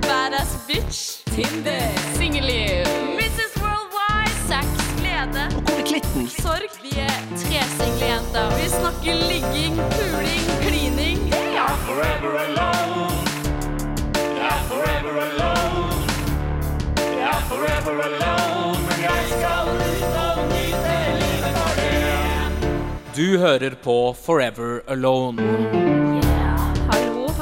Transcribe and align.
Badass 0.00 0.66
bitch. 0.66 1.24
Tinder. 1.24 1.92
Singelliv. 2.14 2.86
Mrs. 3.20 3.52
Worldwide. 3.60 4.36
Sex, 4.48 4.66
glede. 4.98 5.44
Og 5.56 5.62
hvor 5.62 5.80
er 5.80 5.84
klitten? 5.86 6.28
Sorg. 6.28 6.72
Vi 6.82 6.92
er 6.96 7.16
tre 7.36 7.60
single 7.76 8.06
jenter. 8.12 8.46
Vi 8.56 8.68
snakker 8.68 9.14
ligging, 9.32 9.74
puling, 9.96 10.46
klining. 10.64 11.18
forever 11.88 12.32
alone. 12.46 13.12
Yeah, 14.40 14.60
forever 14.70 15.14
alone. 15.28 16.00
Yeah, 17.20 17.40
forever 17.50 17.94
alone. 18.08 18.78
Men 18.88 18.98
jeg 19.08 19.22
skal 19.36 19.64
ut 19.90 20.16
og 20.24 20.36
nyte 20.54 20.96
livet 21.22 21.52
for 21.60 21.72
det. 21.80 23.16
Du 23.16 23.38
hører 23.38 23.74
på 23.82 24.16
Forever 24.24 24.80
Alone. 24.88 25.42
Hallo, 25.42 26.55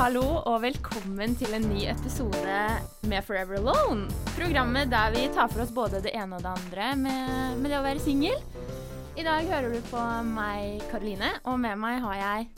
hallo, 0.05 0.43
og 0.45 0.59
velkommen 0.61 1.33
til 1.41 1.55
en 1.57 1.65
ny 1.65 1.87
episode 1.89 2.57
med 3.09 3.25
Forever 3.25 3.57
Alone. 3.57 4.03
Programmet 4.35 4.91
der 4.93 5.15
vi 5.15 5.23
tar 5.33 5.49
for 5.49 5.63
oss 5.65 5.71
både 5.73 6.03
det 6.05 6.13
ene 6.13 6.37
og 6.37 6.43
det 6.45 6.51
andre 6.51 6.89
med, 7.01 7.55
med 7.63 7.73
det 7.73 7.79
å 7.79 7.87
være 7.87 8.03
singel. 8.05 8.37
I 9.17 9.25
dag 9.25 9.49
hører 9.49 9.73
du 9.73 9.79
på 9.89 10.03
meg, 10.29 10.85
Karoline, 10.91 11.31
og 11.49 11.57
med 11.63 11.81
meg 11.81 12.03
har 12.05 12.19
jeg 12.21 12.51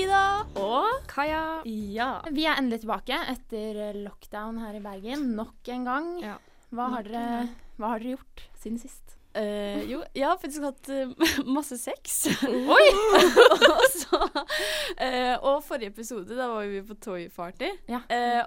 Ida 0.00 0.24
og 0.58 1.06
Kaja. 1.06 1.44
Ja. 1.70 2.10
Vi 2.34 2.48
er 2.50 2.58
endelig 2.58 2.82
tilbake 2.82 3.20
etter 3.30 4.00
lockdown 4.00 4.58
her 4.64 4.80
i 4.80 4.82
Bergen 4.82 5.36
nok 5.38 5.70
en 5.76 5.86
gang. 5.86 6.10
Ja. 6.24 6.34
Hva, 6.74 6.88
har 6.96 7.06
dere, 7.06 7.46
hva 7.78 7.94
har 7.94 8.02
dere 8.02 8.16
gjort 8.16 8.48
siden 8.58 8.82
sist? 8.82 9.07
Eh, 9.36 9.82
jo, 9.90 10.00
jeg 10.16 10.24
har 10.24 10.38
faktisk 10.40 10.64
hatt 10.64 10.88
uh, 10.88 11.10
masse 11.56 11.76
sex. 11.78 12.16
Oi! 12.48 12.86
og, 13.68 13.84
så, 13.92 14.20
uh, 14.24 15.34
og 15.50 15.60
forrige 15.66 15.92
episode, 15.92 16.36
da 16.38 16.48
var 16.50 16.68
vi 16.70 16.82
på 16.86 16.96
Toy 17.04 17.28
Party. 17.34 17.70
Ja. 17.90 18.02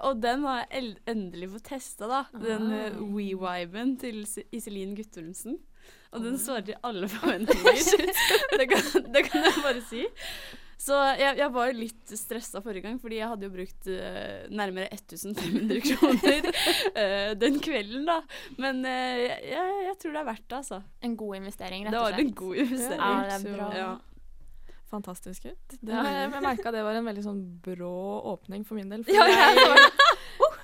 Og 0.08 0.22
den 0.22 0.46
har 0.48 0.64
jeg 0.66 0.96
endelig 1.08 1.52
fått 1.54 1.68
testa, 1.70 2.08
da. 2.10 2.24
Den 2.34 2.72
uh, 2.72 3.02
We-viben 3.14 3.96
til 4.02 4.24
Iselin 4.52 4.96
Guttormsen. 4.98 5.60
Og 6.12 6.20
den 6.20 6.36
svarer 6.38 6.66
til 6.66 6.74
alle 6.84 7.08
forventninger. 7.08 7.78
det, 8.58 8.68
kan, 8.68 9.06
det 9.14 9.24
kan 9.30 9.46
jeg 9.46 9.64
bare 9.64 9.80
si. 9.88 10.04
Så 10.82 10.96
jeg, 11.14 11.36
jeg 11.38 11.50
var 11.54 11.72
litt 11.76 12.12
stressa 12.18 12.58
forrige 12.64 12.82
gang, 12.88 12.96
fordi 12.98 13.20
jeg 13.20 13.28
hadde 13.30 13.46
jo 13.46 13.52
brukt 13.54 13.86
uh, 13.86 14.48
nærmere 14.50 14.88
1500 14.90 15.82
kroner 15.88 16.48
uh, 16.48 17.32
den 17.38 17.60
kvelden, 17.62 18.08
da. 18.08 18.16
Men 18.58 18.80
uh, 18.82 19.20
jeg, 19.22 19.76
jeg 19.86 19.98
tror 20.02 20.16
det 20.16 20.22
er 20.24 20.30
verdt 20.32 20.46
det, 20.48 20.56
altså. 20.58 20.80
En 21.06 21.14
god 21.20 21.38
investering, 21.38 21.86
rett 21.86 21.94
og 21.94 22.08
slett. 22.08 22.16
Det 22.16 22.16
var 22.18 22.24
en 22.24 22.34
god 22.40 22.62
investering. 22.64 23.04
Ja, 23.06 23.20
det 23.28 23.36
er 23.36 23.60
bra. 23.60 23.68
Ja. 23.78 23.92
fantastisk 24.92 25.46
ut. 25.48 25.68
Det, 25.80 25.92
Ja. 25.92 26.02
jeg 26.04 26.32
jeg 26.34 26.42
merka 26.44 26.72
det 26.74 26.82
var 26.84 26.98
en 26.98 27.06
veldig 27.08 27.22
sånn 27.24 27.38
brå 27.64 27.92
åpning 28.34 28.66
for 28.68 28.76
min 28.76 28.90
del. 28.92 29.04
For 29.06 29.14
Ja, 29.14 29.24
jeg, 29.30 29.92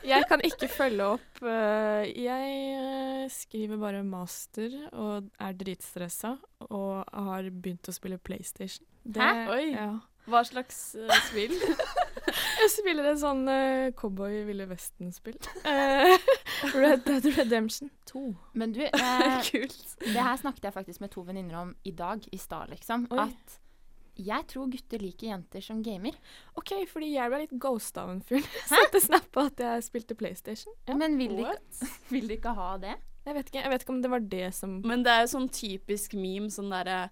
jeg 0.08 0.26
kan 0.28 0.42
ikke 0.44 0.68
følge 0.72 1.04
opp. 1.14 1.42
øh, 1.42 2.04
Jeg 2.24 2.52
øh, 2.82 3.24
skriver 3.30 3.80
bare 3.80 4.02
master 4.04 4.74
og 4.92 5.28
er 5.40 5.52
dritstressa 5.52 6.36
og 6.68 7.04
har 7.12 7.50
begynt 7.50 7.88
å 7.88 7.94
spille 7.96 8.18
PlayStation. 8.18 8.86
Det, 9.04 9.22
Hæ? 9.22 9.48
Oi. 9.54 9.66
Ja. 9.72 9.90
Hva 10.28 10.42
slags 10.44 10.96
uh, 10.98 11.08
spill? 11.30 11.54
Jeg 12.58 12.72
spiller 12.74 13.06
et 13.08 13.20
sånn 13.22 13.46
uh, 13.48 13.88
cowboy 13.96 14.42
Ville 14.44 14.66
Vesten-spill. 14.68 15.38
Uh, 15.64 16.18
Red 16.76 17.06
Dead 17.06 17.24
Redemption 17.38 17.88
2. 18.10 18.24
Men 18.60 18.74
du, 18.76 18.82
eh, 18.88 19.38
Kult. 19.46 19.78
Det 20.02 20.18
her 20.18 20.36
snakket 20.36 20.68
jeg 20.68 20.74
faktisk 20.74 21.00
med 21.00 21.14
to 21.14 21.24
venninner 21.24 21.62
om 21.62 21.72
i 21.88 21.94
dag, 21.96 22.20
i 22.32 22.40
stad, 22.40 22.68
liksom. 22.74 23.06
Oi. 23.14 23.24
At 23.24 23.56
jeg 24.18 24.46
tror 24.50 24.70
gutter 24.72 25.02
liker 25.02 25.30
jenter 25.32 25.64
som 25.64 25.82
gamer. 25.86 26.16
OK, 26.58 26.74
fordi 26.90 27.12
jeg 27.14 27.30
ble 27.32 27.42
litt 27.44 27.58
ghosta 27.62 28.04
av 28.06 28.14
en 28.16 28.22
fyr. 28.24 28.42
Sendte 28.68 29.00
snap 29.04 29.28
på 29.34 29.46
at 29.48 29.60
jeg 29.62 29.84
spilte 29.86 30.16
PlayStation. 30.18 30.74
Ja. 30.88 30.96
Men 30.98 31.18
vil 31.20 31.36
de, 31.38 31.46
ikke, 31.52 31.92
vil 32.14 32.28
de 32.32 32.38
ikke 32.40 32.56
ha 32.58 32.72
det? 32.82 32.96
Jeg 33.28 33.34
vet, 33.36 33.48
ikke, 33.50 33.60
jeg 33.60 33.70
vet 33.74 33.82
ikke 33.84 33.92
om 33.92 33.98
det 34.00 34.08
var 34.08 34.22
det 34.32 34.46
som 34.56 34.70
Men 34.88 35.02
det 35.04 35.12
er 35.12 35.24
jo 35.26 35.28
sånn 35.34 35.48
typisk 35.52 36.14
meme, 36.16 36.46
sånn 36.48 36.70
derre 36.72 37.10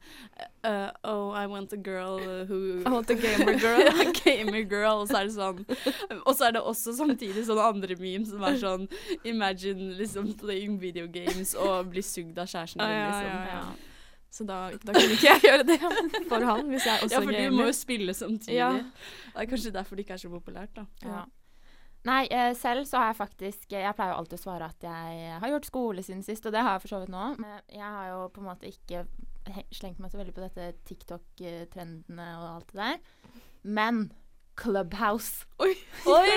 uh, 0.64 0.88
Oh, 1.04 1.34
I 1.36 1.42
want 1.50 1.74
a 1.74 1.76
girl 1.76 2.16
who 2.48 2.60
I 2.86 2.92
want 2.94 3.10
a 3.12 3.16
gamer 3.20 3.58
girl. 3.64 3.82
ja, 3.84 4.06
gamer 4.22 4.62
girl. 4.64 5.02
Og 5.02 5.10
så 5.10 5.18
er 5.20 5.28
det 5.28 5.34
sånn 5.36 5.60
Og 6.22 6.30
så 6.38 6.46
er 6.48 6.56
det 6.56 6.62
også 6.62 6.94
samtidig 6.96 7.44
sånne 7.50 7.66
andre 7.68 7.98
memes 8.00 8.32
som 8.32 8.46
er 8.48 8.56
sånn 8.62 8.86
Imagine 9.28 9.90
liksom 9.98 10.32
playing 10.40 10.78
video 10.80 11.04
games 11.12 11.52
og 11.58 11.92
bli 11.92 12.00
sugd 12.06 12.40
av 12.40 12.48
kjæresten 12.48 12.80
din, 12.80 12.96
Ja, 12.96 13.02
ja, 13.02 13.12
liksom. 13.12 13.36
ja, 13.36 13.60
ja. 13.60 13.92
Så 14.30 14.44
da, 14.44 14.70
da 14.82 14.92
kunne 14.92 15.14
ikke 15.16 15.30
jeg 15.30 15.42
gjøre 15.46 15.64
det 15.64 15.78
for 16.30 16.44
han, 16.44 16.66
hvis 16.68 16.86
jeg 16.86 17.06
også 17.06 17.14
Ja, 17.14 17.22
for 17.24 17.32
du 17.32 17.56
må 17.56 17.68
jo 17.70 17.74
spille 17.76 18.14
samtidig. 18.14 18.58
Ja. 18.58 18.70
Det 18.76 19.42
er 19.44 19.50
kanskje 19.50 19.72
derfor 19.74 19.96
det 19.96 20.06
ikke 20.06 20.16
er 20.18 20.22
så 20.24 20.32
populært, 20.32 20.74
da. 20.76 20.86
Ja. 21.06 21.24
Nei, 22.06 22.26
eh, 22.30 22.52
selv 22.54 22.84
så 22.86 23.00
har 23.00 23.08
jeg 23.10 23.18
faktisk 23.18 23.72
Jeg 23.72 23.94
pleier 23.98 24.12
jo 24.12 24.18
alltid 24.20 24.38
å 24.38 24.42
svare 24.44 24.68
at 24.70 24.84
jeg 24.86 25.38
har 25.42 25.50
gjort 25.50 25.66
skole 25.66 26.04
siden 26.06 26.22
sist, 26.26 26.46
og 26.46 26.54
det 26.54 26.62
har 26.62 26.76
jeg 26.76 26.84
for 26.84 26.94
så 26.94 27.00
vidt 27.02 27.14
nå. 27.14 27.24
Men 27.42 27.56
jeg 27.72 27.88
har 27.96 28.12
jo 28.12 28.20
på 28.34 28.42
en 28.42 28.50
måte 28.50 28.70
ikke 28.70 29.06
slengt 29.74 29.98
meg 30.02 30.12
så 30.12 30.20
veldig 30.20 30.34
på 30.34 30.44
dette 30.44 30.68
TikTok-trendene 30.86 32.28
og 32.40 32.46
alt 32.52 32.72
det 32.72 32.78
der. 32.82 33.34
Men 33.62 34.06
Clubhouse. 34.56 35.44
Oi! 35.60 35.74
Oi! 36.14 36.28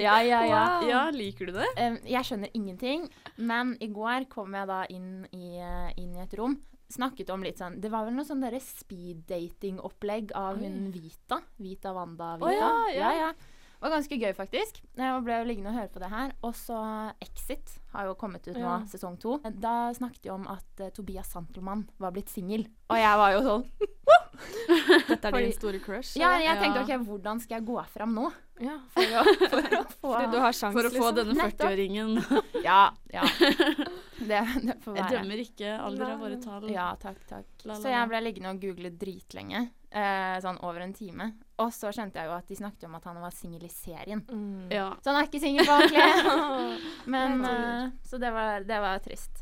Ja, 0.00 0.16
ja, 0.24 0.40
ja. 0.48 0.64
Ja, 0.88 1.02
liker 1.12 1.50
du 1.50 1.58
det? 1.58 1.68
Jeg 2.08 2.24
skjønner 2.26 2.52
ingenting, 2.56 3.08
men 3.36 3.74
i 3.84 3.90
går 3.92 4.26
kom 4.32 4.54
jeg 4.56 4.70
da 4.70 4.82
inn 4.92 5.26
i, 5.34 5.58
eh, 5.60 5.90
inn 6.00 6.14
i 6.16 6.22
et 6.24 6.38
rom. 6.40 6.56
Snakket 6.92 7.30
om 7.32 7.42
litt 7.46 7.56
sånn 7.60 7.78
Det 7.80 7.88
var 7.92 8.04
vel 8.04 8.14
noe 8.18 8.26
sånn 8.28 8.42
derre 8.44 8.60
speed-dating-opplegg 8.60 10.32
av 10.36 10.58
hun 10.60 10.90
Vita. 10.92 11.40
Vita 11.62 11.92
Wanda 11.96 12.34
Vita. 12.36 12.46
Oh, 12.46 12.52
ja, 12.52 12.72
ja. 12.94 13.12
ja. 13.26 13.32
Det 13.32 13.88
var 13.88 13.96
ganske 13.96 14.14
gøy, 14.20 14.30
faktisk. 14.38 14.76
Jeg 14.94 15.22
ble 15.26 15.36
jo 15.40 15.46
liggende 15.48 15.72
og 15.72 15.74
høre 15.80 15.90
på 15.90 15.98
det 16.04 16.10
her. 16.12 16.34
Og 16.46 16.52
så 16.54 16.76
Exit 17.24 17.72
har 17.90 18.06
jo 18.06 18.12
kommet 18.14 18.44
ut 18.46 18.54
nå, 18.54 18.60
Ja. 18.62 18.76
sesong 18.86 19.16
to. 19.18 19.40
Da 19.58 19.90
snakket 19.96 20.22
de 20.22 20.30
om 20.30 20.44
at 20.46 20.82
uh, 20.84 20.90
Tobias 20.94 21.32
Santelmann 21.34 21.88
var 21.98 22.12
blitt 22.14 22.30
singel. 22.30 22.68
Og 22.92 23.00
jeg 23.00 23.18
var 23.18 23.32
jo 23.34 23.40
sånn 23.48 23.64
Dette 25.08 25.18
er 25.26 25.30
Fordi- 25.32 25.48
din 25.48 25.52
store 25.56 25.80
crush? 25.82 26.14
Ja, 26.20 26.36
jeg 26.38 26.58
tenkte 26.62 26.84
OK, 26.84 26.94
hvordan 27.08 27.40
skal 27.42 27.58
jeg 27.58 27.66
gå 27.72 27.82
fram 27.90 28.14
nå? 28.14 28.30
Ja, 28.60 28.76
For 28.92 29.02
å, 29.18 29.22
for 29.50 29.76
å 29.78 29.82
få 30.00 30.12
du 30.32 30.38
har 30.42 30.52
sjans, 30.54 30.76
For 30.76 30.86
å 30.86 30.92
få 30.92 31.10
liksom. 31.10 31.18
denne 31.20 31.46
40-åringen. 31.48 32.16
Ja. 32.68 32.92
ja. 33.10 33.24
Det, 34.22 34.40
det 34.62 34.76
får 34.84 34.98
Jeg 35.00 35.14
dømmer 35.16 35.40
ikke. 35.42 35.70
Alder 35.82 36.12
av 36.12 36.20
våre 36.22 36.36
tall. 36.42 36.66
Ja, 36.70 36.90
takk, 37.00 37.22
takk. 37.28 37.46
La, 37.64 37.72
la, 37.72 37.78
Så 37.80 37.90
jeg 37.90 38.10
ble 38.12 38.20
liggende 38.22 38.52
og 38.54 38.60
google 38.62 38.92
dritlenge. 39.00 39.64
Eh, 39.92 40.36
sånn 40.44 40.60
over 40.64 40.84
en 40.84 40.94
time. 40.96 41.26
Og 41.60 41.72
så 41.74 41.90
skjønte 41.92 42.22
jeg 42.22 42.30
jo 42.30 42.36
at 42.36 42.48
de 42.48 42.58
snakket 42.60 42.86
om 42.88 42.94
at 42.96 43.08
han 43.10 43.18
var 43.20 43.34
singel 43.34 43.66
i 43.66 43.72
serien. 43.72 44.22
Mm. 44.30 44.70
Ja. 44.72 44.92
Så 45.02 45.10
han 45.10 45.20
er 45.20 45.28
ikke 45.28 45.42
singel 45.42 45.66
på 45.68 45.74
ordentlig. 45.80 46.78
Men, 47.12 47.42
eh, 47.50 47.88
så 48.08 48.20
det 48.22 48.30
var, 48.32 48.68
det 48.68 48.78
var 48.84 49.02
trist. 49.04 49.41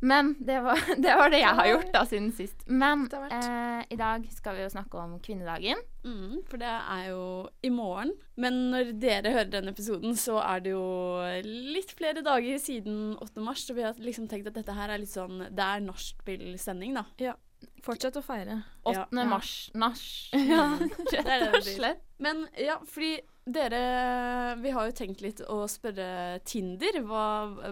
Men 0.00 0.34
det 0.38 0.60
var, 0.60 0.80
det 1.04 1.14
var 1.16 1.30
det 1.32 1.40
jeg 1.40 1.56
har 1.58 1.68
gjort 1.70 1.92
da 1.94 2.02
siden 2.08 2.32
sist. 2.36 2.66
Men 2.68 3.06
eh, 3.30 3.84
i 3.92 3.98
dag 3.98 4.26
skal 4.34 4.58
vi 4.58 4.64
jo 4.66 4.72
snakke 4.72 5.00
om 5.00 5.16
kvinnedagen. 5.24 5.80
Mm, 6.06 6.42
for 6.48 6.60
det 6.60 6.70
er 6.70 7.06
jo 7.10 7.22
i 7.64 7.70
morgen. 7.72 8.12
Men 8.36 8.58
når 8.74 8.92
dere 9.00 9.32
hører 9.32 9.52
denne 9.54 9.72
episoden, 9.74 10.16
så 10.18 10.38
er 10.42 10.62
det 10.66 10.74
jo 10.74 10.84
litt 11.46 11.94
flere 11.96 12.24
dager 12.26 12.60
siden 12.62 13.16
8. 13.22 13.42
mars. 13.44 13.64
Så 13.66 13.76
vi 13.76 13.86
har 13.86 13.96
liksom 13.98 14.28
tenkt 14.30 14.50
at 14.50 14.58
dette 14.58 14.76
her 14.76 14.92
er 14.92 15.02
litt 15.02 15.12
sånn 15.12 15.48
Det 15.48 15.64
er 15.64 15.84
nachspiel-sending, 15.86 16.96
da. 17.00 17.06
Ja. 17.22 17.36
Fortsett 17.86 18.18
å 18.18 18.22
feire. 18.24 18.60
8. 18.84 19.06
Ja. 19.16 19.24
mars. 19.30 19.54
Nach. 19.74 20.04
Ja. 20.52 20.74
Rett 20.76 21.08
det 21.08 21.40
det 21.40 21.50
blir. 21.56 21.72
Slett. 21.72 22.04
Men 22.22 22.44
ja, 22.60 22.76
fordi 22.88 23.16
dere 23.46 23.80
Vi 24.58 24.72
har 24.74 24.88
jo 24.88 24.94
tenkt 24.96 25.22
litt 25.24 25.40
å 25.40 25.62
spørre 25.70 26.38
Tinder. 26.44 27.00
Hva, 27.06 27.26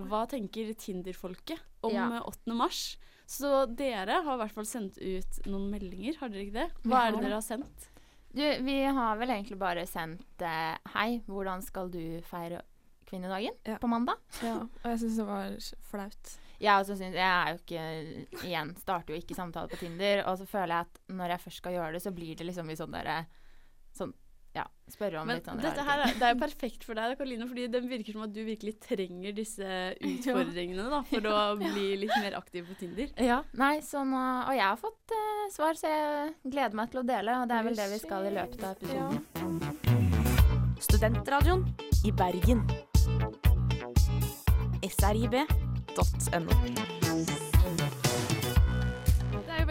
hva 0.09 0.25
tenker 0.31 0.73
Tinder-folket 0.79 1.61
om 1.85 1.93
Ja. 1.95 2.07
eh, 2.19 2.29
8. 2.31 2.55
mars? 2.59 2.83
Så 3.27 3.65
dere 3.75 4.19
har 4.25 4.35
i 4.37 4.41
hvert 4.43 4.53
fall 4.53 4.67
sendt 4.69 4.99
ut 5.01 5.39
noen 5.49 5.71
meldinger, 5.73 6.17
har 6.21 6.29
dere 6.29 6.45
ikke 6.45 6.59
det? 6.61 6.71
Hva 6.85 7.07
er 7.09 7.13
det 7.17 7.23
dere 7.25 7.39
har 7.39 7.47
sendt? 7.47 7.91
Du, 8.35 8.43
vi 8.67 8.83
har 8.85 9.17
vel 9.17 9.31
egentlig 9.31 9.57
bare 9.61 9.85
sendt 9.87 10.43
uh, 10.43 10.75
Hei, 10.97 11.21
hvordan 11.29 11.63
skal 11.63 11.89
du 11.89 12.21
feire 12.27 12.61
kvinnedagen 13.07 13.55
Ja. 13.65 13.79
på 13.79 13.87
mandag? 13.89 14.19
Ja, 14.43 14.57
og 14.67 14.89
jeg 14.91 14.99
syns 15.05 15.17
det 15.21 15.27
var 15.29 15.55
flaut. 15.89 16.33
Jeg 16.61 16.81
også 16.81 16.97
synes, 16.97 17.15
jeg 17.15 17.23
er 17.23 17.53
jo 17.53 17.61
ikke 17.63 18.45
Igjen, 18.49 18.75
starter 18.81 19.15
jo 19.15 19.21
ikke 19.21 19.35
samtale 19.39 19.69
på 19.69 19.77
Tinder. 19.79 20.25
Og 20.27 20.39
så 20.39 20.47
føler 20.47 20.75
jeg 20.75 20.87
at 20.89 21.01
når 21.15 21.29
jeg 21.35 21.41
først 21.47 21.57
skal 21.63 21.73
gjøre 21.79 21.93
det, 21.97 22.03
så 22.03 22.13
blir 22.15 22.37
det 22.37 22.47
liksom 22.47 22.71
i 22.71 22.77
sånn 22.79 22.93
derre 22.95 23.27
ja, 24.55 24.65
spørre 24.91 25.19
om 25.19 25.27
Men 25.27 25.41
litt 25.41 25.49
sånn 25.49 25.59
dette 25.63 25.83
her 25.83 25.99
er, 26.05 26.13
det 26.15 26.27
er 26.29 26.35
jo 26.37 26.39
perfekt 26.39 26.85
for 26.87 26.95
deg, 26.99 27.17
Karoline, 27.19 27.47
fordi 27.51 27.65
det 27.73 27.81
virker 27.91 28.15
som 28.15 28.23
at 28.27 28.35
du 28.35 28.43
virkelig 28.47 28.75
trenger 28.85 29.35
disse 29.35 29.67
utfordringene 30.11 30.85
da, 30.93 31.01
for 31.09 31.27
å 31.31 31.39
bli 31.63 31.89
litt 32.05 32.15
mer 32.23 32.39
aktiv 32.39 32.63
på 32.69 32.75
Tinder. 32.79 33.11
Ja, 33.19 33.43
nei, 33.59 33.81
sånn, 33.83 34.15
Og 34.15 34.55
jeg 34.55 34.67
har 34.67 34.79
fått 34.79 35.15
uh, 35.17 35.45
svar, 35.55 35.75
så 35.79 35.91
jeg 35.91 36.35
gleder 36.47 36.79
meg 36.79 36.95
til 36.95 37.03
å 37.03 37.07
dele. 37.09 37.41
Og 37.43 37.51
det 37.51 37.59
er 37.59 37.65
vel 37.67 37.79
det 37.83 37.89
vi 37.97 38.01
skal 38.03 38.31
i 38.31 38.35
løpet 38.39 38.63
av 38.63 38.71
episoden. 38.79 39.19
Studentradioen 40.85 41.63
i 42.07 42.15
Bergen. 42.15 42.63
srib.no. 44.85 46.53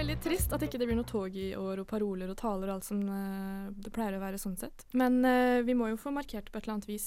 Veldig 0.03 0.19
trist 0.19 0.51
at 0.51 0.63
ikke 0.65 0.75
det 0.81 0.87
blir 0.89 0.97
noe 0.99 1.07
tog 1.07 1.31
i 1.39 1.53
år, 1.55 1.79
og 1.79 1.85
paroler 1.87 2.27
og 2.27 2.35
taler 2.35 2.67
og 2.67 2.73
alt 2.73 2.83
som 2.83 2.97
eh, 3.07 3.69
det 3.85 3.91
pleier 3.95 4.17
å 4.17 4.19
være 4.19 4.39
sånn 4.41 4.57
sett. 4.59 4.83
Men 4.99 5.21
uh, 5.23 5.61
vi 5.63 5.77
må 5.79 5.87
jo 5.93 5.99
få 6.01 6.11
markert 6.11 6.49
på 6.51 6.59
et 6.59 6.65
eller 6.65 6.73
annet 6.73 6.89
vis 6.89 7.05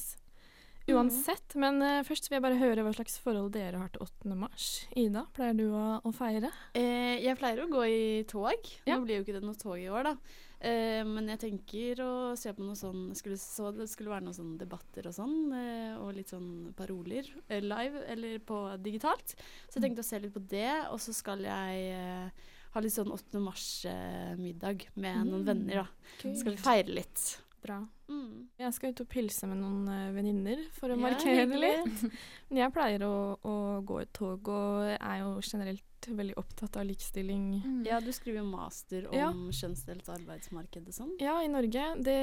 uansett. 0.88 1.58
Men 1.60 1.76
uh, 1.84 2.00
først 2.08 2.30
vil 2.30 2.38
jeg 2.38 2.44
bare 2.46 2.56
høre 2.56 2.86
hva 2.86 2.94
slags 2.96 3.18
forhold 3.20 3.52
dere 3.52 3.82
har 3.82 3.92
til 3.92 4.06
8. 4.06 4.32
mars. 4.40 4.70
Ida, 4.96 5.26
pleier 5.36 5.60
du 5.60 5.66
å, 5.76 5.84
å 6.08 6.14
feire? 6.16 6.48
Eh, 6.72 7.20
jeg 7.20 7.36
pleier 7.36 7.66
å 7.66 7.68
gå 7.68 7.84
i 7.84 8.00
tog. 8.32 8.72
Ja. 8.88 8.96
Nå 8.96 9.04
blir 9.04 9.20
jo 9.20 9.26
ikke 9.26 9.36
det 9.36 9.44
noe 9.44 9.60
tog 9.60 9.76
i 9.76 9.92
år, 9.92 10.08
da. 10.08 10.16
Eh, 10.64 11.04
men 11.04 11.28
jeg 11.34 11.44
tenker 11.44 12.00
å 12.00 12.10
se 12.40 12.56
på 12.56 12.64
noe 12.64 12.80
sånn 12.80 13.10
skulle, 13.20 13.36
Så 13.36 13.76
det 13.76 13.90
skulle 13.92 14.16
være 14.16 14.24
noen 14.24 14.40
sånne 14.40 14.60
debatter 14.64 15.12
og 15.12 15.18
sånn, 15.20 15.38
eh, 15.52 16.00
og 16.00 16.16
litt 16.16 16.32
sånn 16.32 16.72
paroler 16.80 17.28
live 17.60 18.08
eller 18.08 18.40
på 18.40 18.64
digitalt. 18.80 19.36
Så 19.68 19.76
jeg 19.76 19.90
tenkte 19.90 20.06
å 20.06 20.12
se 20.14 20.24
litt 20.24 20.32
på 20.32 20.48
det, 20.48 20.70
og 20.88 20.96
så 21.04 21.12
skal 21.12 21.44
jeg 21.44 22.32
ha 22.76 22.84
litt 22.84 22.94
sånn 22.94 23.10
8. 23.12 23.40
mars-middag 23.42 24.86
med 25.00 25.24
noen 25.26 25.42
Mm. 25.42 25.46
venner, 25.48 25.74
da. 25.82 25.88
Skal 26.36 26.52
vi 26.52 26.56
feire 26.60 26.92
litt. 27.00 27.38
Bra. 27.66 27.80
Mm. 28.08 28.46
Jeg 28.60 28.72
skal 28.76 28.92
ut 28.92 29.00
og 29.02 29.08
pilse 29.10 29.46
med 29.50 29.58
noen 29.58 29.88
uh, 29.90 30.12
venninner 30.14 30.60
for 30.76 30.92
å 30.92 30.94
Ja, 30.94 31.02
markere 31.02 31.46
litt. 31.58 32.02
Men 32.50 32.60
jeg 32.60 32.72
pleier 32.76 33.02
å, 33.02 33.14
å 33.42 33.54
gå 33.82 34.02
i 34.04 34.06
tog, 34.14 34.46
og 34.52 34.92
er 34.94 35.16
jo 35.24 35.32
generelt 35.42 35.82
veldig 36.06 36.36
opptatt 36.38 36.76
av 36.78 36.86
likestilling. 36.86 37.48
Mm. 37.64 37.80
Ja, 37.88 37.98
du 37.98 38.12
skriver 38.14 38.38
jo 38.38 38.44
master 38.46 39.08
om 39.10 39.16
Ja. 39.18 39.32
kjønnsdelt 39.32 40.06
arbeidsmarked 40.14 40.86
og 40.86 40.94
sånn. 40.94 41.16
Ja, 41.18 41.40
i 41.42 41.48
Norge. 41.50 41.88
Det 42.06 42.20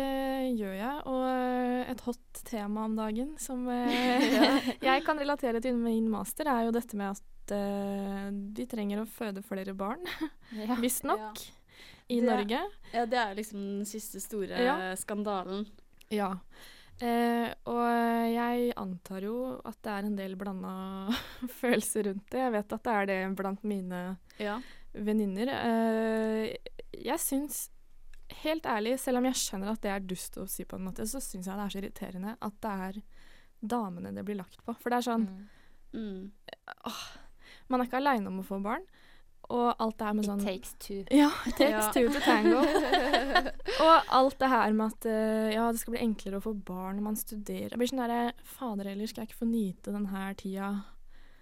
gjør 0.56 0.78
jeg. 0.80 1.02
Og 1.12 1.28
uh, 1.28 1.92
et 1.92 2.06
hot 2.08 2.44
tema 2.48 2.86
om 2.88 2.96
dagen 2.96 3.36
som 3.38 3.68
eh, 3.68 4.72
jeg 4.88 5.04
kan 5.04 5.20
relatere 5.20 5.60
til 5.66 5.76
min 5.76 6.08
master, 6.14 6.48
er 6.48 6.70
jo 6.70 6.78
dette 6.80 6.96
med 6.96 7.18
at 7.18 7.22
eh, 7.52 8.30
de 8.32 8.66
trenger 8.70 9.02
å 9.02 9.08
føde 9.10 9.44
flere 9.44 9.74
barn, 9.76 10.00
Ja. 10.56 10.76
visstnok, 10.80 11.40
i 12.10 12.20
Det- 12.22 12.28
Norge. 12.30 12.62
Ja, 12.94 13.06
det 13.06 13.18
er 13.20 13.36
liksom 13.36 13.60
den 13.80 13.86
siste 13.86 14.20
store 14.22 14.58
Ja. 14.64 14.96
skandalen. 14.96 15.66
Ja. 16.10 16.36
Uh, 17.02 17.50
og 17.66 17.88
jeg 18.32 18.72
antar 18.78 19.22
jo 19.26 19.60
at 19.66 19.76
det 19.82 19.92
er 19.92 20.06
en 20.06 20.16
del 20.16 20.36
blanda 20.36 21.10
følelser 21.60 22.04
rundt 22.06 22.30
det. 22.30 22.38
Jeg 22.40 22.52
vet 22.54 22.72
at 22.74 22.84
det 22.84 22.94
er 22.94 23.06
det 23.10 23.36
blant 23.36 23.64
mine 23.64 24.18
Ja. 24.40 24.60
venninner. 24.94 25.50
Uh, 25.50 26.54
jeg 26.94 27.18
syns, 27.20 27.70
helt 28.44 28.64
ærlig, 28.70 29.00
selv 29.00 29.18
om 29.18 29.26
jeg 29.26 29.34
skjønner 29.42 29.72
at 29.74 29.82
det 29.82 29.90
er 29.92 30.00
dust 30.06 30.38
å 30.38 30.48
si 30.48 30.64
på 30.66 30.78
en 30.78 30.86
måte, 30.86 31.02
så 31.10 31.18
syns 31.20 31.48
jeg 31.50 31.58
det 31.58 31.66
er 31.66 31.74
så 31.74 31.82
irriterende 31.82 32.38
at 32.40 32.62
det 32.62 32.72
er 32.88 33.02
damene 33.66 34.14
det 34.14 34.24
blir 34.26 34.38
lagt 34.38 34.62
på. 34.64 34.76
For 34.80 34.90
det 34.94 34.98
er 35.02 35.10
sånn 35.12 35.28
Mm. 35.28 35.50
Mm. 35.94 36.32
Man 37.70 37.82
er 37.82 37.88
ikke 37.90 38.00
aleine 38.02 38.28
om 38.28 38.40
å 38.42 38.46
få 38.48 38.60
barn. 38.64 38.84
Og 39.54 39.74
alt 39.78 39.98
det 40.00 40.06
her 40.08 40.14
med 40.16 40.26
sånn 40.26 40.40
It 40.40 40.46
takes 40.48 40.74
two. 40.80 41.02
Ja, 41.12 41.30
it 41.46 41.58
takes 41.58 41.88
Ja. 41.88 41.92
two 41.92 42.08
to 42.14 42.20
tango. 42.24 42.62
og 43.84 44.14
alt 44.20 44.38
det 44.40 44.50
her 44.50 44.74
med 44.74 44.94
at 44.94 45.06
eh, 45.12 45.50
ja, 45.56 45.66
det 45.72 45.82
skal 45.82 45.96
bli 45.98 46.02
enklere 46.06 46.40
å 46.40 46.46
få 46.46 46.54
barn 46.56 46.98
når 46.98 47.04
man 47.10 47.20
studerer. 47.20 47.74
Jeg 47.76 47.82
blir 47.82 47.92
sånn 47.92 48.04
derre 48.06 48.34
Fader 48.56 48.90
heller, 48.94 49.08
skal 49.12 49.24
jeg 49.26 49.32
ikke 49.34 49.42
få 49.44 49.50
nyte 49.52 49.92
denne 49.96 50.24
tida 50.40 50.70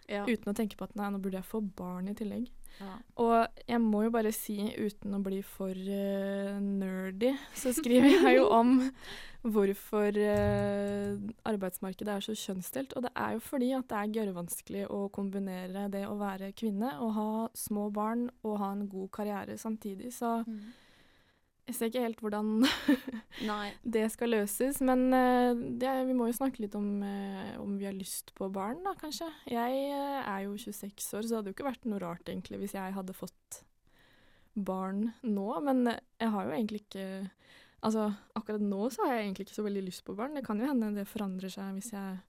Ja. 0.09 0.25
uten 0.25 0.49
å 0.51 0.55
tenke 0.57 0.75
på 0.79 0.83
at 0.89 0.95
nei, 0.97 1.11
nå 1.13 1.21
burde 1.21 1.37
jeg 1.39 1.47
få 1.47 1.61
barn 1.61 2.09
i 2.11 2.15
tillegg. 2.17 2.49
Ja. 2.79 2.93
Og 3.21 3.63
jeg 3.67 3.81
må 3.83 4.03
jo 4.05 4.13
bare 4.13 4.31
si, 4.33 4.55
uten 4.77 5.17
å 5.17 5.21
bli 5.23 5.41
for 5.45 5.75
uh, 5.75 6.55
nerdy, 6.61 7.33
så 7.57 7.73
skriver 7.75 8.15
jeg 8.15 8.37
jo 8.39 8.47
om 8.53 8.77
hvorfor 9.53 10.17
uh, 10.17 11.17
arbeidsmarkedet 11.49 12.15
er 12.15 12.25
så 12.25 12.35
kjønnsdelt. 12.37 12.95
Og 12.97 13.05
det 13.05 13.13
er 13.15 13.35
jo 13.35 13.43
fordi 13.45 13.71
at 13.77 13.89
det 13.89 13.99
er 13.99 14.13
gørrvanskelig 14.19 14.85
å 14.89 15.01
kombinere 15.13 15.87
det 15.93 16.05
å 16.09 16.17
være 16.19 16.53
kvinne 16.57 16.95
og 17.01 17.15
ha 17.17 17.31
små 17.57 17.89
barn 17.93 18.29
og 18.43 18.59
ha 18.61 18.71
en 18.75 18.87
god 18.89 19.11
karriere 19.19 19.57
samtidig. 19.57 20.13
Så 20.17 20.39
Mm. 20.41 20.71
Jeg 21.71 21.77
ser 21.79 21.89
ikke 21.91 22.03
helt 22.03 22.21
hvordan 22.21 22.49
det 23.95 24.05
skal 24.13 24.31
løses. 24.35 24.81
Men 24.85 25.07
eh, 25.15 25.55
det, 25.81 25.91
vi 26.09 26.15
må 26.17 26.27
jo 26.29 26.35
snakke 26.37 26.61
litt 26.65 26.75
om 26.77 26.87
eh, 27.07 27.55
om 27.61 27.77
vi 27.79 27.87
har 27.87 27.95
lyst 27.97 28.33
på 28.37 28.49
barn, 28.53 28.83
da, 28.85 28.93
kanskje. 28.99 29.29
Jeg 29.49 29.81
eh, 29.89 30.21
er 30.27 30.45
jo 30.45 30.57
26 30.59 31.11
år, 31.17 31.23
så 31.23 31.27
det 31.31 31.37
hadde 31.39 31.53
jo 31.53 31.57
ikke 31.57 31.69
vært 31.71 31.87
noe 31.89 32.01
rart 32.03 32.27
egentlig 32.31 32.59
hvis 32.61 32.75
jeg 32.77 32.95
hadde 32.97 33.15
fått 33.17 33.61
barn 34.55 35.11
nå. 35.23 35.47
Men 35.65 35.85
jeg 35.95 36.33
har 36.35 36.49
jo 36.49 36.57
egentlig 36.57 36.83
ikke 36.87 37.07
Altså, 37.81 38.11
akkurat 38.37 38.61
nå 38.61 38.77
så 38.93 39.07
har 39.07 39.15
jeg 39.15 39.23
egentlig 39.23 39.47
ikke 39.47 39.55
så 39.55 39.63
veldig 39.65 39.81
lyst 39.87 40.03
på 40.05 40.13
barn. 40.13 40.35
Det 40.37 40.43
kan 40.45 40.59
jo 40.61 40.67
hende 40.69 40.91
det 40.93 41.07
forandrer 41.09 41.49
seg 41.49 41.71
hvis 41.79 41.87
jeg 41.95 42.19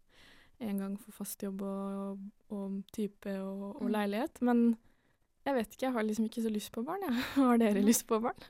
en 0.64 0.78
gang 0.80 0.94
får 0.96 1.12
fast 1.12 1.42
jobb 1.44 1.60
og, 1.68 2.22
og 2.56 2.78
type 2.96 3.34
og, 3.36 3.66
og 3.74 3.82
Mm. 3.84 3.90
leilighet. 3.92 4.40
Men 4.48 4.62
jeg 5.44 5.58
vet 5.58 5.74
ikke, 5.74 5.84
jeg 5.90 5.92
har 5.98 6.06
liksom 6.08 6.30
ikke 6.30 6.44
så 6.46 6.52
lyst 6.54 6.72
på 6.72 6.84
barn, 6.88 7.04
jeg. 7.04 7.20
Har 7.36 7.60
dere 7.60 7.84
lyst 7.84 8.06
på 8.08 8.16
barn? 8.24 8.40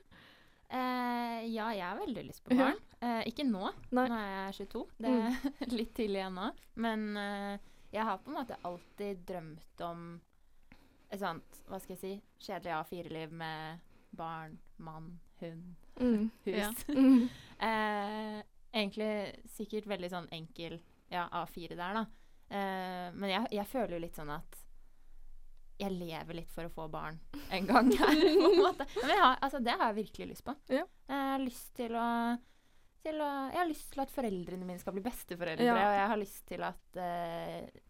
Eh, 0.73 1.39
ja, 1.53 1.67
jeg 1.75 1.85
har 1.85 1.99
veldig 1.99 2.23
lyst 2.27 2.43
på 2.47 2.55
barn. 2.57 2.79
Eh, 3.03 3.21
ikke 3.29 3.45
nå. 3.45 3.67
Nei. 3.93 4.07
Nå 4.09 4.17
er 4.17 4.31
jeg 4.31 4.55
22. 4.63 4.83
Det 5.05 5.11
er 5.13 5.75
litt 5.79 5.91
tidlig 5.97 6.23
ennå. 6.25 6.47
Men 6.81 7.03
eh, 7.19 7.57
jeg 7.93 8.07
har 8.07 8.17
på 8.23 8.31
en 8.33 8.37
måte 8.39 8.57
alltid 8.65 9.21
drømt 9.29 9.83
om 9.85 10.05
et 11.13 11.21
sånt, 11.21 11.59
hva 11.69 11.77
skal 11.77 11.93
jeg 11.93 12.01
si, 12.01 12.13
kjedelig 12.47 12.73
A4-liv 12.79 13.35
med 13.37 13.83
barn, 14.17 14.57
mann, 14.81 15.11
hund, 15.43 15.75
Mm. 16.01 16.31
hus. 16.47 16.55
Ja. 16.57 16.71
Mm. 16.97 17.27
Eh, 17.61 18.39
egentlig 18.73 19.11
sikkert 19.53 19.85
veldig 19.87 20.09
sånn 20.09 20.25
enkel 20.33 20.79
ja, 21.13 21.27
A4 21.37 21.75
der, 21.77 21.99
da. 21.99 22.01
Eh, 22.49 23.11
men 23.13 23.29
jeg, 23.29 23.51
jeg 23.59 23.69
føler 23.69 23.93
jo 23.99 24.01
litt 24.07 24.17
sånn 24.17 24.31
at 24.33 24.57
jeg 25.79 25.91
lever 25.91 26.33
litt 26.37 26.51
for 26.53 26.65
å 26.67 26.71
få 26.71 26.87
barn 26.91 27.17
en 27.49 27.65
gang 27.67 27.91
her, 27.91 28.15
på 28.15 28.49
en 28.51 28.59
måte. 28.67 28.85
Men 29.01 29.09
jeg 29.09 29.19
har, 29.23 29.37
altså, 29.41 29.59
det 29.65 29.71
har 29.79 29.89
jeg 29.91 29.97
virkelig 30.03 30.27
lyst 30.33 30.43
på. 30.45 30.55
Ja. 30.69 30.83
Jeg 31.09 31.29
har 31.33 31.39
lyst 31.43 31.73
til 31.75 31.95
å, 31.99 32.07
til 33.03 33.21
å 33.21 33.29
Jeg 33.51 33.57
har 33.59 33.67
lyst 33.71 33.89
til 33.93 34.03
at 34.05 34.11
foreldrene 34.13 34.65
mine 34.69 34.79
skal 34.79 34.93
bli 34.95 35.03
besteforeldre, 35.05 35.65
Ja. 35.65 35.73
og 35.75 35.95
jeg 35.97 36.07
har 36.13 36.21
lyst 36.21 36.45
til 36.47 36.63
at 36.63 36.99
uh, 36.99 37.81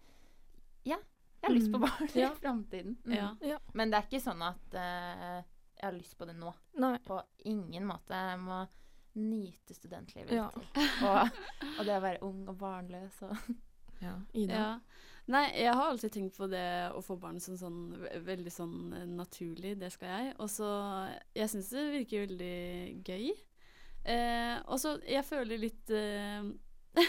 Ja, 0.87 0.97
jeg 0.97 1.47
har 1.49 1.55
lyst 1.57 1.71
på 1.73 1.79
Mm. 1.79 1.87
barn 1.87 2.09
Ja. 2.15 2.29
i 2.31 2.39
framtiden. 2.39 2.95
Mm. 3.05 3.13
Ja. 3.17 3.29
Ja. 3.41 3.57
Men 3.73 3.91
det 3.91 3.99
er 3.99 4.07
ikke 4.07 4.23
sånn 4.23 4.41
at 4.47 4.77
uh, 4.79 5.41
jeg 5.75 5.83
har 5.89 5.97
lyst 5.97 6.17
på 6.17 6.25
det 6.25 6.35
nå. 6.39 6.53
Nei. 6.79 6.97
På 7.03 7.21
ingen 7.45 7.85
måte. 7.89 8.15
Jeg 8.15 8.39
må 8.39 8.61
nyte 9.19 9.75
studentlivet 9.77 10.31
Ja. 10.33 10.47
Og, 11.05 11.35
og 11.77 11.85
det 11.85 11.97
å 11.99 12.01
være 12.01 12.23
ung 12.25 12.47
og 12.49 12.55
barnløs 12.57 13.19
og 13.27 13.35
Ja, 14.01 14.15
Ida. 14.33 14.79
Nei, 15.31 15.45
jeg 15.55 15.71
har 15.71 15.87
alltid 15.87 16.11
tenkt 16.11 16.35
på 16.35 16.49
det 16.51 16.65
å 16.91 16.99
få 17.05 17.15
barn 17.21 17.39
som 17.39 17.55
sånn 17.55 17.77
ve- 18.01 18.19
veldig 18.25 18.51
sånn 18.51 18.75
eh, 18.97 19.05
naturlig, 19.07 19.77
det 19.79 19.91
skal 19.95 20.09
jeg. 20.11 20.35
Og 20.43 20.49
så 20.51 20.67
Jeg 21.35 21.49
syns 21.53 21.69
det 21.71 21.85
virker 21.95 22.25
veldig 22.27 23.03
gøy. 23.07 23.31
Eh, 24.03 24.57
og 24.67 24.79
så 24.83 24.97
jeg 25.07 25.23
føler 25.23 25.61
litt 25.63 25.89
eh, 25.95 26.43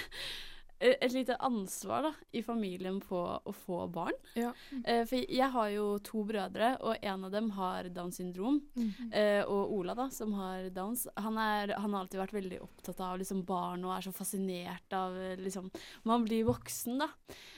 Et 0.84 1.12
lite 1.14 1.37
ansvar 1.40 2.02
da, 2.02 2.11
i 2.36 2.41
familien 2.44 2.98
på 3.00 3.17
å 3.17 3.53
få 3.56 3.86
barn. 3.94 4.12
Ja. 4.36 4.50
Eh, 4.84 5.05
for 5.08 5.17
jeg 5.22 5.46
har 5.55 5.69
jo 5.72 5.84
to 6.05 6.24
brødre, 6.29 6.72
og 6.84 6.98
en 7.00 7.24
av 7.24 7.31
dem 7.32 7.46
har 7.56 7.86
Downs 7.94 8.19
syndrom. 8.19 8.58
Mm. 8.77 8.91
Eh, 9.15 9.41
og 9.46 9.70
Ola, 9.79 9.94
da, 9.96 10.08
som 10.12 10.34
har 10.36 10.67
Downs, 10.74 11.06
han, 11.17 11.38
er, 11.41 11.72
han 11.79 11.94
har 11.94 12.03
alltid 12.05 12.20
vært 12.20 12.36
veldig 12.36 12.58
opptatt 12.67 13.00
av 13.06 13.17
liksom, 13.22 13.44
barn 13.48 13.86
og 13.86 13.94
er 13.96 14.05
så 14.08 14.12
fascinert 14.12 14.98
av 14.98 15.17
eh, 15.17 15.38
liksom, 15.41 15.70
Man 16.10 16.27
blir 16.27 16.44
voksen, 16.50 16.98
da. 17.00 17.08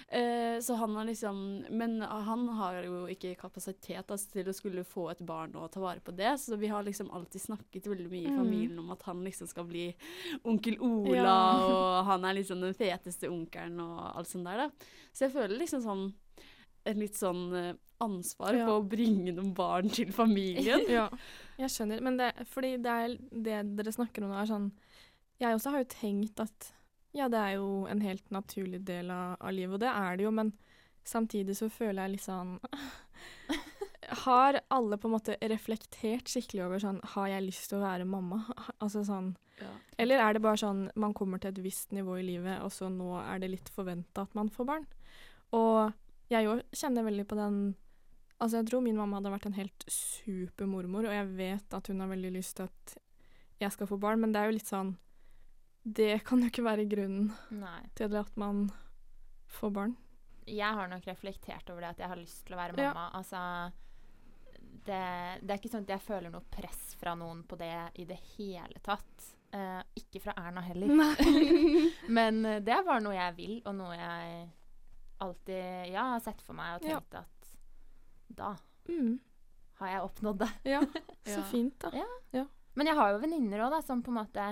Eh, 0.09 0.61
så 0.63 0.77
han 0.79 0.93
har 0.95 1.05
liksom 1.09 1.65
Men 1.75 1.97
han 2.01 2.45
har 2.49 2.77
jo 2.85 3.07
ikke 3.11 3.33
kapasitet 3.41 4.07
altså, 4.07 4.31
til 4.37 4.47
å 4.47 4.55
skulle 4.55 4.85
få 4.87 5.09
et 5.11 5.19
barn 5.27 5.57
og 5.59 5.73
ta 5.75 5.81
vare 5.83 5.99
på 6.01 6.15
det, 6.15 6.37
så 6.39 6.55
vi 6.57 6.69
har 6.71 6.85
liksom 6.87 7.11
alltid 7.11 7.43
snakket 7.43 7.89
veldig 7.91 8.07
mye 8.13 8.29
i 8.29 8.31
Mm. 8.31 8.37
familien 8.39 8.79
om 8.79 8.91
at 8.95 9.03
han 9.03 9.25
liksom 9.25 9.49
skal 9.49 9.65
bli 9.65 9.89
onkel 10.45 10.79
Ola, 10.81 11.17
Ja. 11.17 11.67
og 11.67 12.05
han 12.07 12.25
er 12.25 12.35
liksom 12.35 12.61
den 12.61 12.75
feteste 12.75 13.29
onkelen 13.29 13.81
og 13.81 14.17
alt 14.17 14.29
sånt 14.29 14.45
der, 14.45 14.57
da. 14.57 14.71
Så 15.13 15.27
jeg 15.27 15.33
føler 15.33 15.59
liksom 15.59 15.83
sånn 15.83 16.15
et 16.87 16.97
litt 16.97 17.15
sånn 17.19 17.53
eh, 17.53 17.75
ansvar 18.01 18.55
Ja. 18.55 18.67
på 18.67 18.79
å 18.81 18.89
bringe 18.89 19.35
noen 19.35 19.53
barn 19.55 19.89
til 19.91 20.13
familien. 20.13 20.87
Ja, 20.89 21.09
jeg 21.59 21.69
skjønner. 21.69 22.01
Men 22.01 22.17
det, 22.17 22.33
fordi 22.47 22.77
det, 22.81 22.87
er, 22.87 23.19
det 23.33 23.77
dere 23.77 23.91
snakker 23.93 24.23
om 24.23 24.31
nå, 24.31 24.39
er 24.41 24.47
sånn 24.47 24.71
Jeg 25.41 25.53
også 25.59 25.71
har 25.73 25.79
jo 25.83 25.91
tenkt 25.91 26.39
at 26.41 26.73
ja, 27.17 27.31
det 27.33 27.41
er 27.41 27.57
jo 27.57 27.87
en 27.89 28.03
helt 28.05 28.31
naturlig 28.35 28.83
del 28.87 29.11
av, 29.11 29.37
av 29.41 29.55
livet, 29.55 29.79
og 29.79 29.83
det 29.83 29.93
er 29.93 30.19
det 30.19 30.27
jo, 30.27 30.33
men 30.37 30.53
samtidig 31.07 31.57
så 31.57 31.71
føler 31.73 32.03
jeg 32.03 32.17
litt 32.17 32.27
sånn 32.27 32.57
Har 34.27 34.61
alle 34.71 34.99
på 35.01 35.09
en 35.09 35.15
måte 35.17 35.35
reflektert 35.51 36.29
skikkelig 36.31 36.63
over 36.67 36.83
sånn 36.83 36.99
Har 37.15 37.27
jeg 37.31 37.47
lyst 37.47 37.71
til 37.71 37.81
å 37.81 37.87
være 37.87 38.07
mamma? 38.07 38.43
Altså 38.83 39.03
sånn 39.07 39.33
Eller 39.99 40.23
er 40.23 40.37
det 40.37 40.43
bare 40.45 40.61
sånn 40.61 40.85
man 40.99 41.15
kommer 41.17 41.43
til 41.43 41.55
et 41.55 41.63
visst 41.65 41.95
nivå 41.97 42.19
i 42.21 42.27
livet, 42.27 42.61
og 42.63 42.71
så 42.75 42.91
nå 42.93 43.17
er 43.23 43.41
det 43.43 43.51
litt 43.55 43.73
forventa 43.73 44.27
at 44.27 44.37
man 44.39 44.53
får 44.53 44.69
barn? 44.69 44.87
Og 45.57 45.97
jeg 46.31 46.51
òg 46.51 46.63
kjenner 46.75 47.07
veldig 47.07 47.27
på 47.31 47.39
den 47.39 47.59
Altså, 48.37 48.59
jeg 48.59 48.67
tror 48.69 48.83
min 48.85 48.99
mamma 48.99 49.17
hadde 49.17 49.31
vært 49.33 49.47
en 49.49 49.55
helt 49.57 49.85
super 49.89 50.67
mormor, 50.69 51.07
og 51.09 51.15
jeg 51.15 51.29
vet 51.39 51.73
at 51.73 51.87
hun 51.89 52.03
har 52.03 52.11
veldig 52.11 52.35
lyst 52.35 52.59
til 52.59 52.67
at 52.67 52.97
jeg 53.63 53.73
skal 53.73 53.89
få 53.89 53.97
barn, 53.97 54.21
men 54.21 54.35
det 54.35 54.43
er 54.43 54.51
jo 54.51 54.57
litt 54.59 54.69
sånn 54.69 54.91
Det 55.87 56.17
kan 56.27 56.41
jo 56.43 56.49
ikke 56.51 56.65
være 56.67 56.85
grunnen 56.91 57.29
Nei. 57.55 57.85
til 57.95 58.15
at 58.19 58.33
man 58.37 58.65
får 59.55 59.71
barn. 59.77 59.93
Jeg 60.47 60.75
har 60.75 60.89
nok 60.91 61.07
reflektert 61.07 61.71
over 61.71 61.85
det 61.85 61.93
at 61.95 62.01
jeg 62.03 62.11
har 62.11 62.19
lyst 62.19 62.45
til 62.47 62.57
å 62.57 62.59
være 62.59 62.75
Ja. 62.81 62.89
mamma. 62.95 63.05
Altså 63.15 63.41
det, 64.87 64.99
det 65.43 65.51
er 65.51 65.59
ikke 65.61 65.71
sånn 65.73 65.87
at 65.87 65.93
jeg 65.97 66.05
føler 66.07 66.31
noe 66.31 66.45
press 66.51 66.95
fra 66.99 67.15
noen 67.19 67.43
på 67.47 67.57
det 67.59 67.73
i 68.03 68.05
det 68.07 68.19
hele 68.37 68.79
tatt. 68.87 69.33
Uh, 69.55 69.81
ikke 69.99 70.21
fra 70.23 70.35
Erna 70.43 70.61
heller. 70.67 70.91
Men 72.19 72.43
eh, 72.45 72.59
det 72.67 72.73
er 72.75 72.85
bare 72.87 73.01
noe 73.03 73.15
jeg 73.15 73.35
vil, 73.39 73.55
og 73.67 73.75
noe 73.79 73.95
jeg 73.97 74.49
alltid 75.25 75.93
ja, 75.95 76.03
har 76.13 76.21
sett 76.21 76.43
for 76.45 76.59
meg 76.59 76.77
og 76.81 76.89
Ja. 76.91 76.99
tenkt 77.01 77.15
at 77.23 77.55
da 78.37 78.57
Mm. 78.87 79.19
har 79.81 79.89
jeg 79.89 80.03
oppnådd 80.07 80.39
det. 80.39 80.49
Ja, 80.71 80.81
så 81.35 81.43
fint, 81.51 81.79
da. 81.83 81.91
Men 82.77 82.87
jeg 82.87 82.95
har 82.95 83.13
jo 83.15 83.19
venninner 83.23 83.65
òg, 83.67 83.81
som 83.83 84.03
på 84.05 84.13
en 84.13 84.19
måte 84.21 84.45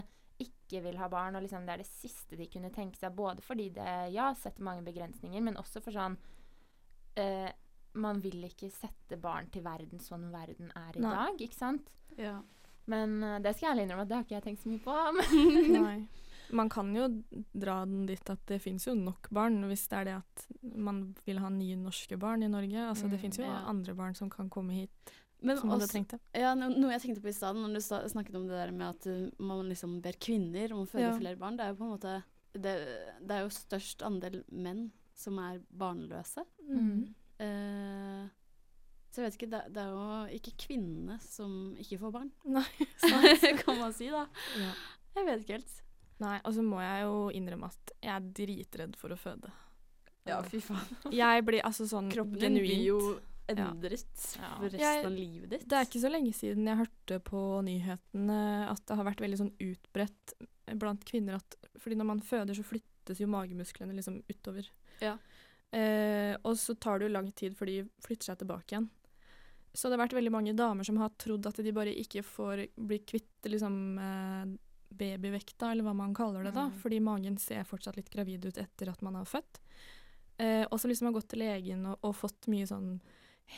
ikke 0.75 0.85
vil 0.89 0.99
ha 0.99 1.09
barn, 1.09 1.37
og 1.39 1.43
liksom 1.47 1.65
det 1.67 1.75
er 1.77 1.83
det 1.85 1.89
siste 1.89 2.37
de 2.37 2.47
kunne 2.51 2.71
tenke 2.75 2.99
seg. 2.99 3.15
Både 3.17 3.43
fordi 3.43 3.69
det 3.77 3.89
ja, 4.15 4.33
setter 4.35 4.63
mange 4.67 4.83
begrensninger, 4.87 5.41
men 5.47 5.57
også 5.61 5.81
for 5.85 5.95
sånn 5.95 6.17
uh, 7.19 7.51
Man 7.95 8.19
vil 8.25 8.43
ikke 8.49 8.71
sette 8.75 9.17
barn 9.23 9.47
til 9.55 9.63
verden 9.63 10.01
sånn 10.03 10.27
verden 10.35 10.73
er 10.75 10.97
i 10.99 11.03
Nei. 11.05 11.15
dag, 11.15 11.41
ikke 11.47 11.55
sant? 11.61 11.91
Ja. 12.19 12.41
Men 12.91 13.21
uh, 13.23 13.39
det 13.39 13.55
skal 13.55 13.69
jeg 13.69 13.73
ærlig 13.77 13.85
innrømme 13.87 14.03
at 14.05 14.11
det 14.11 14.17
har 14.19 14.27
ikke 14.27 14.35
jeg 14.41 14.47
tenkt 14.49 14.63
så 14.65 14.73
mye 14.73 14.85
på. 14.85 14.97
Men 15.71 15.73
Nei. 15.79 15.97
Man 16.55 16.69
kan 16.69 16.91
jo 16.95 17.07
dra 17.57 17.79
den 17.89 18.03
dit 18.07 18.29
at 18.31 18.43
det 18.51 18.59
fins 18.61 18.85
jo 18.87 18.93
nok 18.99 19.31
barn, 19.33 19.63
hvis 19.71 19.87
det 19.89 19.97
er 20.03 20.09
det 20.11 20.17
at 20.19 20.43
man 20.77 20.99
vil 21.25 21.39
ha 21.41 21.49
nye 21.51 21.79
norske 21.81 22.19
barn 22.21 22.45
i 22.45 22.51
Norge. 22.53 22.77
Altså, 22.91 23.09
det 23.09 23.17
Mm, 23.17 23.23
fins 23.23 23.39
jo 23.41 23.47
ja. 23.47 23.63
andre 23.71 23.95
barn 23.97 24.15
som 24.15 24.29
kan 24.31 24.51
komme 24.53 24.75
hit, 24.77 25.15
Men 25.45 25.59
som 25.61 25.73
også, 25.75 26.03
det. 26.11 26.21
ja, 26.41 26.53
noe 26.57 26.93
jeg 26.95 27.03
tenkte 27.03 27.23
på 27.25 27.31
i 27.31 27.37
stad, 27.37 27.59
når 27.59 27.75
du 27.77 27.83
snakket 28.13 28.39
om 28.39 28.47
det 28.49 28.57
der 28.57 28.73
med 28.75 28.87
at 28.95 29.09
uh, 29.11 29.45
man 29.45 29.67
liksom 29.69 29.99
ber 30.05 30.17
kvinner 30.21 30.73
om 30.73 30.85
å 30.85 30.89
føde 30.89 31.11
Ja. 31.11 31.17
flere 31.19 31.41
barn, 31.41 31.59
det 31.59 31.67
er 31.67 31.75
jo 31.75 31.81
på 31.83 31.89
en 31.89 31.97
måte 31.97 32.15
Det, 32.55 32.73
det 33.21 33.35
er 33.35 33.43
jo 33.43 33.51
størst 33.51 34.05
andel 34.07 34.45
menn 34.55 34.87
som 35.19 35.39
er 35.43 35.61
barnløse. 35.75 36.45
Mm. 36.71 37.15
Uh, 37.43 38.27
så 39.11 39.23
jeg 39.23 39.29
vet 39.29 39.39
ikke, 39.39 39.51
det, 39.53 39.63
det 39.75 39.83
er 39.83 39.91
jo 39.91 40.39
ikke 40.39 40.53
kvinnene 40.65 41.19
som 41.23 41.75
ikke 41.79 42.01
får 42.03 42.15
barn, 42.15 42.31
Nei. 42.51 42.67
kan 43.63 43.79
man 43.79 43.95
si 43.95 44.09
da. 44.11 44.25
Ja. 44.59 44.73
Jeg 45.15 45.29
vet 45.29 45.45
ikke 45.45 45.59
helt. 45.59 45.77
Nei, 46.23 46.39
og 46.47 46.55
så 46.55 46.63
må 46.67 46.81
jeg 46.83 47.05
jo 47.07 47.21
innrømme 47.35 47.71
at 47.71 47.95
jeg 47.99 48.15
er 48.15 48.27
dritredd 48.39 48.99
for 48.99 49.15
å 49.15 49.19
føde. 49.19 49.51
Ja, 50.25 50.41
fy 50.47 50.59
faen. 50.63 50.89
Jeg 51.13 51.45
blir 51.45 51.63
altså 51.67 51.87
sånn 51.89 52.09
Kroppen 52.13 52.41
genuint 52.41 52.65
blir 52.65 52.85
jo 52.87 52.99
endret 53.49 54.37
Ja. 54.39 54.57
for 54.57 54.65
resten 54.69 54.81
Jeg- 54.81 55.05
av 55.05 55.13
livet 55.13 55.51
ditt. 55.51 55.69
Det 55.69 55.73
er 55.79 55.85
ikke 55.85 56.01
så 56.01 56.11
lenge 56.11 56.33
siden 56.35 56.65
jeg 56.67 56.77
hørte 56.79 57.21
på 57.23 57.63
nyhetene 57.65 58.71
at 58.71 58.85
det 58.87 58.97
har 58.97 59.05
vært 59.05 59.21
veldig 59.21 59.39
sånn 59.39 59.53
utbredt 59.61 60.35
blant 60.79 61.05
kvinner 61.05 61.35
at 61.37 61.57
fordi 61.79 61.97
når 61.97 62.07
man 62.07 62.21
føder, 62.21 62.55
så 62.57 62.65
flyttes 62.65 63.19
jo 63.21 63.27
magemusklene 63.27 63.95
liksom 63.95 64.23
utover. 64.31 64.67
Ja. 65.01 65.19
Eh, 65.73 66.37
og 66.45 66.55
så 66.57 66.79
tar 66.79 66.99
det 66.99 67.09
jo 67.09 67.13
lang 67.13 67.33
tid 67.33 67.55
før 67.57 67.67
de 67.67 67.83
flytter 68.01 68.25
seg 68.31 68.39
tilbake 68.39 68.73
igjen. 68.73 68.89
Så 69.75 69.91
det 69.91 69.99
har 69.99 70.07
vært 70.07 70.15
veldig 70.15 70.31
mange 70.31 70.55
damer 70.55 70.85
som 70.85 70.97
har 70.99 71.11
trodd 71.19 71.45
at 71.47 71.57
de 71.57 71.73
bare 71.73 71.93
ikke 71.93 72.23
får 72.25 72.69
bli 72.79 72.99
kvitt 73.01 73.43
liksom 73.51 73.99
eh, 73.99 74.57
babyvekta, 74.95 75.73
eller 75.73 75.83
hva 75.83 75.95
man 75.97 76.15
kaller 76.15 76.45
det 76.45 76.55
da, 76.55 76.69
Mm. 76.71 76.79
fordi 76.79 77.01
magen 77.03 77.37
ser 77.37 77.65
fortsatt 77.65 77.97
litt 77.97 78.09
gravid 78.11 78.45
ut 78.47 78.57
etter 78.57 78.89
at 78.89 79.03
man 79.03 79.17
har 79.17 79.25
født. 79.25 79.59
Eh, 80.39 80.65
og 80.71 80.79
så 80.79 80.87
liksom 80.89 81.07
har 81.13 81.13
gått 81.21 81.29
til 81.29 81.41
legen 81.41 81.85
og, 81.87 81.99
og 82.05 82.15
fått 82.15 82.47
mye 82.47 82.67
sånn 82.67 83.01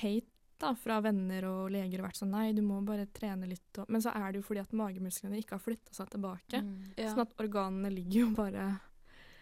hate 0.00 0.31
da, 0.59 0.73
fra 0.75 1.00
venner 1.05 1.45
og 1.49 1.71
leger 1.73 2.00
og 2.00 2.09
vært 2.09 2.21
sånn 2.21 2.33
nei, 2.33 2.49
du 2.57 2.62
må 2.64 2.81
bare 2.87 3.07
trene 3.12 3.49
litt. 3.49 3.69
Og, 3.76 3.88
men 3.93 4.02
så 4.02 4.12
er 4.16 4.33
det 4.33 4.40
jo 4.40 4.47
fordi 4.47 4.62
at 4.62 4.75
magemusklene 4.76 5.40
ikke 5.40 5.59
har 5.59 5.62
flytta 5.62 5.97
seg 5.97 6.11
tilbake. 6.14 6.62
Mm. 6.64 6.93
Ja. 6.97 7.11
Sånn 7.12 7.25
at 7.26 7.43
organene 7.43 7.93
ligger 7.93 8.23
jo 8.23 8.28
bare 8.37 8.69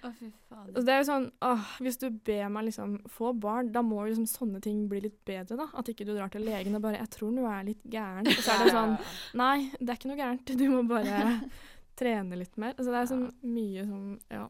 Å, 0.05 0.11
fy 0.13 0.31
faen. 0.51 0.73
og 0.75 0.81
Det 0.85 0.93
er 0.93 0.99
jo 1.01 1.07
sånn 1.09 1.29
åh, 1.49 1.69
Hvis 1.81 2.01
du 2.03 2.09
ber 2.11 2.51
meg 2.53 2.67
liksom 2.67 2.97
få 3.13 3.31
barn, 3.41 3.71
da 3.73 3.81
må 3.87 4.03
jo 4.03 4.11
liksom 4.11 4.27
sånne 4.29 4.61
ting 4.65 4.83
bli 4.91 5.05
litt 5.07 5.21
bedre, 5.25 5.57
da. 5.63 5.69
At 5.79 5.89
ikke 5.93 6.09
du 6.09 6.13
drar 6.17 6.35
til 6.35 6.45
legen 6.45 6.77
og 6.77 6.83
bare 6.85 6.99
'Jeg 6.99 7.15
tror 7.15 7.31
du 7.37 7.47
er 7.47 7.63
litt 7.71 7.85
gæren'. 7.85 8.29
Og 8.29 8.43
så 8.43 8.59
er 8.59 8.65
det 8.65 8.75
sånn 8.75 8.99
Nei, 9.39 9.71
det 9.79 9.89
er 9.89 9.97
ikke 9.97 10.11
noe 10.11 10.21
gærent. 10.21 10.59
Du 10.59 10.67
må 10.69 10.83
bare 10.89 11.49
trene 12.01 12.37
litt 12.37 12.59
mer. 12.59 12.75
Altså, 12.75 12.91
det 12.91 13.01
er 13.01 13.07
sånn 13.07 13.31
mye 13.55 13.87
som 13.87 14.19
ja, 14.31 14.49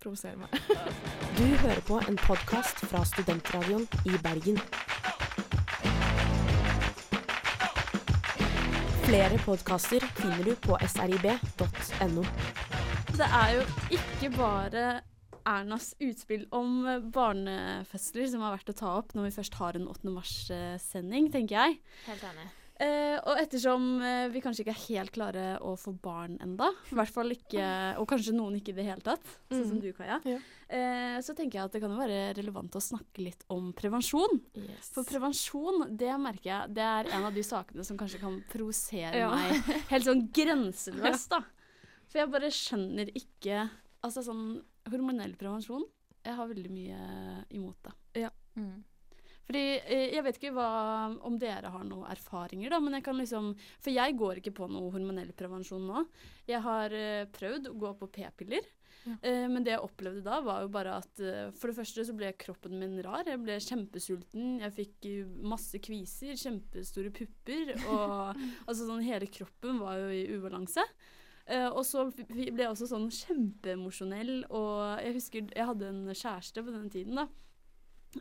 provoserer 0.00 0.40
meg. 0.40 0.50
Du 1.36 1.44
hører 1.44 1.82
på 1.84 2.00
en 2.08 2.16
podkast 2.16 2.80
fra 2.88 3.04
Studentradioen 3.04 3.84
i 4.08 4.16
Bergen. 4.24 4.58
Flere 9.06 9.36
podkaster 9.38 10.02
finner 10.18 10.42
du 10.42 10.56
på 10.58 10.74
srib.no. 10.82 12.24
Det 13.14 13.28
er 13.38 13.52
jo 13.54 13.60
ikke 13.94 14.30
bare 14.34 14.86
Ernas 15.46 15.92
utspill 16.02 16.42
om 16.50 16.80
eh, 16.90 17.04
barnefødsler 17.14 18.26
som 18.32 18.42
har 18.42 18.56
vært 18.56 18.72
å 18.72 18.76
ta 18.80 18.96
opp 18.98 19.14
når 19.14 19.28
vi 19.28 19.34
først 19.36 19.58
har 19.60 19.78
en 19.78 19.86
8. 19.92 20.10
mars-sending, 20.10 21.30
tenker 21.30 21.54
jeg. 21.54 21.78
Helt 22.08 22.26
enig. 22.32 22.48
Eh, 22.78 23.16
og 23.24 23.38
ettersom 23.40 23.84
eh, 24.04 24.26
vi 24.28 24.40
kanskje 24.44 24.60
ikke 24.66 24.72
er 24.74 24.82
helt 24.90 25.12
klare 25.14 25.44
å 25.64 25.70
få 25.80 25.94
barn 26.04 26.34
enda, 26.44 26.66
i 26.92 26.96
hvert 26.98 27.08
fall 27.14 27.32
ikke, 27.32 27.64
og 27.96 28.04
kanskje 28.10 28.34
noen 28.36 28.58
ikke 28.58 28.74
i 28.74 28.76
det 28.76 28.84
hele 28.84 29.00
tatt, 29.00 29.24
sånn 29.48 29.62
som 29.70 29.78
Mm. 29.78 29.80
du, 29.80 29.92
Kaja, 29.96 30.18
Ja. 30.28 30.36
eh, 30.68 31.16
så 31.24 31.32
tenker 31.34 31.56
jeg 31.56 31.64
at 31.64 31.72
det 31.72 31.80
kan 31.80 31.90
jo 31.90 31.96
være 31.96 32.34
relevant 32.36 32.76
å 32.76 32.82
snakke 32.84 33.24
litt 33.24 33.44
om 33.48 33.72
prevensjon. 33.72 34.42
For 34.92 35.04
prevensjon, 35.08 35.96
det 35.96 36.12
merker 36.20 36.50
jeg, 36.52 36.74
det 36.74 36.84
er 36.84 37.08
en 37.16 37.24
av 37.24 37.32
de 37.32 37.40
sakene 37.42 37.82
som 37.84 37.96
kanskje 37.96 38.20
kan 38.20 38.42
provosere 38.52 39.14
Ja. 39.24 39.30
meg 39.30 39.54
helt 39.88 40.04
sånn 40.04 40.30
grenseløst, 40.30 41.30
da. 41.30 41.40
For 42.08 42.18
jeg 42.18 42.30
bare 42.30 42.52
skjønner 42.52 43.08
ikke 43.16 43.70
Altså 44.04 44.22
sånn 44.22 44.62
hormonell 44.88 45.32
prevensjon 45.34 45.82
Jeg 46.24 46.34
har 46.36 46.46
veldig 46.46 46.70
mye 46.70 47.44
imot 47.50 47.76
det. 47.82 48.30
Mm. 48.56 48.84
Fordi 49.46 49.64
eh, 49.78 50.08
jeg 50.16 50.24
vet 50.26 50.38
ikke 50.40 50.54
hva, 50.56 50.70
om 51.26 51.36
dere 51.38 51.70
har 51.70 51.84
noen 51.86 52.08
erfaringer, 52.10 52.72
da, 52.72 52.80
men 52.82 52.98
jeg 52.98 53.06
kan 53.06 53.18
liksom 53.20 53.52
For 53.82 53.94
jeg 53.94 54.16
går 54.18 54.40
ikke 54.40 54.56
på 54.56 54.70
noe 54.70 54.90
hormonell 54.94 55.30
prevensjon 55.38 55.86
nå. 55.86 56.02
Jeg 56.50 56.62
har 56.64 56.94
eh, 56.96 57.28
prøvd 57.30 57.70
å 57.70 57.76
gå 57.78 57.92
på 58.00 58.10
p-piller. 58.18 58.66
Ja. 59.06 59.14
Eh, 59.20 59.44
men 59.52 59.62
det 59.62 59.76
jeg 59.76 59.84
opplevde 59.86 60.24
da, 60.26 60.40
var 60.42 60.64
jo 60.64 60.72
bare 60.74 60.96
at 60.98 61.22
for 61.58 61.70
det 61.70 61.76
første 61.78 62.06
så 62.08 62.16
ble 62.18 62.32
kroppen 62.38 62.74
min 62.80 62.98
rar. 63.06 63.28
Jeg 63.30 63.42
ble 63.44 63.60
kjempesulten. 63.62 64.56
Jeg 64.64 64.74
fikk 64.80 65.10
masse 65.46 65.78
kviser, 65.82 66.34
kjempestore 66.40 67.14
pupper. 67.14 67.76
Og 67.86 68.42
altså 68.66 68.82
sånn 68.82 69.06
hele 69.06 69.30
kroppen 69.30 69.78
var 69.82 70.02
jo 70.02 70.10
i 70.10 70.26
ubalanse. 70.34 70.82
Uh, 71.46 71.68
og 71.68 71.84
så 71.86 72.08
ble 72.10 72.48
jeg 72.50 72.72
også 72.72 72.88
sånn 72.90 73.04
kjempeemosjonell, 73.14 74.48
og 74.50 74.98
jeg 74.98 75.12
husker 75.14 75.44
jeg 75.54 75.66
hadde 75.68 75.92
en 75.92 76.00
kjæreste 76.10 76.64
på 76.66 76.72
den 76.74 76.88
tiden, 76.90 77.20
da. 77.20 77.28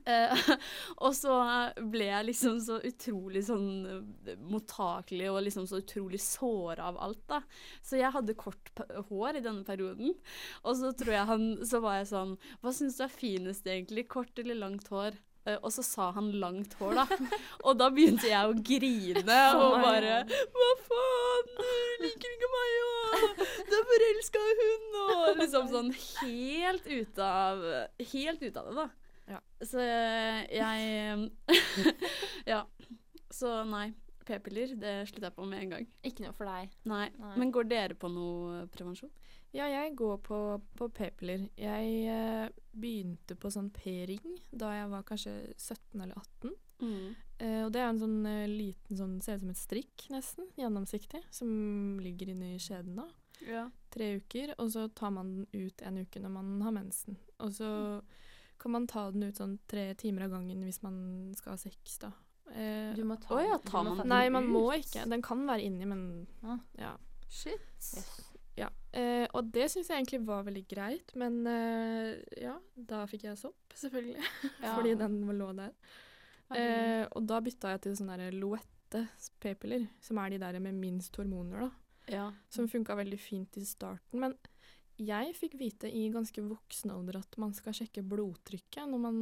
Eh, 0.05 0.49
og 1.05 1.13
så 1.17 1.35
ble 1.91 2.09
jeg 2.09 2.27
liksom 2.29 2.59
så 2.63 2.79
utrolig 2.85 3.45
sånn 3.47 3.69
eh, 3.89 4.33
mottakelig 4.51 5.29
og 5.31 5.43
liksom 5.47 5.67
så 5.69 5.81
utrolig 5.83 6.21
såra 6.23 6.89
av 6.91 6.99
alt, 7.07 7.23
da. 7.31 7.41
Så 7.85 7.99
jeg 7.99 8.13
hadde 8.15 8.37
kort 8.39 8.73
hår 9.09 9.39
i 9.39 9.45
denne 9.45 9.65
perioden. 9.67 10.15
Og 10.63 10.79
så 10.79 10.91
tror 10.97 11.15
jeg 11.15 11.29
han 11.29 11.45
Så 11.67 11.79
var 11.83 11.99
jeg 11.99 12.09
sånn 12.09 12.35
Hva 12.61 12.71
syns 12.75 12.97
du 12.97 13.05
er 13.05 13.13
finest 13.13 13.67
egentlig? 13.69 14.05
Kort 14.11 14.37
eller 14.41 14.57
langt 14.59 14.89
hår? 14.91 15.17
Eh, 15.45 15.57
og 15.61 15.69
så 15.73 15.83
sa 15.85 16.09
han 16.15 16.31
langt 16.41 16.73
hår, 16.79 16.97
da. 16.97 17.05
Og 17.67 17.77
da 17.77 17.91
begynte 17.93 18.29
jeg 18.31 18.49
å 18.49 18.55
grine 18.65 19.39
og 19.59 19.77
bare 19.83 20.23
Hva 20.25 20.69
faen? 20.87 21.51
Du 21.55 22.05
liker 22.05 22.33
ikke 22.33 22.51
meg, 22.55 22.77
og 22.85 23.43
du 23.69 23.75
er 23.77 23.85
forelska 23.91 24.41
i 24.41 24.55
hun, 24.59 24.87
og 25.03 25.41
liksom 25.41 25.69
sånn 25.71 25.91
helt 25.95 26.89
ute 26.89 27.29
av 27.29 27.63
Helt 28.11 28.41
ute 28.41 28.61
av 28.61 28.71
det, 28.71 28.75
da. 28.81 28.87
Ja. 29.29 29.41
Så 29.65 29.82
jeg 29.82 31.29
Ja. 32.53 32.65
Så 33.34 33.51
nei. 33.67 33.89
P-piller, 34.25 34.72
det 34.82 34.94
slutter 35.10 35.27
jeg 35.27 35.36
på 35.36 35.46
med 35.46 35.62
en 35.62 35.74
gang. 35.75 35.88
Ikke 36.08 36.24
noe 36.25 36.34
for 36.34 36.50
deg. 36.50 36.72
Nei. 36.89 37.05
Nei. 37.22 37.34
Men 37.38 37.51
går 37.53 37.67
dere 37.70 37.98
på 38.00 38.10
noe 38.10 38.63
prevensjon? 38.74 39.12
Ja, 39.55 39.67
jeg 39.72 39.94
går 39.96 40.17
på, 40.25 40.39
på 40.75 40.88
p-piller. 40.98 41.46
Jeg 41.60 41.91
eh, 42.12 42.48
begynte 42.74 43.38
på 43.39 43.51
sånn 43.53 43.70
p-ring 43.75 44.39
da 44.51 44.74
jeg 44.75 44.89
var 44.91 45.05
kanskje 45.08 45.36
17 45.53 46.01
eller 46.01 46.17
18. 46.17 46.55
Eh, 47.39 47.62
og 47.63 47.72
det 47.72 47.84
er 47.84 47.88
en 47.91 48.01
sånn 48.01 48.17
eh, 48.27 48.50
liten 48.51 49.00
sånn, 49.00 49.20
ser 49.24 49.38
ut 49.38 49.46
som 49.46 49.53
et 49.53 49.62
strikk 49.62 50.08
nesten, 50.12 50.50
gjennomsiktig, 50.60 51.22
som 51.32 51.50
ligger 52.03 52.34
inni 52.34 52.55
skjeden 52.60 53.00
da. 53.00 53.08
Ja. 53.46 53.65
Tre 53.94 54.15
uker, 54.20 54.55
og 54.60 54.72
så 54.74 54.88
tar 54.96 55.13
man 55.15 55.32
den 55.38 55.67
ut 55.67 55.86
en 55.86 56.01
uke 56.03 56.22
når 56.24 56.36
man 56.36 56.53
har 56.65 56.75
mensen. 56.75 57.20
Og 57.44 57.55
så 57.55 57.70
kan 58.65 58.74
man 58.74 58.88
ta 58.89 59.05
den 59.13 59.27
ut 59.29 59.38
sånn 59.38 59.57
tre 59.69 59.88
timer 60.01 60.25
av 60.25 60.31
gangen 60.36 60.63
hvis 60.65 60.81
man 60.84 60.95
skal 61.38 61.53
ha 61.53 61.57
sex 61.62 62.00
da. 62.01 62.10
Eh, 62.51 62.93
Du 62.98 63.03
må 63.05 63.15
ta 63.22 63.36
oh, 63.38 63.41
ja, 63.43 63.57
du 63.62 63.69
må 63.74 63.84
man 63.91 63.98
ta 64.01 64.05
nei, 64.10 64.24
den 64.25 64.34
man 64.34 64.48
ut. 64.50 64.53
må 64.57 64.63
ikke. 64.79 65.03
Den 65.13 65.22
kan 65.25 65.43
være 65.48 65.65
inni, 65.67 65.86
men 65.89 66.01
Ah. 66.43 66.57
ja. 66.81 66.95
Shit. 67.29 67.62
Yes. 67.93 68.22
Ja, 68.55 68.69
eh, 68.95 69.25
og 69.36 69.50
det 69.51 69.65
syns 69.74 69.89
jeg 69.91 69.98
egentlig 70.00 70.22
var 70.25 70.45
veldig 70.48 70.62
greit, 70.72 71.12
men 71.19 71.41
eh, 71.51 72.13
ja, 72.39 72.53
da 72.77 73.01
fikk 73.12 73.25
jeg 73.27 73.38
sopp, 73.41 73.74
selvfølgelig. 73.75 74.24
Ja. 74.63 74.75
Fordi 74.77 74.93
den 75.01 75.17
lå 75.36 75.50
der. 75.57 75.74
Eh, 76.55 77.03
og 77.12 77.25
da 77.27 77.41
bytta 77.43 77.74
jeg 77.75 77.81
til 77.84 77.98
sånne 78.00 78.29
Loette 78.38 79.01
p-piller, 79.43 79.88
som 80.01 80.17
er 80.24 80.29
de 80.36 80.39
der 80.45 80.60
med 80.63 80.77
minst 80.79 81.17
hormoner, 81.19 81.65
da. 81.67 81.69
Ja. 82.07 82.25
Som 82.53 82.69
funka 82.72 82.95
veldig 82.95 83.19
fint 83.19 83.57
i 83.60 83.65
starten. 83.65 84.22
Men 84.22 84.38
jeg 84.97 85.33
fikk 85.35 85.57
vite 85.59 85.89
i 85.91 86.09
ganske 86.13 86.41
voksen 86.41 86.91
alder 86.91 87.17
at 87.19 87.37
man 87.37 87.53
skal 87.53 87.73
sjekke 87.73 88.03
blodtrykket 88.07 88.87
når 88.89 88.99
man 88.99 89.19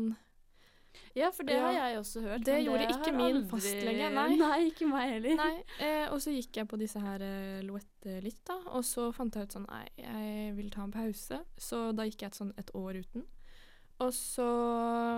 Ja, 1.16 1.32
for 1.34 1.42
det 1.44 1.56
Ja. 1.56 1.66
har 1.66 1.74
jeg 1.74 1.98
også 2.00 2.22
hørt. 2.22 2.44
Det 2.46 2.54
men 2.54 2.66
gjorde 2.66 2.88
ikke 2.94 3.14
min 3.16 3.36
aldri- 3.42 3.50
fastlege, 3.50 4.10
nei. 4.14 4.36
Nei, 4.38 4.70
ikke 4.70 4.88
meg 4.88 5.10
heller. 5.10 5.64
Eh, 5.80 6.08
og 6.14 6.20
så 6.22 6.30
gikk 6.30 6.54
jeg 6.60 6.68
på 6.70 6.78
disse 6.78 7.00
her 7.02 7.20
eh, 7.20 7.62
Loette 7.66 8.22
litt, 8.22 8.44
da. 8.46 8.60
Og 8.78 8.84
så 8.86 9.12
fant 9.12 9.34
jeg 9.34 9.44
ut 9.48 9.56
sånn 9.58 9.66
Nei, 9.68 9.88
jeg 9.98 10.56
vil 10.56 10.70
ta 10.70 10.84
en 10.84 10.92
pause. 10.92 11.40
Så 11.58 11.96
da 11.96 12.04
gikk 12.06 12.22
jeg 12.22 12.28
et 12.30 12.38
sånn 12.38 12.54
et 12.60 12.70
år 12.76 13.00
uten. 13.02 13.26
Og 14.02 14.12
så, 14.14 14.46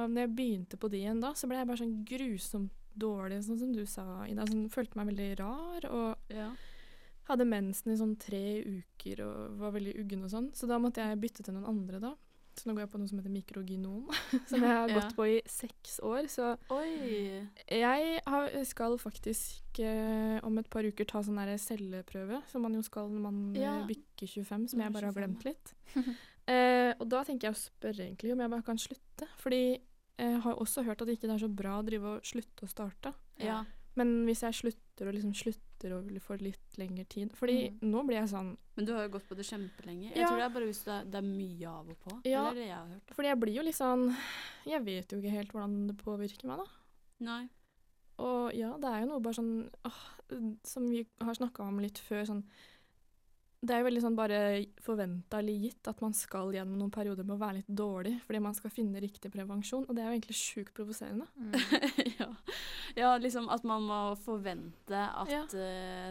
når 0.07 0.15
jeg 0.27 0.35
begynte 0.35 0.77
på 0.79 0.89
de 0.89 0.97
igjen 1.03 1.19
da, 1.19 1.33
så 1.33 1.47
ble 1.47 1.57
jeg 1.57 1.67
bare 1.67 1.77
sånn 1.83 2.05
grusomt 2.05 2.71
dårlig, 2.97 3.43
sånn 3.43 3.59
som 3.59 3.73
du 3.73 3.85
sa, 3.85 4.23
Ida. 4.29 4.45
Sånn, 4.47 4.69
følte 4.71 4.95
meg 4.95 5.07
veldig 5.11 5.39
rar. 5.39 5.89
Og 5.91 6.17
Ja. 6.29 6.51
Hadde 7.27 7.45
mensen 7.49 7.91
i 7.93 7.97
sånn 7.97 8.15
tre 8.21 8.61
uker 8.63 9.21
og 9.25 9.57
var 9.59 9.71
veldig 9.75 9.95
uggen 10.03 10.23
og 10.27 10.31
sånn. 10.31 10.51
Så 10.53 10.67
da 10.69 10.77
måtte 10.81 11.01
jeg 11.05 11.19
bytte 11.21 11.43
til 11.45 11.53
noen 11.57 11.65
andre, 11.71 11.99
da. 11.99 12.13
Så 12.55 12.69
nå 12.69 12.73
går 12.77 12.85
jeg 12.85 12.91
på 12.93 12.99
noe 13.01 13.09
som 13.11 13.19
heter 13.19 13.33
mikrogynom, 13.35 14.05
som 14.49 14.61
jeg 14.63 14.69
har 14.71 14.87
Ja. 14.87 14.95
gått 15.01 15.15
på 15.17 15.25
i 15.27 15.41
seks 15.49 15.97
år. 16.07 16.29
Så 16.31 16.53
Oi. 16.71 17.41
jeg 17.67 18.21
har, 18.25 18.45
skal 18.63 18.95
faktisk 19.01 19.79
eh, 19.83 20.37
om 20.45 20.57
et 20.61 20.69
par 20.71 20.87
uker 20.87 21.03
ta 21.09 21.19
sånn 21.25 21.35
der 21.41 21.57
celleprøve, 21.59 22.39
som 22.47 22.61
man 22.63 22.77
jo 22.77 22.81
skal 22.87 23.09
når 23.11 23.21
man 23.25 23.41
Ja. 23.59 23.73
eh, 23.81 23.87
bykker 23.89 24.27
25, 24.39 24.69
som 24.71 24.79
jeg 24.85 24.93
bare 24.95 25.09
har 25.11 25.17
glemt 25.17 25.43
litt. 25.43 25.73
eh, 26.47 26.93
og 26.99 27.09
da 27.11 27.25
tenker 27.27 27.49
jeg 27.49 27.57
å 27.57 27.63
spørre 27.65 28.05
egentlig 28.07 28.31
om 28.31 28.39
jeg 28.45 28.53
bare 28.55 28.63
kan 28.71 28.77
slutte, 28.79 29.27
fordi 29.41 29.61
jeg 30.15 30.39
har 30.45 30.55
også 30.55 30.85
hørt 30.87 31.01
at 31.03 31.09
det 31.09 31.17
ikke 31.19 31.27
er 31.33 31.41
så 31.43 31.49
bra 31.51 31.81
å 31.81 31.83
drive 31.83 32.05
og 32.15 32.23
slutte 32.23 32.63
å 32.63 32.71
starte. 32.71 33.11
Ja. 33.43 33.65
Men 33.99 34.21
hvis 34.29 34.45
jeg 34.47 34.55
slutter 34.61 35.09
og 35.09 35.13
liksom 35.17 35.33
slutter 35.75 35.95
og 35.97 36.05
vil 36.07 36.19
få 36.19 36.37
litt 36.41 36.77
lengre 36.77 37.05
tid 37.07 37.31
Fordi 37.35 37.71
Mm. 37.71 37.91
nå 37.91 38.05
blir 38.07 38.15
jeg 38.19 38.29
sånn 38.29 38.57
Men 38.75 38.85
du 38.85 38.93
har 38.93 39.03
jo 39.03 39.09
gått 39.17 39.27
på 39.29 39.35
det 39.35 39.45
kjempelenge. 39.45 40.09
Jeg 40.13 40.17
Ja. 40.17 40.27
tror 40.27 40.37
det 40.37 40.43
er 40.45 40.49
bare 40.49 40.65
hvis 40.65 40.83
det 40.83 40.93
er, 40.93 41.03
det 41.05 41.15
er 41.15 41.21
mye 41.21 41.67
av 41.67 41.89
og 41.89 41.99
på. 41.99 42.21
Ja. 42.25 42.43
Det 42.43 42.51
er 42.51 42.53
det 42.55 42.67
jeg 42.67 42.75
har 42.75 42.87
hørt. 42.87 43.15
Fordi 43.15 43.27
jeg 43.29 43.39
blir 43.39 43.53
jo 43.55 43.61
litt 43.63 43.75
sånn 43.75 44.15
Jeg 44.65 44.83
vet 44.85 45.07
jo 45.11 45.17
ikke 45.21 45.31
helt 45.31 45.51
hvordan 45.51 45.87
det 45.87 45.97
påvirker 45.97 46.45
meg, 46.45 46.57
da. 46.57 46.65
Nei. 47.21 47.49
Og 48.19 48.53
ja, 48.55 48.77
det 48.77 48.85
er 48.85 48.99
jo 49.01 49.07
noe 49.07 49.19
bare 49.19 49.33
sånn 49.33 49.69
åh, 49.85 50.57
Som 50.63 50.89
vi 50.89 51.05
har 51.21 51.33
snakka 51.35 51.59
om 51.61 51.79
litt 51.79 51.99
før, 51.99 52.25
sånn 52.25 52.43
Det 53.65 53.73
er 53.73 53.81
jo 53.81 53.87
veldig 53.87 54.01
sånn 54.03 54.17
bare 54.17 54.39
forventa 54.85 55.39
eller 55.41 55.57
gitt 55.65 55.87
at 55.89 56.01
man 56.03 56.13
skal 56.13 56.51
gjennom 56.53 56.77
noen 56.83 56.93
perioder 56.93 57.25
med 57.25 57.35
å 57.37 57.41
være 57.41 57.57
litt 57.61 57.71
dårlig 57.81 58.15
fordi 58.25 58.41
man 58.45 58.53
skal 58.57 58.73
finne 58.73 59.01
riktig 59.01 59.31
prevensjon, 59.33 59.87
og 59.89 59.95
det 59.97 60.03
er 60.03 60.11
jo 60.11 60.17
egentlig 60.19 60.37
sjukt 60.37 60.73
provoserende. 60.77 61.25
ja. 62.19 62.29
ja, 62.99 63.15
liksom 63.21 63.49
at 63.53 63.65
man 63.67 63.87
må 63.89 63.99
forvente 64.21 65.01
at 65.25 65.33
Ja. 65.33 65.43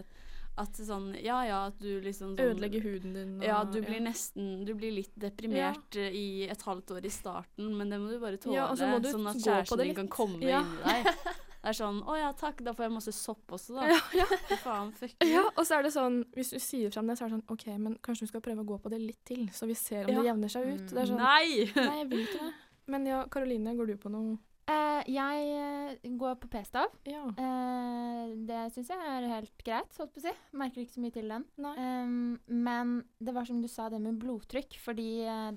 uh, 0.00 0.20
At 0.56 0.76
sånn 0.78 1.08
Ja 1.18 1.40
ja, 1.48 1.56
at 1.66 1.80
du 1.82 2.00
liksom 2.00 2.36
sånn, 2.36 2.52
Ødelegger 2.52 2.84
huden 2.84 3.14
din 3.16 3.32
og 3.40 3.46
Ja, 3.46 3.56
du 3.66 3.80
blir 3.82 3.98
nesten 4.04 4.64
Du 4.66 4.70
blir 4.78 4.92
litt 4.94 5.10
deprimert 5.18 5.96
ja. 5.98 6.10
i 6.14 6.46
et 6.46 6.62
halvt 6.62 6.92
år 6.94 7.06
i 7.08 7.10
starten, 7.10 7.72
men 7.78 7.90
det 7.90 7.98
må 7.98 8.12
du 8.12 8.20
bare 8.22 8.38
tåle. 8.38 8.54
Ja, 8.60 8.68
du 8.70 9.08
sånn 9.10 9.26
at 9.30 9.40
kjæresten 9.42 9.82
din 9.82 9.96
kan 9.98 10.08
komme 10.08 10.38
Ja. 10.46 10.62
inn 10.62 10.78
i 10.78 11.02
deg. 11.02 11.10
Det 11.64 11.70
er 11.72 11.76
sånn 11.78 12.02
Å 12.04 12.14
ja, 12.18 12.30
takk, 12.36 12.58
da 12.60 12.74
får 12.76 12.84
jeg 12.84 12.92
masse 12.92 13.12
sopp 13.16 13.54
også, 13.56 13.78
da. 13.78 13.86
Ja, 13.88 14.00
ja. 14.20 14.26
Faen, 14.66 14.90
fuck. 14.98 15.14
Ja, 15.24 15.46
og 15.48 15.62
så 15.64 15.78
er 15.78 15.86
det 15.86 15.94
sånn, 15.94 16.18
hvis 16.36 16.52
du 16.52 16.58
sier 16.60 16.92
fram 16.92 17.08
det, 17.08 17.16
så 17.16 17.24
er 17.24 17.32
det 17.32 17.38
sånn 17.38 17.54
OK, 17.54 17.66
men 17.80 17.96
kanskje 18.04 18.28
du 18.28 18.34
skal 18.34 18.44
prøve 18.44 18.66
å 18.66 18.68
gå 18.68 18.76
på 18.84 18.92
det 18.92 19.00
litt 19.00 19.22
til, 19.24 19.46
så 19.56 19.68
vi 19.70 19.76
ser 19.78 20.04
om 20.04 20.12
Ja. 20.12 20.20
det 20.20 20.28
jevner 20.28 20.52
seg 20.52 20.68
ut. 20.74 20.88
Det 20.92 21.00
er 21.00 21.08
sånn 21.08 21.22
Nei! 21.24 21.64
Nei, 21.78 22.00
jeg 22.02 22.10
vil 22.12 22.26
ikke 22.26 22.42
det. 22.42 22.50
Men 22.92 23.08
ja, 23.08 23.22
Karoline, 23.32 23.72
går 23.78 23.94
du 23.94 23.96
på 23.96 24.12
noe 24.12 24.36
Uh, 24.64 25.02
jeg 25.04 25.48
eh, 25.60 26.12
går 26.16 26.38
på 26.40 26.48
p-stav. 26.48 26.88
Ja. 27.04 27.26
Uh, 27.36 28.32
det 28.48 28.62
syns 28.72 28.88
jeg 28.94 28.96
er 28.96 29.26
helt 29.28 29.52
greit, 29.60 29.98
holdt 30.00 30.14
på 30.14 30.22
å 30.22 30.24
si. 30.24 30.32
Merker 30.56 30.80
ikke 30.80 30.94
så 30.94 31.02
mye 31.04 31.12
til 31.12 31.28
den. 31.28 31.44
Um, 31.60 32.38
men 32.48 32.94
det 33.20 33.34
var 33.36 33.44
som 33.44 33.60
du 33.60 33.68
sa, 33.68 33.90
det 33.92 34.00
med 34.00 34.16
blodtrykk. 34.22 34.78
Fordi 34.80 35.08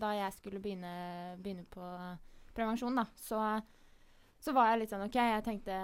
da 0.02 0.12
jeg 0.18 0.36
skulle 0.36 0.60
begynne, 0.60 0.92
begynne 1.40 1.64
på 1.72 1.88
prevensjon, 2.58 3.00
da, 3.00 3.06
så, 3.16 3.40
så 4.48 4.54
var 4.56 4.72
jeg 4.72 4.86
litt 4.86 4.94
sånn 4.96 5.04
OK, 5.08 5.18
jeg 5.20 5.44
tenkte 5.46 5.78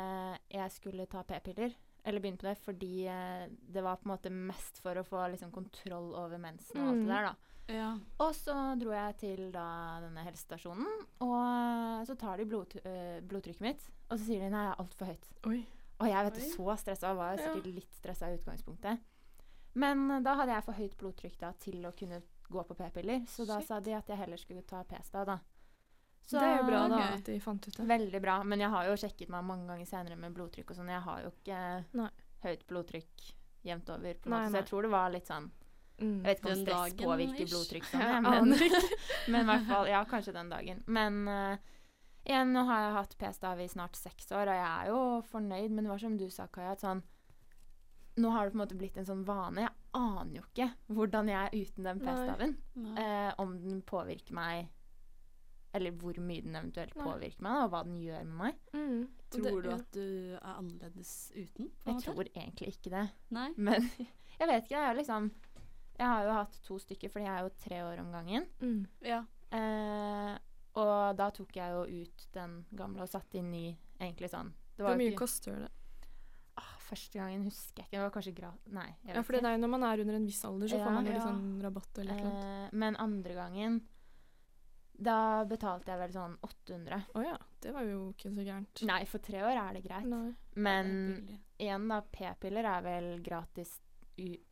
jeg 0.55 0.71
skulle 0.79 1.05
ta 1.11 1.23
p-piller. 1.27 1.73
Eller 2.03 2.19
begynne 2.19 2.39
på 2.41 2.47
det 2.49 2.57
fordi 2.59 3.05
eh, 3.07 3.45
det 3.71 3.83
var 3.83 3.95
på 3.99 4.07
en 4.09 4.11
måte 4.15 4.31
mest 4.33 4.81
for 4.83 4.97
å 4.99 5.05
få 5.07 5.21
liksom, 5.31 5.51
kontroll 5.55 6.09
over 6.19 6.39
mensen 6.41 6.79
og 6.81 6.89
alt 6.89 6.97
Mm. 6.97 7.03
det 7.07 7.13
der, 7.13 7.27
da. 7.29 7.35
Ja. 7.71 7.89
Og 8.19 8.33
så 8.35 8.53
dro 8.75 8.91
jeg 8.91 9.15
til 9.21 9.45
da 9.53 9.63
denne 10.03 10.25
helsestasjonen, 10.25 10.89
og 11.23 12.03
så 12.09 12.17
tar 12.19 12.41
de 12.41 12.45
blod, 12.51 12.75
øh, 12.83 13.21
blodtrykket 13.23 13.63
mitt, 13.63 13.85
og 14.09 14.17
så 14.19 14.25
sier 14.25 14.43
de 14.43 14.49
nei, 14.51 14.65
det 14.67 14.73
er 14.73 14.81
altfor 14.83 15.07
høyt. 15.13 15.29
Oi. 15.47 15.61
Og 16.03 16.09
jeg 16.11 16.25
vet 16.27 16.41
Oi. 16.41 16.49
så 16.57 16.75
stressa 16.81 17.13
var 17.15 17.31
jeg 17.37 17.45
sikkert 17.45 17.69
litt 17.77 17.95
stressa 18.01 18.27
i 18.27 18.35
utgangspunktet. 18.35 18.99
Men 19.79 20.03
da 20.25 20.35
hadde 20.41 20.51
jeg 20.57 20.65
for 20.67 20.73
høyt 20.77 20.97
blodtrykk 20.99 21.37
da 21.39 21.53
til 21.63 21.87
å 21.87 21.93
kunne 21.97 22.19
gå 22.51 22.65
på 22.67 22.75
p-piller, 22.77 23.23
så 23.31 23.47
da 23.47 23.61
sa 23.63 23.79
de 23.79 23.95
at 23.95 24.11
jeg 24.11 24.19
heller 24.19 24.37
skulle 24.43 24.61
ta 24.67 24.83
p-stav, 24.83 25.25
da. 25.31 25.39
Så 26.23 26.39
det 26.39 26.45
er 26.47 26.61
jo 26.61 26.67
bra 26.69 26.83
da 26.87 26.97
ok. 26.97 27.15
at 27.17 27.25
de 27.27 27.39
fant 27.43 27.67
ut 27.67 27.77
det. 27.77 27.87
Veldig 27.89 28.21
bra. 28.23 28.37
Men 28.47 28.63
jeg 28.63 28.71
har 28.73 28.87
jo 28.87 28.99
sjekket 28.99 29.31
meg 29.33 29.43
mange 29.47 29.67
ganger 29.67 29.89
senere 29.89 30.15
med 30.19 30.35
blodtrykk 30.37 30.71
og 30.71 30.79
sånn. 30.79 30.93
Jeg 30.93 31.03
har 31.07 31.25
jo 31.25 31.33
ikke 31.33 31.57
Nei. 31.99 32.07
høyt 32.45 32.63
blodtrykk 32.69 33.27
jevnt 33.67 33.91
over, 33.91 34.15
på 34.21 34.29
en 34.29 34.35
Nei, 34.35 34.39
måte. 34.39 34.47
Så 34.47 34.55
nei. 34.55 34.61
jeg 34.61 34.69
tror 34.71 34.87
det 34.87 34.93
var 34.95 35.13
litt 35.13 35.29
sånn 35.31 35.51
Mm. 36.01 36.23
Jeg 36.23 36.25
vet 36.25 36.39
ikke 36.39 36.47
om 36.47 36.53
Den 36.53 36.63
stress 36.65 36.79
dagen, 36.79 37.05
påvirker 37.07 37.49
blodtrykk 37.51 37.85
sånn, 37.85 38.01
ja, 38.01 38.19
men, 38.23 38.53
men 39.31 39.43
i 39.43 39.47
hvert 39.51 39.67
fall 39.67 39.89
Ja, 39.91 40.03
kanskje 40.09 40.35
den 40.35 40.49
dagen. 40.51 40.83
Men 40.89 41.19
uh, 41.29 41.73
igjen, 42.25 42.53
nå 42.55 42.63
har 42.69 42.87
jeg 42.87 42.95
hatt 42.97 43.17
p-stav 43.21 43.61
i 43.61 43.67
snart 43.71 43.99
seks 43.99 44.31
år, 44.33 44.49
og 44.49 44.57
jeg 44.57 44.69
er 44.69 44.89
jo 44.89 45.01
fornøyd, 45.29 45.69
men 45.69 45.85
det 45.85 45.93
var 45.93 46.01
som 46.01 46.17
du 46.19 46.25
sa, 46.33 46.47
Kaja, 46.51 46.73
at 46.77 46.83
sånn 46.83 47.03
Nå 48.13 48.29
har 48.29 48.45
det 48.45 48.53
på 48.53 48.59
en 48.59 48.61
måte 48.61 48.77
blitt 48.77 48.97
en 49.01 49.07
sånn 49.07 49.23
vane. 49.25 49.63
Jeg 49.63 49.73
aner 49.97 50.35
jo 50.35 50.43
ikke 50.43 50.67
hvordan 50.93 51.31
jeg 51.31 51.39
er 51.39 51.55
uten 51.63 51.87
den 51.87 52.01
p-staven. 52.03 52.51
Eh, 52.93 53.31
om 53.41 53.55
den 53.63 53.79
påvirker 53.89 54.35
meg 54.37 54.67
Eller 55.73 55.91
hvor 55.97 56.13
mye 56.21 56.41
den 56.45 56.55
eventuelt 56.55 56.95
Nei. 56.95 57.03
påvirker 57.07 57.41
meg, 57.41 57.53
da, 57.55 57.63
og 57.65 57.71
hva 57.73 57.83
den 57.83 57.95
gjør 57.97 58.25
med 58.29 58.37
meg. 58.37 58.55
Mm. 58.73 59.07
Tror 59.33 59.43
det- 59.43 59.63
du 59.63 59.69
ja. 59.69 59.75
at 59.75 59.91
du 59.91 60.35
er 60.35 60.53
annerledes 60.59 61.31
uten? 61.35 61.69
på 61.81 61.85
Jeg 61.89 61.95
måte? 61.95 62.03
tror 62.13 62.23
egentlig 62.35 62.67
ikke 62.75 62.91
det. 62.93 63.09
Nei? 63.31 63.47
Men 63.57 63.89
jeg 63.97 64.47
vet 64.47 64.63
ikke. 64.63 64.75
Jeg 64.77 64.89
er 64.91 64.95
liksom 65.01 65.31
Jeg 65.99 66.07
har 66.07 66.23
jo 66.25 66.31
hatt 66.33 66.59
to 66.65 66.77
stykker, 66.79 67.09
fordi 67.09 67.25
jeg 67.25 67.37
er 67.37 67.43
jo 67.43 67.49
tre 67.57 67.81
år 67.85 67.99
om 67.99 68.11
gangen. 68.11 68.45
Mm. 68.61 68.87
Ja. 69.01 69.23
Eh, 69.51 70.37
og 70.75 71.15
da 71.17 71.27
tok 71.29 71.51
jeg 71.55 71.69
jo 71.69 71.83
ut 72.01 72.27
den 72.33 72.65
gamle 72.75 73.01
og 73.05 73.09
satte 73.09 73.37
inn 73.37 73.51
ny, 73.51 73.75
egentlig 74.01 74.29
sånn. 74.33 74.49
Det 74.75 74.81
Hvor 74.85 74.97
mye 74.97 75.11
ikke- 75.11 75.19
koster 75.21 75.59
det? 75.59 75.69
Ah, 76.57 76.75
første 76.79 77.13
gangen 77.17 77.43
husker 77.45 77.81
jeg 77.81 77.85
ikke. 77.87 77.97
Det 77.97 78.01
var 78.01 78.11
kanskje 78.11 78.33
gra... 78.35 78.51
Nei, 78.73 78.87
jeg 79.05 79.15
Ja, 79.15 79.21
for 79.21 79.33
det 79.33 79.43
er 79.43 79.55
jo 79.57 79.61
når 79.61 79.69
man 79.69 79.83
er 79.83 80.01
under 80.01 80.15
en 80.15 80.25
viss 80.25 80.43
alder, 80.45 80.67
så 80.67 80.77
Ja, 80.77 80.85
får 80.85 80.93
man 80.93 81.05
jo 81.05 81.11
litt 81.13 81.21
sånn 81.21 81.61
rabatt 81.61 81.97
eller 81.97 82.13
noe. 82.23 82.33
Eh, 82.65 82.69
men 82.73 82.95
andre 82.97 83.33
gangen 83.33 83.81
da 84.95 85.43
betalte 85.49 85.91
jeg 85.91 85.99
vel 85.99 86.11
sånn 86.13 86.35
800. 86.45 86.99
Å 87.15 87.23
ja, 87.25 87.37
det 87.61 87.73
var 87.73 87.83
jo 87.87 88.11
ikke 88.13 88.31
så 88.35 88.43
gærent. 88.45 88.83
Nei, 88.85 88.99
for 89.09 89.19
tre 89.25 89.41
år 89.43 89.57
er 89.57 89.73
det 89.73 89.83
greit. 89.87 90.05
Nei. 90.05 90.33
Men 90.55 90.91
Det 91.25 91.39
igjen, 91.65 91.87
da, 91.89 92.01
p-piller 92.01 92.65
er 92.65 92.81
vel 92.85 93.07
gratis 93.25 93.79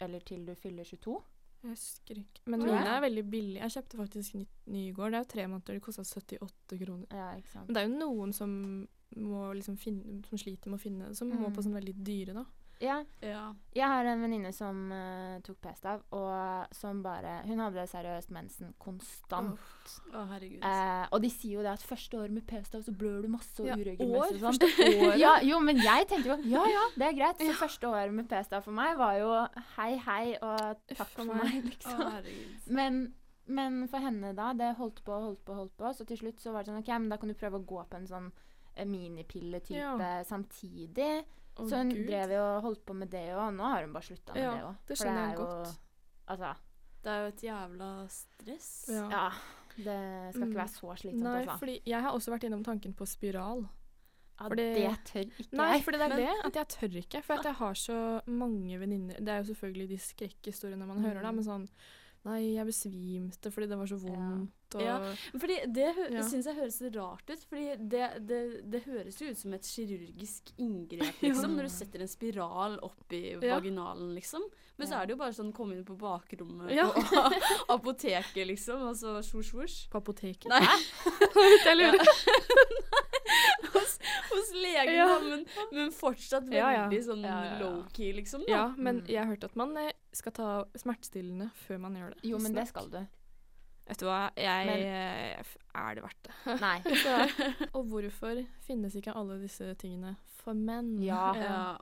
eller 0.02 0.20
til 0.26 0.46
du 0.46 0.56
fyller 0.58 0.84
22. 0.84 1.20
Jeg 1.62 1.70
husker 1.76 2.18
ikke. 2.24 2.42
Men 2.50 2.64
mine 2.66 2.96
er 2.96 3.02
veldig 3.04 3.24
billige. 3.30 3.62
Jeg 3.62 3.76
kjøpte 3.76 3.98
faktisk 4.00 4.34
ny, 4.40 4.46
ny 4.74 4.88
i 4.90 4.94
går. 4.98 5.12
Det 5.12 5.18
er 5.20 5.26
jo 5.28 5.30
tre 5.36 5.44
måneder. 5.52 5.76
Det 5.78 5.84
kosta 5.86 6.02
78 6.04 6.80
kroner. 6.82 7.06
Ja, 7.14 7.28
ikke 7.38 7.52
sant. 7.54 7.68
Men 7.68 7.76
det 7.78 7.84
er 7.84 7.90
jo 7.92 8.00
noen 8.00 8.34
som 8.34 8.56
må 9.22 9.44
liksom 9.54 9.78
finne, 9.78 10.24
som 10.26 10.40
sliter 10.42 10.72
med 10.72 10.80
å 10.80 10.82
finne 10.82 11.12
som 11.16 11.30
må 11.30 11.38
Mm. 11.52 11.54
på 11.54 11.62
sånn 11.62 11.78
veldig 11.78 11.94
dyre, 12.04 12.34
da. 12.34 12.46
Ja, 12.82 12.96
Ja. 13.22 13.54
jeg 13.78 13.86
har 13.88 14.06
en 14.10 14.22
venninne 14.24 14.50
som 14.58 14.92
uh, 14.92 15.38
tok 15.46 15.60
p-stav, 15.62 16.02
og 16.18 16.68
som 16.74 17.04
bare 17.04 17.44
Hun 17.46 17.60
hadde 17.62 17.84
seriøst 17.88 18.32
mensen 18.34 18.74
konstant. 18.82 19.60
Å, 20.14 20.24
herregud. 20.32 20.64
Eh, 20.66 21.06
og 21.12 21.22
de 21.22 21.30
sier 21.30 21.60
jo 21.60 21.62
det 21.66 21.72
at 21.76 21.86
første 21.86 22.18
år 22.18 22.34
med 22.34 22.48
p-stav 22.50 22.82
så 22.88 22.92
blør 22.98 23.22
du 23.22 23.30
masse 23.36 23.62
og 23.62 23.68
Ja, 23.70 23.76
uregelmessig 23.78 24.42
og 24.42 24.58
sånn. 24.58 25.20
Ja, 25.22 25.36
jo, 25.46 25.60
men 25.62 25.78
jeg 25.78 26.08
tenkte 26.10 26.34
jo 26.34 26.38
ja 26.50 26.66
ja, 26.74 26.84
det 26.98 27.08
er 27.12 27.18
greit. 27.22 27.42
Så 27.46 27.54
første 27.62 27.88
år 27.94 28.12
med 28.18 28.28
p-stav 28.32 28.64
for 28.66 28.74
meg 28.74 28.98
var 28.98 29.18
jo 29.22 29.32
hei 29.78 29.92
hei 30.02 30.26
og 30.42 30.82
takk 30.96 31.08
for 31.16 31.26
meg. 31.30 31.62
liksom. 31.70 32.02
Oh, 32.02 32.22
Men, 32.74 33.02
men 33.46 33.84
for 33.92 34.00
henne 34.02 34.34
da, 34.38 34.54
det 34.58 34.74
holdt 34.80 35.04
på 35.06 35.14
og 35.14 35.28
holdt 35.30 35.46
på, 35.46 35.54
holdt 35.62 35.78
på, 35.78 35.94
så 35.94 36.06
til 36.10 36.18
slutt 36.18 36.42
så 36.42 36.52
var 36.56 36.64
det 36.66 36.72
sånn 36.74 36.82
OK, 36.82 36.90
men 36.98 37.10
da 37.14 37.18
kan 37.22 37.30
du 37.30 37.38
prøve 37.38 37.62
å 37.62 37.66
gå 37.68 37.86
på 37.92 37.98
en 38.02 38.08
sånn 38.10 38.32
eh, 38.76 38.86
minipille-type 38.90 39.78
Ja. 39.78 40.24
samtidig. 40.26 41.24
Å, 41.62 41.70
så 41.70 41.78
hun 41.82 41.90
Gud. 41.94 42.06
drev 42.08 42.32
jo 42.36 42.42
og 42.44 42.62
holdt 42.64 42.86
på 42.86 42.94
med 42.96 43.10
det 43.12 43.24
òg. 43.36 43.54
Nå 43.56 43.64
har 43.64 43.82
hun 43.86 43.94
bare 43.94 44.04
slutta 44.10 44.34
med 44.34 44.44
Ja, 44.44 44.52
det 44.56 44.64
òg. 44.68 44.76
det 44.88 44.98
skjønner 44.98 45.28
jeg 45.30 45.38
godt. 45.38 45.78
Altså, 46.28 46.56
Det 47.04 47.10
er 47.12 47.22
jo 47.22 47.28
et 47.32 47.42
jævla 47.42 47.92
stress. 48.10 48.72
Ja. 48.90 49.10
ja. 49.10 49.30
Det 49.72 50.34
skal 50.36 50.48
ikke 50.50 50.58
være 50.60 50.68
så 50.76 50.96
slitsomt, 51.00 51.24
Nei, 51.24 51.46
altså. 51.46 51.60
fordi 51.60 51.82
jeg 51.88 52.02
har 52.04 52.12
også 52.12 52.32
vært 52.34 52.44
innom 52.44 52.64
tanken 52.64 52.94
på 52.94 53.06
spiral. 53.08 53.64
Ja, 54.42 54.48
fordi- 54.50 54.74
det 54.76 54.98
tør 55.06 55.22
ikke 55.22 55.54
Nei, 55.54 55.78
jeg. 55.78 55.86
Nei, 55.86 55.92
det 55.98 56.02
er 56.02 56.10
Men- 56.10 56.18
det. 56.18 56.46
At 56.46 56.54
jeg 56.56 56.68
tør 56.68 56.98
ikke. 57.02 57.24
For 57.24 57.34
at 57.36 57.44
jeg 57.46 57.54
har 57.54 57.74
så 57.74 58.22
mange 58.28 58.80
venninner 58.80 59.16
Det 59.20 59.30
er 59.30 59.44
jo 59.44 59.54
selvfølgelig 59.54 59.88
de 59.90 59.98
skrekkhistoriene 59.98 60.86
man 60.88 61.02
hører, 61.04 61.22
da, 61.22 61.32
Mm. 61.32 61.36
men 61.36 61.44
sånn 61.46 61.70
Nei, 62.24 62.54
jeg 62.54 62.68
besvimte 62.68 63.50
fordi 63.50 63.68
det 63.72 63.78
var 63.80 63.88
så 63.90 63.98
vondt. 63.98 64.52
Og, 64.76 64.82
Ja. 64.82 65.00
Fordi 65.34 65.56
det 65.74 65.88
Ja. 66.14 66.22
syns 66.24 66.46
jeg 66.46 66.56
høres 66.56 66.78
rart 66.96 67.30
ut. 67.34 67.42
Fordi 67.50 67.76
det, 67.90 68.28
det, 68.28 68.40
det 68.72 68.84
høres 68.86 69.18
jo 69.20 69.28
ut 69.32 69.38
som 69.40 69.54
et 69.58 69.62
kirurgisk 69.68 70.52
inngrep, 70.62 71.18
liksom. 71.26 71.56
Når 71.58 71.64
du 71.64 71.70
setter 71.74 72.00
en 72.02 72.08
spiral 72.08 72.78
opp 72.84 73.12
i 73.12 73.32
Ja. 73.42 73.58
vaginalen, 73.60 74.14
liksom. 74.16 74.42
Men 74.78 74.88
så 74.88 75.02
er 75.02 75.06
det 75.08 75.16
jo 75.16 75.18
bare 75.18 75.34
sånn 75.34 75.52
komme 75.52 75.74
inn 75.76 75.84
på 75.84 75.98
bakrommet 75.98 76.72
Ja. 76.72 76.88
på 76.92 77.02
apoteket, 77.76 78.46
liksom. 78.48 78.82
Og 78.92 78.96
så 78.96 79.18
svosj, 79.26 79.52
svosj. 79.52 79.90
På 79.90 79.98
apoteket. 80.00 80.48
Nei, 80.48 80.62
jeg 81.66 81.78
lurer. 81.78 82.06
hos, 83.74 84.00
hos 84.32 84.54
legen, 84.54 84.94
Ja. 84.96 85.20
men, 85.20 85.46
men 85.72 85.92
fortsatt 85.92 86.44
veldig 86.46 86.58
Ja, 86.58 86.72
ja. 86.92 87.02
sånn 87.02 87.24
Ja, 87.26 87.44
ja, 87.44 87.52
ja. 87.52 87.60
low-key, 87.66 88.14
liksom. 88.14 88.46
Da. 88.46 88.52
Ja, 88.52 88.64
men 88.78 89.02
Mm. 89.02 89.08
jeg 89.08 89.18
har 89.26 89.26
hørt 89.36 89.44
at 89.44 89.56
man 89.56 89.76
eh, 89.78 89.92
skal 90.14 90.32
ta 90.36 90.48
smertestillende 90.76 91.50
før 91.66 91.78
man 91.80 91.96
gjør 92.00 92.16
det. 92.16 92.24
Jo, 92.30 92.38
men 92.44 92.54
det 92.58 92.68
skal 92.70 92.90
du. 92.92 93.00
Vet 93.88 94.00
du 94.00 94.06
hva, 94.06 94.30
jeg 94.38 94.66
Men- 94.68 94.84
eh, 94.88 95.54
Er 95.76 95.96
det 95.96 96.04
verdt 96.04 96.28
det? 96.28 96.60
Nei. 96.62 96.78
Så, 97.04 97.16
og 97.78 97.86
hvorfor 97.92 98.44
finnes 98.68 98.96
ikke 98.96 99.16
alle 99.16 99.40
disse 99.42 99.74
tingene 99.76 100.16
for 100.44 100.54
menn? 100.54 100.98
Ja. 101.04 101.32
Ja. 101.42 101.78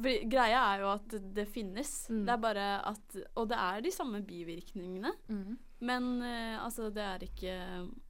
Greia 0.00 0.60
er 0.70 0.80
jo 0.84 0.90
at 0.94 1.14
det, 1.34 1.44
finnes. 1.50 1.90
Mm. 2.08 2.20
Det 2.24 2.32
er 2.32 2.38
bare 2.40 2.66
at 2.88 3.16
Og 3.36 3.48
det 3.50 3.56
er 3.58 3.80
de 3.84 3.90
samme 3.92 4.20
bivirkningene. 4.24 5.10
Mm. 5.28 5.58
Men 5.82 6.06
uh, 6.22 6.62
altså, 6.64 6.86
det 6.94 7.02
er 7.02 7.24
ikke 7.26 7.56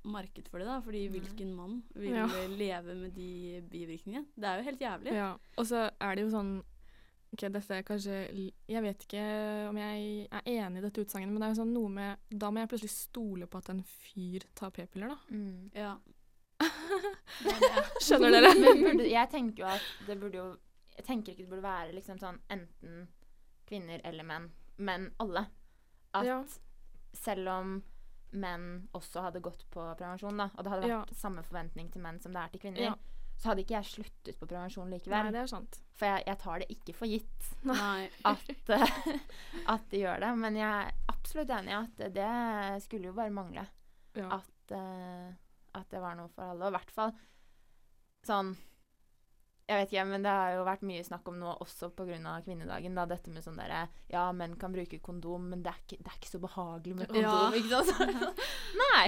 marked 0.04 0.46
for 0.52 0.60
det, 0.60 0.66
da. 0.68 0.76
Fordi 0.84 1.06
hvilken 1.10 1.54
mann 1.56 1.80
vil 1.94 2.12
Ja. 2.14 2.26
leve 2.52 2.94
med 3.00 3.14
de 3.16 3.62
bivirkningene? 3.72 4.26
Det 4.36 4.44
er 4.44 4.60
jo 4.60 4.68
helt 4.68 4.80
jævlig. 4.84 5.14
Ja, 5.16 5.32
og 5.56 5.66
så 5.66 5.88
er 6.00 6.14
det 6.14 6.26
jo 6.28 6.30
sånn 6.36 6.52
Ok, 7.32 7.44
dette 7.54 7.76
er 7.76 7.82
kanskje 7.86 8.14
Jeg 8.68 8.82
vet 8.82 9.04
ikke 9.06 9.20
om 9.70 9.76
jeg 9.78 10.26
er 10.34 10.48
enig 10.50 10.80
i 10.80 10.84
dette 10.86 11.04
utsagnet, 11.04 11.30
men 11.30 11.38
det 11.40 11.46
er 11.46 11.52
jo 11.54 11.60
sånn 11.62 11.74
noe 11.76 11.88
med 11.94 12.16
Da 12.42 12.50
må 12.50 12.58
jeg 12.64 12.68
plutselig 12.72 12.90
stole 12.94 13.46
på 13.46 13.58
at 13.62 13.68
en 13.70 13.84
fyr 13.86 14.46
tar 14.58 14.70
p-piller, 14.74 15.08
da. 15.14 15.18
Mm. 15.30 15.70
Ja. 15.84 15.92
Skjønner 18.02 18.34
dere? 18.34 18.50
Men 18.58 18.82
burde, 18.84 19.06
jeg 19.08 19.30
tenker 19.32 19.62
jo 19.64 19.68
at 19.70 19.86
det 20.08 20.16
burde 20.20 20.40
jo 20.40 20.48
Jeg 20.98 21.06
tenker 21.06 21.32
ikke 21.32 21.44
det 21.46 21.52
burde 21.54 21.64
være 21.64 21.94
liksom 21.96 22.18
sånn 22.20 22.40
enten 22.52 23.06
kvinner 23.70 24.02
eller 24.04 24.26
menn, 24.26 24.48
men 24.82 25.04
alle. 25.22 25.44
At 26.12 26.26
Ja. 26.26 26.40
selv 27.14 27.46
om 27.48 27.76
menn 28.32 28.88
også 28.98 29.22
hadde 29.22 29.40
gått 29.42 29.62
på 29.70 29.84
prevensjon, 29.98 30.36
da, 30.36 30.48
og 30.56 30.64
det 30.66 30.70
hadde 30.72 30.82
vært 30.88 30.90
Ja. 30.90 31.14
samme 31.14 31.42
forventning 31.46 31.88
til 31.92 32.02
menn 32.02 32.18
som 32.20 32.32
det 32.34 32.42
er 32.42 32.48
til 32.48 32.60
kvinner, 32.64 32.80
Ja. 32.82 32.94
Så 33.40 33.50
hadde 33.50 33.62
ikke 33.64 33.78
jeg 33.78 33.88
sluttet 33.88 34.36
på 34.36 34.46
prevensjon 34.50 34.90
likevel. 34.92 35.28
Nei, 35.30 35.32
det 35.32 35.40
er 35.40 35.48
sant. 35.48 35.78
For 35.96 36.10
jeg, 36.10 36.24
jeg 36.28 36.40
tar 36.42 36.60
det 36.60 36.66
ikke 36.74 36.94
for 36.96 37.08
gitt 37.08 37.46
at, 38.32 38.72
eh, 38.76 38.96
at 39.74 39.86
de 39.92 40.02
gjør 40.02 40.20
det. 40.26 40.32
Men 40.42 40.58
jeg 40.60 40.68
er 40.68 40.98
absolutt 41.08 41.52
enig 41.56 41.72
i 41.72 41.78
at 41.78 42.02
det 42.16 42.32
skulle 42.84 43.08
jo 43.08 43.16
bare 43.16 43.32
mangle. 43.32 43.64
Ja. 44.18 44.40
At, 44.40 44.74
uh, 44.74 45.30
at 45.78 45.88
det 45.92 46.02
var 46.02 46.18
noe 46.18 46.28
for 46.34 46.52
alle. 46.52 46.66
Og 46.66 46.74
i 46.74 46.76
hvert 46.76 46.92
fall 46.92 47.14
sånn 48.28 48.52
Jeg 49.70 49.78
vet 49.84 49.92
ikke, 49.94 50.04
men 50.10 50.24
det 50.26 50.30
har 50.34 50.54
jo 50.56 50.64
vært 50.66 50.80
mye 50.82 51.02
snakk 51.06 51.28
om 51.30 51.36
nå 51.38 51.52
også 51.62 51.92
pga. 51.94 52.40
kvinnedagen. 52.42 52.94
da, 52.98 53.04
Dette 53.06 53.30
med 53.30 53.44
sånn 53.44 53.54
derre 53.60 53.84
Ja, 54.10 54.24
menn 54.34 54.56
kan 54.58 54.72
bruke 54.74 54.98
kondom, 54.98 55.44
men 55.52 55.62
det 55.62 55.70
er 55.70 55.78
ikke, 55.84 55.98
det 56.02 56.10
er 56.10 56.16
ikke 56.18 56.32
så 56.32 56.40
behagelig 56.42 56.96
med 56.96 57.06
kondom. 57.08 57.22
Ja. 57.22 57.50
ikke 57.54 57.84
sant? 57.86 58.10
Nei. 58.82 59.06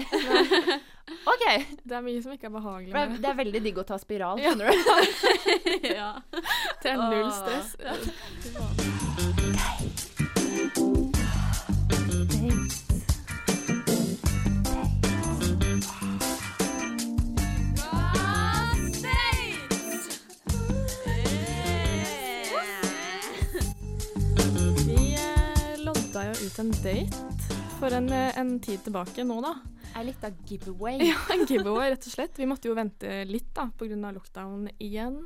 OK. 1.26 1.44
Det 1.82 1.96
er 1.98 2.06
mye 2.06 2.22
som 2.22 2.32
ikke 2.36 2.46
er 2.46 2.54
behagelig 2.54 2.92
det, 2.92 2.94
med 2.94 3.16
er- 3.18 3.22
det 3.26 3.30
er 3.32 3.38
veldig 3.42 3.62
digg 3.66 3.82
å 3.82 3.86
ta 3.90 3.98
spiral, 3.98 4.38
Ja. 4.38 4.54
skjønner 4.54 4.70
du. 4.70 4.76
ja. 6.00 6.12
Det 6.82 6.94
er 6.94 6.96
null 7.10 7.32
stress. 7.34 7.74
Vi 7.82 9.41
for 27.92 27.98
en, 28.00 28.12
eh, 28.12 28.38
en 28.38 28.60
tid 28.60 28.80
tilbake 28.86 29.24
nå, 29.24 29.36
da. 29.44 29.52
Er 29.98 30.06
litt 30.08 30.22
av 30.24 30.36
giveaway. 30.48 30.96
Ja, 31.10 31.18
en 31.34 31.44
giveaway, 31.44 31.90
rett 31.92 32.06
og 32.08 32.14
slett. 32.14 32.38
Vi 32.40 32.48
måtte 32.48 32.70
jo 32.70 32.76
vente 32.78 33.22
litt 33.28 33.50
da, 33.52 33.68
pga. 33.76 34.12
lockdown 34.16 34.70
igjen. 34.80 35.18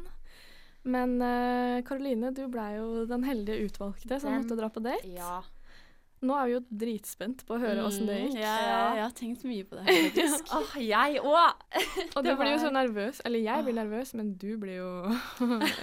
Men 0.87 1.21
eh, 1.23 1.83
Karoline, 1.87 2.33
du 2.35 2.47
blei 2.51 2.73
jo 2.79 3.05
den 3.07 3.27
heldige 3.27 3.69
utvalgte 3.69 4.19
som 4.23 4.35
måtte 4.35 4.59
dra 4.59 4.71
på 4.73 4.83
date. 4.83 5.07
Ja. 5.15 5.45
Nå 6.27 6.35
er 6.41 6.49
vi 6.49 6.55
jo 6.57 6.61
dritspent 6.83 7.45
på 7.47 7.55
å 7.55 7.61
høre 7.61 7.87
åssen 7.87 8.09
det 8.09 8.19
gikk. 8.19 8.35
Mm, 8.35 8.43
Ja, 8.43 8.59
ja, 8.59 8.85
jeg 8.97 9.05
har 9.05 9.17
tenkt 9.21 9.43
mye 9.47 9.67
på 9.69 9.79
det 9.79 9.87
faktisk. 10.03 10.53
Åh, 10.59 10.77
jeg 10.83 11.23
òg! 11.23 11.67
Og 12.17 12.23
du 12.25 12.31
var... 12.33 12.39
blir 12.43 12.55
jo 12.57 12.61
så 12.67 12.75
nervøs. 12.75 13.21
Eller 13.29 13.47
jeg 13.47 13.67
blir 13.69 13.79
nervøs, 13.79 14.15
men 14.19 14.33
du 14.41 14.49
blir 14.59 14.81
jo 14.81 14.93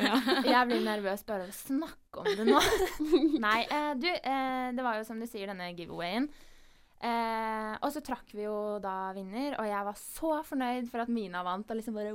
ja. 0.03 0.17
Jeg 0.51 0.63
blir 0.73 0.83
nervøs 0.83 1.23
bare 1.29 1.47
av 1.47 1.53
å 1.53 1.61
snakke 1.63 2.25
om 2.25 2.33
det 2.33 2.49
nå. 2.51 2.63
Nei, 3.39 3.59
eh, 3.69 3.93
du, 3.95 4.09
eh, 4.11 4.73
det 4.75 4.83
var 4.83 4.99
jo 4.99 5.05
som 5.07 5.21
du 5.21 5.29
sier, 5.29 5.47
denne 5.53 5.71
giveawayen. 5.77 6.27
Eh, 7.03 7.73
og 7.83 7.89
så 7.91 7.99
trakk 8.05 8.29
vi 8.31 8.45
jo 8.45 8.79
da 8.83 9.11
vinner, 9.15 9.57
og 9.59 9.67
jeg 9.67 9.87
var 9.89 9.97
så 9.99 10.35
fornøyd 10.47 10.87
for 10.91 11.03
at 11.03 11.11
Mina 11.11 11.41
vant. 11.43 11.69
Og 11.69 11.79
liksom 11.79 11.97
bare 11.97 12.13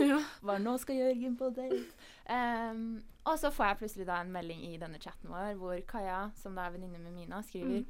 ja. 0.00 0.20
Hva 0.42 0.56
nå 0.62 0.74
skal 0.82 0.98
Jørgen 0.98 1.36
på 1.38 1.50
date? 1.54 1.84
Um, 2.24 3.02
og 3.28 3.36
så 3.40 3.52
får 3.54 3.68
jeg 3.68 3.80
plutselig 3.82 4.06
da 4.08 4.18
en 4.20 4.32
melding 4.32 4.64
i 4.66 4.78
denne 4.80 4.98
chatten 5.00 5.30
vår 5.32 5.54
hvor 5.60 5.76
Kaja, 5.88 6.26
som 6.40 6.56
da 6.56 6.66
er 6.66 6.74
venninne 6.74 6.98
med 7.02 7.14
Mina, 7.14 7.42
skriver 7.44 7.84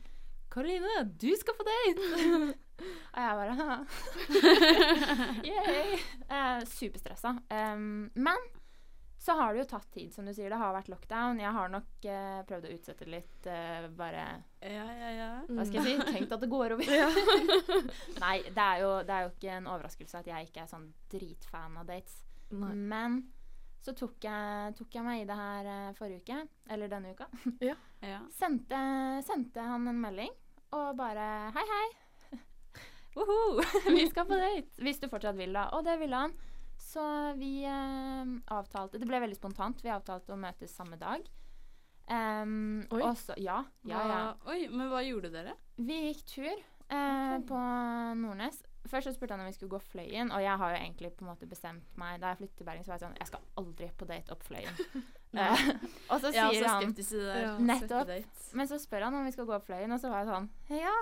Karoline, 0.53 1.07
du 1.19 1.31
skal 1.39 1.57
på 1.59 1.65
date! 1.67 2.55
og 3.15 3.23
jeg 3.23 3.39
bare. 3.41 3.79
Yay! 5.49 5.97
Eh, 6.29 6.61
Superstressa. 6.69 7.35
Um, 7.51 8.13
men 8.15 8.47
så 9.25 9.33
har 9.39 9.55
det 9.55 9.63
jo 9.63 9.69
tatt 9.71 9.87
tid, 9.95 10.11
som 10.13 10.27
du 10.29 10.35
sier. 10.37 10.53
Det 10.53 10.59
har 10.61 10.75
vært 10.77 10.91
lockdown. 10.93 11.39
Jeg 11.41 11.53
har 11.57 11.71
nok 11.73 12.09
eh, 12.13 12.41
prøvd 12.49 12.67
å 12.69 12.73
utsette 12.75 13.07
litt. 13.09 13.47
eh, 13.49 13.87
bare 13.97 14.25
Ja, 14.61 14.85
ja, 15.01 15.13
ja. 15.17 15.29
Hva 15.49 15.65
skal 15.65 15.81
jeg 15.81 15.95
si? 16.03 16.13
Tenkt 16.13 16.35
at 16.37 16.43
det 16.45 16.51
går 16.53 16.75
over. 16.77 16.91
Nei, 18.25 18.35
det 18.51 18.67
er, 18.67 18.83
jo, 18.83 18.91
det 19.07 19.17
er 19.17 19.25
jo 19.25 19.33
ikke 19.33 19.55
en 19.57 19.71
overraskelse 19.73 20.21
at 20.21 20.29
jeg 20.29 20.51
ikke 20.51 20.67
er 20.67 20.71
sånn 20.75 20.91
dritfan 21.15 21.81
av 21.81 21.89
dates. 21.89 22.19
Nei. 22.53 22.75
Men 22.77 23.19
så 23.85 23.93
tok 23.97 24.21
jeg, 24.29 24.77
tok 24.79 24.95
jeg 24.97 25.05
meg 25.09 25.23
i 25.25 25.27
det 25.29 25.41
her 25.41 25.73
eh, 25.73 25.91
forrige 25.97 26.21
uke, 26.25 26.39
eller 26.77 26.93
denne 26.93 27.17
uka. 27.17 27.29
ja. 27.65 28.21
Sendte, 28.41 28.81
sendte 29.25 29.65
han 29.65 29.89
en 29.89 30.01
melding 30.05 30.33
og 30.75 30.97
bare 30.99 31.25
Hei, 31.55 31.65
hei. 31.71 32.39
Woho! 33.17 33.63
vi 33.89 34.05
skal 34.11 34.27
på 34.29 34.37
date. 34.37 34.69
Hvis 34.85 35.01
du 35.01 35.09
fortsatt 35.09 35.37
vil, 35.39 35.53
da. 35.57 35.69
Og 35.79 35.85
det 35.87 35.97
ville 36.01 36.19
han. 36.27 36.33
Så 36.85 37.03
vi 37.41 37.65
eh, 37.65 38.35
avtalte 38.55 39.01
Det 39.01 39.09
ble 39.09 39.23
veldig 39.25 39.39
spontant. 39.39 39.81
Vi 39.85 39.91
avtalte 39.93 40.35
å 40.35 40.39
møtes 40.41 40.75
samme 40.77 40.99
dag. 41.01 41.25
Um, 42.05 42.83
Oi. 42.93 43.01
så, 43.17 43.33
ja, 43.41 43.63
ja, 43.89 44.01
ja. 44.05 44.17
Hva- 44.37 44.53
Oi, 44.53 44.67
men 44.69 44.91
hva 44.93 45.01
gjorde 45.01 45.31
dere? 45.33 45.55
Vi 45.81 45.97
gikk 46.11 46.21
tur 46.29 46.51
eh, 46.53 47.37
på 47.49 47.61
Nordnes. 48.21 48.59
Først 48.85 49.09
så 49.09 49.15
spurte 49.15 49.33
han 49.33 49.41
om 49.41 49.49
vi 49.49 49.55
skulle 49.57 49.73
gå 49.73 49.79
Fløyen, 49.81 50.29
og 50.29 50.43
jeg 50.45 50.59
har 50.61 50.75
jo 50.75 50.81
egentlig 50.83 51.11
på 51.17 51.25
en 51.25 51.31
måte 51.31 51.47
bestemt 51.49 51.95
meg 51.97 52.19
Da 52.21 52.35
jeg 52.35 52.43
flyttet 52.43 52.59
til 52.61 52.67
Bergen, 52.69 52.85
så 52.85 52.93
var 52.93 52.99
jeg 52.99 53.05
sånn 53.07 53.15
Jeg 53.17 53.31
skal 53.31 53.47
aldri 53.63 53.87
på 53.97 54.09
date 54.11 54.35
opp 54.37 54.45
Fløyen. 54.45 54.83
eh, 55.41 55.63
og 56.13 56.21
så 56.21 56.35
Jeg 56.35 56.43
er 56.43 56.53
sier 56.53 56.67
også 56.67 56.75
han 56.75 56.85
skeptisk 56.85 57.15
til 57.15 57.25
det. 57.25 57.39
Ja. 57.41 57.55
Nettopp. 57.71 58.13
Men 58.61 58.69
så 58.69 58.79
spør 58.83 59.07
han 59.09 59.17
om 59.17 59.25
vi 59.25 59.33
skal 59.33 59.49
gå 59.49 59.57
opp 59.57 59.65
Fløyen, 59.71 59.97
og 59.97 60.03
så 60.05 60.13
var 60.13 60.27
jeg 60.27 60.35
sånn 60.35 60.51
Ja. 60.85 60.93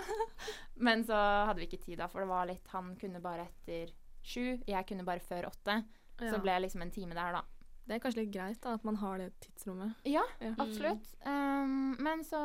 Men 0.78 1.02
så 1.10 1.18
hadde 1.18 1.58
vi 1.58 1.66
ikke 1.66 1.82
tid 1.82 1.98
da, 1.98 2.06
for 2.12 2.22
det 2.22 2.30
var 2.30 2.46
litt 2.52 2.70
Han 2.76 2.94
kunne 3.02 3.24
bare 3.26 3.48
etter 3.50 3.90
sju, 4.22 4.62
jeg 4.66 4.86
kunne 4.86 5.04
bare 5.04 5.20
før 5.20 5.46
åtte. 5.50 5.84
Så 6.18 6.24
Ja. 6.24 6.30
Så 6.36 6.42
ble 6.42 6.60
liksom 6.60 6.82
en 6.82 6.90
time 6.90 7.14
der, 7.14 7.32
da. 7.32 7.42
Det 7.84 7.96
er 7.96 7.98
kanskje 7.98 8.20
litt 8.22 8.30
greit 8.32 8.60
da, 8.62 8.74
at 8.74 8.84
man 8.84 8.94
har 8.94 9.18
det 9.18 9.32
tidsrommet. 9.40 9.94
Ja, 10.06 10.22
Ja. 10.40 10.52
absolutt. 10.58 11.08
Um, 11.26 11.96
men 11.98 12.22
så 12.22 12.38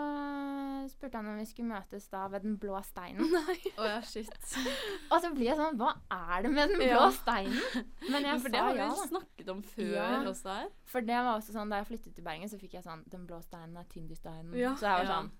spurte 0.89 1.13
han 1.19 1.27
om 1.27 1.37
vi 1.37 1.45
skulle 1.45 1.69
møtes 1.69 2.07
da 2.09 2.27
ved 2.27 2.41
Den 2.41 2.57
blå 2.57 2.79
steinen. 2.83 3.21
Oh, 3.77 3.85
ja, 3.85 4.01
shit. 4.01 4.29
Og 5.11 5.21
så 5.21 5.29
blir 5.35 5.51
jeg 5.51 5.57
sånn 5.59 5.77
Hva 5.77 5.91
er 6.09 6.41
det 6.41 6.51
med 6.55 6.69
den 6.73 6.79
blå 6.81 6.89
Ja. 6.89 7.11
steinen? 7.11 7.85
Men 8.09 8.23
jeg 8.23 8.31
Men 8.33 8.41
for 8.41 8.49
det 8.49 8.59
sa 8.59 8.65
har 8.65 8.73
vi 8.73 8.79
ja. 8.79 9.07
snakket 9.11 9.49
om 9.53 9.61
før 9.61 9.93
Ja. 9.93 10.23
også 10.25 10.49
her. 10.55 10.69
For 10.85 11.01
det 11.01 11.15
var 11.27 11.37
også 11.39 11.53
sånn 11.53 11.69
Da 11.69 11.77
jeg 11.83 11.87
flyttet 11.91 12.15
til 12.15 12.23
Bergen, 12.23 12.49
så 12.49 12.57
fikk 12.59 12.73
jeg 12.73 12.83
sånn 12.83 13.03
Den 13.09 13.27
blå 13.27 13.41
steinen 13.45 13.77
er 13.77 13.83
Tindysteinen. 13.93 14.49
steinen. 14.51 14.57
Ja. 14.59 14.73
Så 14.75 14.87
jeg 14.89 14.97
var 14.97 15.05
Ja. 15.05 15.21
sånn 15.21 15.31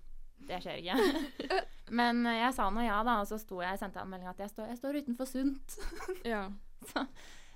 Det 0.48 0.60
skjer 0.64 0.80
ikke. 0.80 1.58
Men 1.98 2.22
jeg 2.28 2.52
sa 2.54 2.68
nå 2.70 2.84
ja, 2.84 3.00
da, 3.06 3.18
og 3.22 3.28
så 3.30 3.38
sto 3.40 3.62
jeg, 3.64 3.80
sendte 3.80 4.00
han 4.02 4.10
melding 4.12 4.30
at 4.30 4.40
jeg 4.44 4.52
står, 4.52 4.70
jeg 4.72 4.80
står 4.80 5.00
utenfor 5.02 5.28
Sunt. 5.30 5.78
Ja. 6.32 6.46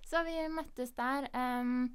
Så 0.08 0.20
vi 0.26 0.34
møttes 0.52 0.90
der. 0.98 1.28
Um, 1.32 1.92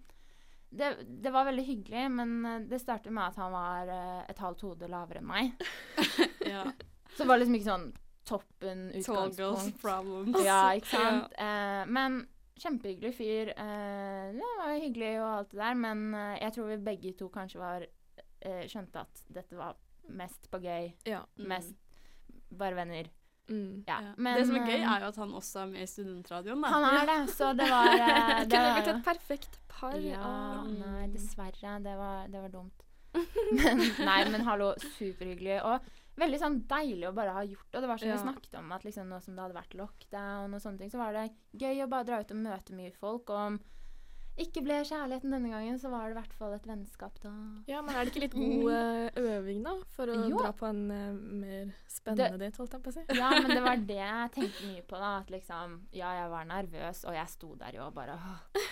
det, 0.70 0.98
det 1.24 1.32
var 1.32 1.46
veldig 1.48 1.64
hyggelig, 1.64 2.12
men 2.12 2.46
eh, 2.46 2.60
det 2.68 2.80
startet 2.80 3.14
med 3.14 3.24
at 3.24 3.38
han 3.40 3.54
var 3.54 3.92
eh, 3.92 4.24
et 4.32 4.42
halvt 4.44 4.66
hode 4.68 4.90
lavere 4.92 5.24
enn 5.24 5.30
meg. 5.30 5.54
Ja. 6.48 6.64
Så 7.12 7.26
det 7.26 7.28
var 7.28 7.40
liksom 7.42 7.56
ikke 7.58 7.68
sånn 7.68 7.88
toppen 8.28 8.82
Tall 9.04 9.34
girls 9.36 9.66
utgangspunkt. 9.68 9.82
problems. 9.82 10.38
Ja, 10.46 10.62
ikke 10.78 10.94
sant? 10.94 11.34
Eh, 11.44 11.82
men 11.92 12.22
kjempehyggelig 12.58 13.12
fyr. 13.18 13.52
Uh, 13.58 14.32
det 14.38 14.52
var 14.62 14.78
hyggelig 14.80 15.12
og 15.20 15.28
alt 15.30 15.52
det 15.52 15.60
der, 15.60 15.76
men 15.82 16.06
jeg 16.40 16.56
tror 16.56 16.72
vi 16.72 16.78
begge 16.88 17.12
to 17.20 17.28
kanskje 17.34 17.62
var 17.62 17.86
skjønte 18.70 19.02
at 19.02 19.22
dette 19.34 19.58
var 19.58 19.76
mest 20.10 20.50
på 20.52 20.60
gøy. 20.64 20.92
ja. 21.06 21.24
Mm. 21.38 21.48
Mest 21.48 21.76
bare 22.58 22.76
venner. 22.76 23.10
Mm. 23.50 23.84
Ja. 23.88 24.02
Ja. 24.04 24.14
Men 24.18 24.38
det 24.38 24.48
som 24.48 24.56
er 24.60 24.66
gøy, 24.68 24.82
er 24.82 25.04
jo 25.04 25.08
at 25.12 25.20
han 25.22 25.34
også 25.36 25.60
er 25.62 25.70
med 25.72 25.84
i 25.84 25.88
studentradioen. 25.88 26.62
Da. 26.64 26.72
Han 26.74 26.88
er 26.90 27.06
det, 27.08 27.20
så 27.36 27.54
det 27.56 27.68
var 27.72 27.88
eh, 27.94 28.42
Det 28.42 28.50
det 28.50 28.58
kunne 28.58 28.74
vært 28.80 28.92
et 28.94 29.06
perfekt 29.06 29.60
par. 29.72 29.96
Ja, 30.04 30.64
mm. 30.66 30.74
nei, 30.82 31.06
dessverre. 31.14 31.78
Det 31.84 31.96
var, 32.00 32.28
det 32.32 32.42
var 32.44 32.52
dumt. 32.54 32.84
Men, 33.58 33.80
nei, 34.06 34.18
men 34.30 34.44
hallo, 34.46 34.74
superhyggelig. 34.98 35.62
Og 35.66 35.88
veldig 36.20 36.40
sånn 36.42 36.58
deilig 36.70 37.08
å 37.08 37.14
bare 37.16 37.34
ha 37.34 37.44
gjort. 37.48 37.70
Og 37.72 37.82
det 37.82 37.90
var 37.90 38.02
som 38.02 38.10
Ja. 38.10 38.18
vi 38.18 38.26
snakket 38.26 38.60
om, 38.60 38.72
at 38.76 38.84
liksom 38.86 39.08
nå 39.10 39.20
som 39.24 39.36
det 39.38 39.42
hadde 39.46 39.58
vært 39.58 39.78
lockdown 39.80 40.54
og 40.54 40.62
sånne 40.62 40.82
ting, 40.84 40.92
så 40.92 41.00
var 41.02 41.16
det 41.16 41.24
gøy 41.58 41.82
å 41.86 41.90
bare 41.90 42.08
dra 42.10 42.20
ut 42.22 42.34
og 42.36 42.42
møte 42.44 42.76
mye 42.78 42.94
folk. 42.94 43.32
Og 43.32 43.58
ikke 44.38 44.62
ble 44.66 44.76
kjærligheten 44.86 45.32
denne 45.34 45.50
gangen, 45.50 45.78
så 45.82 45.90
var 45.90 46.06
det 46.08 46.16
i 46.16 46.18
hvert 46.20 46.34
fall 46.38 46.54
et 46.54 46.68
vennskap 46.70 47.16
da. 47.24 47.32
Ja, 47.70 47.82
men 47.82 47.96
er 47.98 48.06
det 48.06 48.12
ikke 48.14 48.24
litt 48.26 48.36
god 48.40 48.70
uh, 48.70 49.22
øving, 49.34 49.64
da? 49.66 49.74
For 49.96 50.12
å 50.14 50.18
Jo. 50.30 50.38
dra 50.42 50.52
på 50.58 50.68
en 50.70 50.84
uh, 50.92 51.18
mer 51.42 51.72
spennende 51.90 52.38
date, 52.42 52.58
holdt 52.62 52.78
jeg 52.78 52.84
på 52.86 52.94
å 52.94 52.96
si. 52.98 53.06
Ja, 53.18 53.32
men 53.42 53.50
det 53.56 53.62
var 53.66 53.82
det 53.92 54.00
jeg 54.00 54.32
tenkte 54.38 54.70
mye 54.72 54.86
på, 54.90 55.02
da. 55.02 55.12
At 55.24 55.34
liksom 55.34 55.78
Ja, 55.98 56.14
jeg 56.22 56.30
var 56.36 56.46
nervøs, 56.50 57.04
og 57.10 57.18
jeg 57.18 57.34
sto 57.34 57.54
der 57.60 57.78
jo 57.80 57.86
og 57.90 57.94
bare 57.98 58.18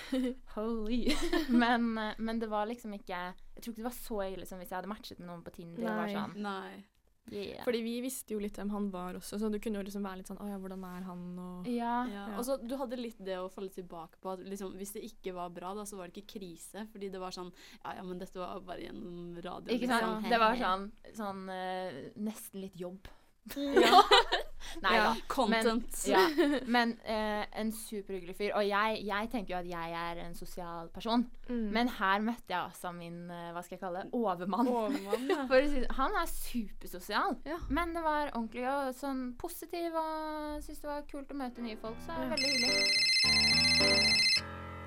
Holy. 0.56 1.02
men, 1.50 1.98
eh, 1.98 2.14
men 2.18 2.40
det 2.42 2.48
var 2.52 2.68
liksom 2.70 2.94
ikke 2.98 3.16
Jeg 3.56 3.62
tror 3.64 3.72
ikke 3.74 3.82
det 3.84 3.90
var 3.90 3.98
så 3.98 4.20
ille 4.30 4.46
som 4.50 4.60
hvis 4.62 4.70
jeg 4.72 4.78
hadde 4.80 4.92
matchet 4.92 5.20
med 5.22 5.30
noen 5.32 5.44
på 5.46 5.54
Tinder. 5.56 5.88
Nei. 5.90 6.12
sånn, 6.14 6.36
Nei. 6.46 6.84
Yeah. 7.32 7.64
Fordi 7.66 7.82
vi 7.86 7.96
visste 8.04 8.36
jo 8.36 8.42
litt 8.42 8.58
hvem 8.60 8.72
han 8.74 8.90
var 8.94 9.18
også, 9.20 9.40
så 9.42 9.50
du 9.52 9.58
kunne 9.64 9.82
jo 9.82 9.86
liksom 9.88 10.06
være 10.06 10.22
litt 10.22 10.30
sånn 10.30 10.42
Å 10.44 10.50
ja, 10.50 10.60
hvordan 10.62 10.86
er 10.90 11.06
han, 11.08 11.24
og 11.42 11.70
Ja. 11.72 11.96
Ja. 12.12 12.26
Og 12.38 12.46
så 12.48 12.58
du 12.62 12.76
hadde 12.80 13.00
litt 13.00 13.20
det 13.26 13.40
å 13.42 13.50
falle 13.52 13.74
tilbake 13.74 14.22
på 14.22 14.34
at 14.36 14.44
liksom, 14.46 14.76
hvis 14.80 14.96
det 14.98 15.06
ikke 15.10 15.36
var 15.38 15.54
bra, 15.56 15.74
da, 15.78 15.88
så 15.90 16.00
var 16.00 16.10
det 16.10 16.16
ikke 16.16 16.40
krise. 16.40 16.86
Fordi 16.94 17.12
det 17.14 17.22
var 17.22 17.36
sånn 17.36 17.52
Ja, 17.82 17.98
ja, 18.00 18.06
men 18.06 18.22
dette 18.22 18.42
var 18.42 18.62
bare 18.66 18.88
gjennom 18.88 19.36
radio. 19.40 19.70
Ikke 19.74 19.90
liksom. 19.90 20.18
sant? 20.18 20.32
Det 20.32 20.42
var 20.42 20.60
sånn, 20.60 20.90
sånn 21.18 21.46
uh, 21.50 22.02
nesten 22.28 22.66
litt 22.66 22.80
jobb. 22.80 23.10
Ja. 23.56 24.02
Nei 24.84 24.96
Ja, 24.96 25.04
da. 25.08 25.14
Content. 25.28 26.08
Ja, 26.08 26.24
men 26.76 26.96
eh, 27.06 27.46
en 27.60 27.72
superhyggelig 27.72 28.36
fyr. 28.38 28.52
Og 28.56 28.66
jeg, 28.68 29.02
jeg 29.08 29.30
tenker 29.32 29.56
jo 29.56 29.60
at 29.62 29.70
jeg 29.70 29.92
er 30.02 30.22
en 30.26 30.36
sosial 30.36 30.90
person. 30.94 31.26
Mm. 31.50 31.68
Men 31.76 31.90
her 32.00 32.20
møtte 32.26 32.50
jeg 32.56 32.62
også 32.72 32.92
min 32.96 33.30
eh, 33.32 33.52
hva 33.54 33.62
skal 33.66 33.76
jeg 33.78 33.84
kalle 33.84 34.04
det, 34.06 34.10
overmann. 34.14 34.68
Overmann, 34.68 35.30
ja. 35.30 35.46
Det- 35.76 35.92
han 35.98 36.12
er 36.22 36.26
supersosial. 36.32 37.38
Ja. 37.46 37.58
Men 37.70 37.94
det 37.96 38.04
var 38.06 38.32
ordentlig 38.34 38.66
og 38.70 38.94
sånn 38.98 39.34
positiv 39.42 39.94
og 39.96 40.62
syntes 40.64 40.82
det 40.84 40.90
var 40.90 41.06
kult 41.12 41.32
å 41.32 41.40
møte 41.40 41.62
nye 41.66 41.78
folk. 41.82 41.98
Så 42.06 42.12
det 42.12 42.16
Ja. 42.16 42.24
er 42.26 42.30
veldig 42.36 42.50
hyggelig. 42.56 44.16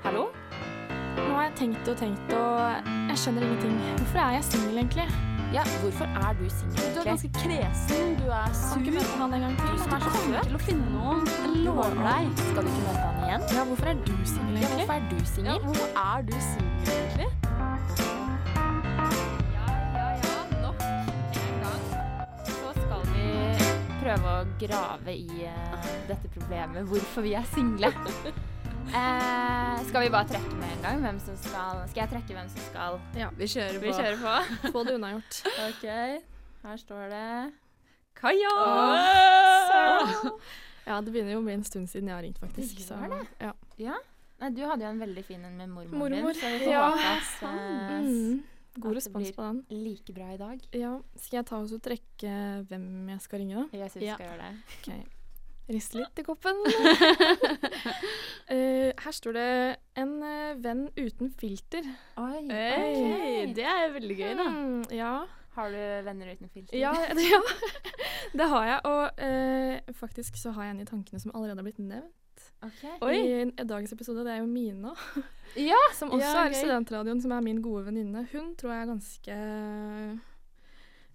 Hallo? 0.04 0.28
Nå 1.18 1.34
har 1.34 1.48
jeg 1.48 1.56
tenkt 1.58 1.88
og 1.90 1.96
tenkt, 2.00 2.32
og 2.34 2.86
jeg 3.10 3.18
skjønner 3.20 3.42
ingenting. 3.46 3.74
Hvorfor 3.98 4.18
er 4.22 4.32
jeg 4.38 4.44
singel, 4.48 4.78
egentlig? 4.82 5.37
Ja, 5.52 5.62
hvorfor 5.82 6.04
er 6.04 6.32
du 6.38 6.44
singel? 6.50 6.94
Du 6.94 6.98
er 7.00 7.04
ganske 7.04 7.28
kresen, 7.32 8.16
du 8.20 8.26
er 8.30 8.48
sur. 8.52 8.78
ikke 8.80 8.90
møte 8.98 9.14
han 9.20 9.34
en 9.34 9.40
gang 9.40 9.54
til. 9.58 9.66
Du 9.66 9.82
Han 9.82 9.92
er 9.92 10.04
så 10.04 10.10
kommer 10.16 10.42
til 10.48 10.54
å 10.58 10.60
finne 10.66 10.86
noen. 10.92 11.22
Jeg 11.44 11.50
lover 11.64 11.94
deg. 12.04 12.26
Skal 12.50 12.62
du 12.66 12.68
ikke 12.72 12.84
møte 12.88 13.04
han 13.06 13.16
igjen? 13.28 13.42
Ja, 13.56 13.62
hvorfor 13.70 13.86
er 13.92 13.96
du 14.04 14.12
singel, 14.32 14.54
Ja, 14.54 14.68
egentlig? 14.68 14.86
hvorfor 14.86 14.94
er 14.94 15.02
du 15.08 15.16
Ja, 15.48 15.56
hvorfor 15.64 15.88
er 16.04 16.18
du 16.28 16.34
singel, 16.50 16.88
egentlig? 16.98 17.28
Ja, 19.56 19.66
ja, 19.96 20.08
ja. 20.20 20.36
Nok 20.66 20.78
en 20.84 21.56
gang 21.64 21.82
så 22.52 22.68
skal 22.76 23.02
vi 23.14 23.26
prøve 24.02 24.28
å 24.36 24.46
grave 24.66 25.16
i 25.16 25.48
uh, 25.48 25.88
dette 26.12 26.28
problemet, 26.36 26.84
hvorfor 26.92 27.24
vi 27.24 27.32
er 27.40 27.48
single. 27.54 27.92
Eh, 28.88 29.84
skal 29.88 30.00
vi 30.02 30.08
bare 30.10 30.28
trekke 30.30 30.54
med 30.56 30.70
en 30.72 30.82
gang 30.82 31.00
hvem 31.04 31.18
som 31.20 31.36
skal 31.36 31.82
Skal 31.90 32.00
jeg 32.06 32.10
trekke 32.14 32.36
hvem 32.38 32.48
som 32.48 32.62
skal 32.70 32.98
Vi 33.36 33.48
kjører 33.52 33.78
Vi 33.82 33.92
kjører 33.92 34.18
på. 34.22 34.34
Få 34.74 34.84
det 34.88 34.94
unnagjort. 34.96 35.40
OK. 35.68 35.84
Her 36.64 36.76
står 36.80 37.08
det 37.12 37.52
Kaja! 38.18 38.54
Ja, 40.88 40.96
det 41.04 41.12
begynner 41.12 41.34
jo 41.36 41.40
å 41.42 41.44
bli 41.44 41.52
en 41.58 41.64
stund 41.68 41.86
siden 41.90 42.08
jeg 42.08 42.16
har 42.16 42.22
ringt, 42.24 42.38
faktisk. 42.40 42.78
Det 42.80 42.86
Så, 42.86 42.96
det? 43.12 43.18
ja. 43.44 43.52
Ja. 43.78 43.98
Nei, 44.40 44.48
du 44.56 44.62
hadde 44.64 44.86
jo 44.86 44.90
en 44.94 45.02
veldig 45.02 45.24
fin 45.26 45.44
en 45.44 45.56
med 45.58 45.68
mormoren 45.68 45.98
Mormor. 46.00 46.32
din, 46.32 46.40
så 46.40 46.52
vi 46.54 46.58
får 46.64 46.72
Ja. 46.72 46.86
håpe 46.88 47.10
at, 47.12 47.42
eh, 47.42 48.00
Mm. 48.00 48.42
God 48.80 48.94
respons 48.96 49.30
på 49.34 49.42
den. 49.42 49.64
like 49.70 50.12
bra 50.14 50.32
i 50.32 50.36
dag. 50.38 50.60
Ja, 50.72 50.98
Skal 51.16 51.36
jeg 51.38 51.46
ta 51.46 51.56
oss 51.58 51.72
og 51.72 51.82
trekke 51.82 52.64
hvem 52.68 53.08
jeg 53.10 53.20
skal 53.20 53.38
ringe, 53.40 53.54
da? 53.54 53.76
Jeg 53.78 53.90
syns 53.90 54.02
Ja. 54.02 54.16
vi 54.16 54.24
skal 54.24 54.26
gjøre 54.26 54.42
det. 54.42 54.56
Ok. 54.78 55.08
Rist 55.68 55.92
litt 55.94 56.18
i 56.18 56.22
koppen. 56.24 56.56
uh, 56.64 56.70
her 59.04 59.12
står 59.12 59.32
det 59.36 59.76
'en 60.00 60.14
eh, 60.22 60.54
venn 60.64 60.86
uten 60.96 61.28
filter'. 61.30 61.84
Oi, 62.16 62.46
Hey, 62.48 63.44
ok. 63.46 63.52
det 63.56 63.64
er 63.68 63.90
veldig 63.92 64.16
gøy, 64.16 64.32
da. 64.38 64.46
Mm, 64.48 64.84
ja. 64.96 65.10
Har 65.58 65.70
du 65.74 65.82
venner 66.06 66.30
uten 66.32 66.48
filter? 66.48 66.78
Ja, 66.78 66.92
det, 67.12 67.22
ja, 67.28 67.40
det 68.38 68.46
har 68.48 68.64
jeg. 68.66 68.80
Og 68.84 69.10
uh, 69.18 69.78
faktisk 69.98 70.36
så 70.38 70.50
har 70.54 70.62
jeg 70.68 70.74
en 70.76 70.80
i 70.80 70.84
tankene 70.88 71.20
som 71.20 71.30
allerede 71.34 71.56
har 71.58 71.64
blitt 71.66 71.78
nevnt 71.82 72.14
Ok. 72.62 72.84
i 73.10 73.32
en- 73.42 73.52
dagens 73.66 73.92
episode. 73.92 74.24
Det 74.24 74.32
er 74.32 74.36
jo 74.38 74.46
Mina, 74.46 74.94
Ja! 75.56 75.76
som 75.94 76.10
også 76.10 76.24
Ja, 76.24 76.44
er 76.46 76.50
i 76.50 76.54
studentradioen, 76.54 77.20
som 77.20 77.32
er 77.32 77.40
min 77.40 77.60
gode 77.62 77.84
venninne. 77.86 78.26
Hun 78.32 78.54
tror 78.56 78.70
jeg 78.72 78.82
er 78.82 78.86
ganske 78.94 79.32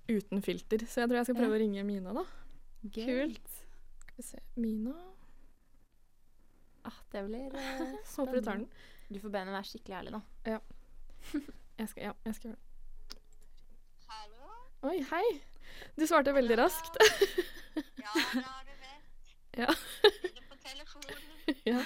uten 0.10 0.42
filter, 0.44 0.78
så 0.86 1.00
jeg 1.02 1.10
tror 1.10 1.16
jeg 1.22 1.26
skal 1.26 1.36
prøve 1.40 1.56
å 1.56 1.60
ringe 1.64 1.84
Mina, 1.88 2.14
da. 2.14 2.24
Kult. 2.94 3.40
Skal 4.14 4.24
vi 4.24 4.30
se 4.30 4.40
Mina 4.56 4.94
Ah, 6.84 6.92
det 7.12 7.24
blir 7.24 7.56
eh, 7.56 7.82
Håper 8.18 8.34
du 8.34 8.42
tar 8.42 8.52
den. 8.52 8.68
Du 9.08 9.20
får 9.20 9.30
be 9.30 9.40
henne 9.40 9.54
være 9.56 9.66
skikkelig 9.66 9.96
ærlig, 9.96 10.12
da. 10.14 10.52
Ja. 10.52 10.60
Jeg 11.80 11.90
skal, 11.90 12.04
ja, 12.04 12.12
jeg 12.24 12.36
skal 12.36 12.50
gjøre 12.50 12.60
det. 12.60 12.74
Oi, 14.84 14.98
hei. 15.10 15.24
Du 15.98 16.04
svarte 16.06 16.36
veldig 16.36 16.58
raskt. 16.60 17.00
Ja, 17.98 18.14
ja, 18.44 18.52
du 18.68 18.76
vet. 18.84 19.32
Ja. 19.58 19.74
På 20.52 20.60
telefonen. 20.62 21.24
ja. 21.66 21.82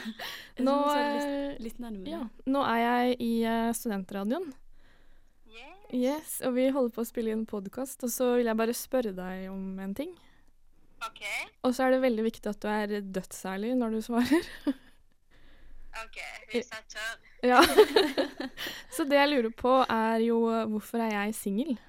Nå, 0.60 0.76
er 0.92 1.06
eh, 1.06 1.24
litt, 1.24 1.62
litt 1.70 1.80
nærmere. 1.80 2.10
ja, 2.12 2.22
nå 2.52 2.66
er 2.68 2.82
jeg 2.82 3.18
i 3.24 3.32
uh, 3.48 3.72
studentradioen. 3.78 4.52
Yes. 5.48 5.88
Yes, 5.94 6.38
og 6.44 6.58
vi 6.60 6.68
holder 6.68 6.98
på 6.98 7.06
å 7.06 7.08
spille 7.08 7.32
inn 7.32 7.48
podkast, 7.48 8.04
og 8.04 8.12
så 8.12 8.34
vil 8.36 8.52
jeg 8.52 8.60
bare 8.66 8.76
spørre 8.76 9.16
deg 9.16 9.48
om 9.54 9.80
en 9.88 9.96
ting. 9.96 10.18
OK. 11.06 11.22
Og 11.62 11.76
så 11.76 11.84
er 11.84 11.92
det 11.94 12.02
veldig 12.02 12.24
viktig 12.26 12.50
at 12.50 12.62
du 12.62 12.68
er 12.72 12.88
dødsærlig 13.02 13.76
når 13.76 13.90
du 13.98 14.02
svarer. 14.02 14.48
ok, 16.04 16.18
Hvis 16.52 16.72
jeg 16.74 16.84
tør. 16.90 17.14
ja. 17.44 17.62
så 18.96 19.04
det 19.04 19.16
jeg 19.20 19.30
lurer 19.30 19.50
på, 19.50 19.74
er 19.90 20.16
jo 20.26 20.66
hvorfor 20.74 20.98
er 20.98 21.12
jeg 21.14 21.36
singel? 21.36 21.80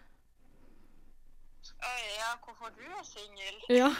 Oi, 1.78 2.02
ja, 2.18 2.30
hvorfor 2.44 2.68
du 2.78 2.84
er 2.98 3.04
singel? 3.04 3.56
Ja. 3.68 3.90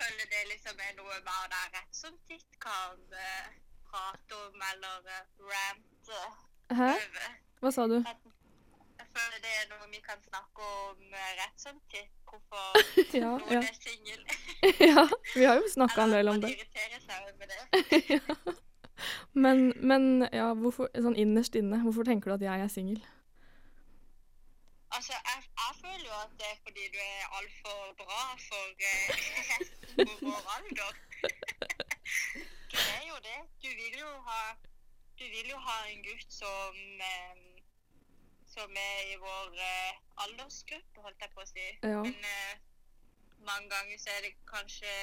Føler 0.00 0.26
det 0.32 0.42
liksom 0.52 0.76
er 0.86 0.92
noe 0.98 1.16
bare 1.28 1.46
der 1.54 1.66
rett 1.76 1.94
som 1.96 2.14
titt 2.28 2.52
kan 2.60 2.98
uh, 3.12 3.46
prate 3.88 4.32
om 4.46 4.62
eller 4.72 4.96
uh, 5.08 5.12
rante 5.50 6.20
Hæ? 6.78 6.90
Hva 7.60 7.70
sa 7.74 7.82
du? 7.90 7.96
Jeg 9.00 9.06
føler 9.16 9.38
det 9.44 9.52
er 9.60 9.66
noe 9.72 9.88
vi 9.92 10.00
kan 10.04 10.20
snakke 10.28 10.60
om 10.90 11.00
uh, 11.12 11.30
rett 11.40 11.58
som 11.64 11.76
titt. 11.92 12.19
Hvorfor 12.30 12.62
Ja, 13.20 13.26
noen 13.26 13.52
ja. 13.52 13.60
er 13.60 13.76
singel. 13.82 14.20
ja. 14.90 15.06
Vi 15.34 15.44
har 15.44 15.60
jo 15.60 15.70
snakka 15.72 16.04
en 16.06 16.12
del 16.16 16.28
om 16.32 16.40
det. 16.42 16.50
at 16.50 16.58
man 16.58 16.58
irriterer 16.58 17.00
seg 17.06 17.18
over 17.28 17.46
det. 17.54 18.58
Men, 19.32 19.72
men 19.80 20.28
ja, 20.28 20.50
hvorfor, 20.52 20.90
sånn 20.92 21.16
innerst 21.16 21.54
inne, 21.56 21.78
hvorfor 21.80 22.04
tenker 22.04 22.28
du 22.28 22.34
at 22.34 22.42
jeg 22.44 22.64
er 22.64 22.68
singel? 22.68 22.98
Altså, 24.90 25.14
jeg, 25.14 25.44
jeg 25.62 25.76
føler 25.80 26.04
jo 26.04 26.16
at 26.18 26.32
det 26.40 26.48
er 26.50 26.58
fordi 26.66 26.84
du 26.92 26.98
er 27.00 27.36
altfor 27.38 27.78
bra 28.02 28.22
for 28.42 28.66
eh, 28.90 29.22
for 29.94 30.16
vår 30.26 30.42
alder. 30.56 30.92
du 32.72 32.76
er 32.96 33.04
jo 33.06 33.16
det. 33.28 33.38
Du 33.62 33.68
vil 33.80 33.96
jo 34.02 34.10
ha 34.28 34.40
Du 35.20 35.24
vil 35.24 35.48
jo 35.52 35.58
ha 35.68 35.78
en 35.92 36.02
gutt 36.08 36.30
som 36.32 36.76
eh, 37.08 37.49
som 38.54 38.70
er 38.90 38.98
i 39.12 39.16
vår 39.20 39.58
eh, 39.70 40.00
aldersgruppe, 40.24 41.04
holdt 41.04 41.24
jeg 41.24 41.32
på 41.34 41.44
å 41.44 41.48
si. 41.48 41.66
Ja. 41.82 42.02
Men 42.06 42.30
eh, 42.34 42.54
mange 43.46 43.70
ganger 43.72 44.00
så 44.02 44.14
er 44.16 44.26
det 44.26 44.34
kanskje 44.50 44.94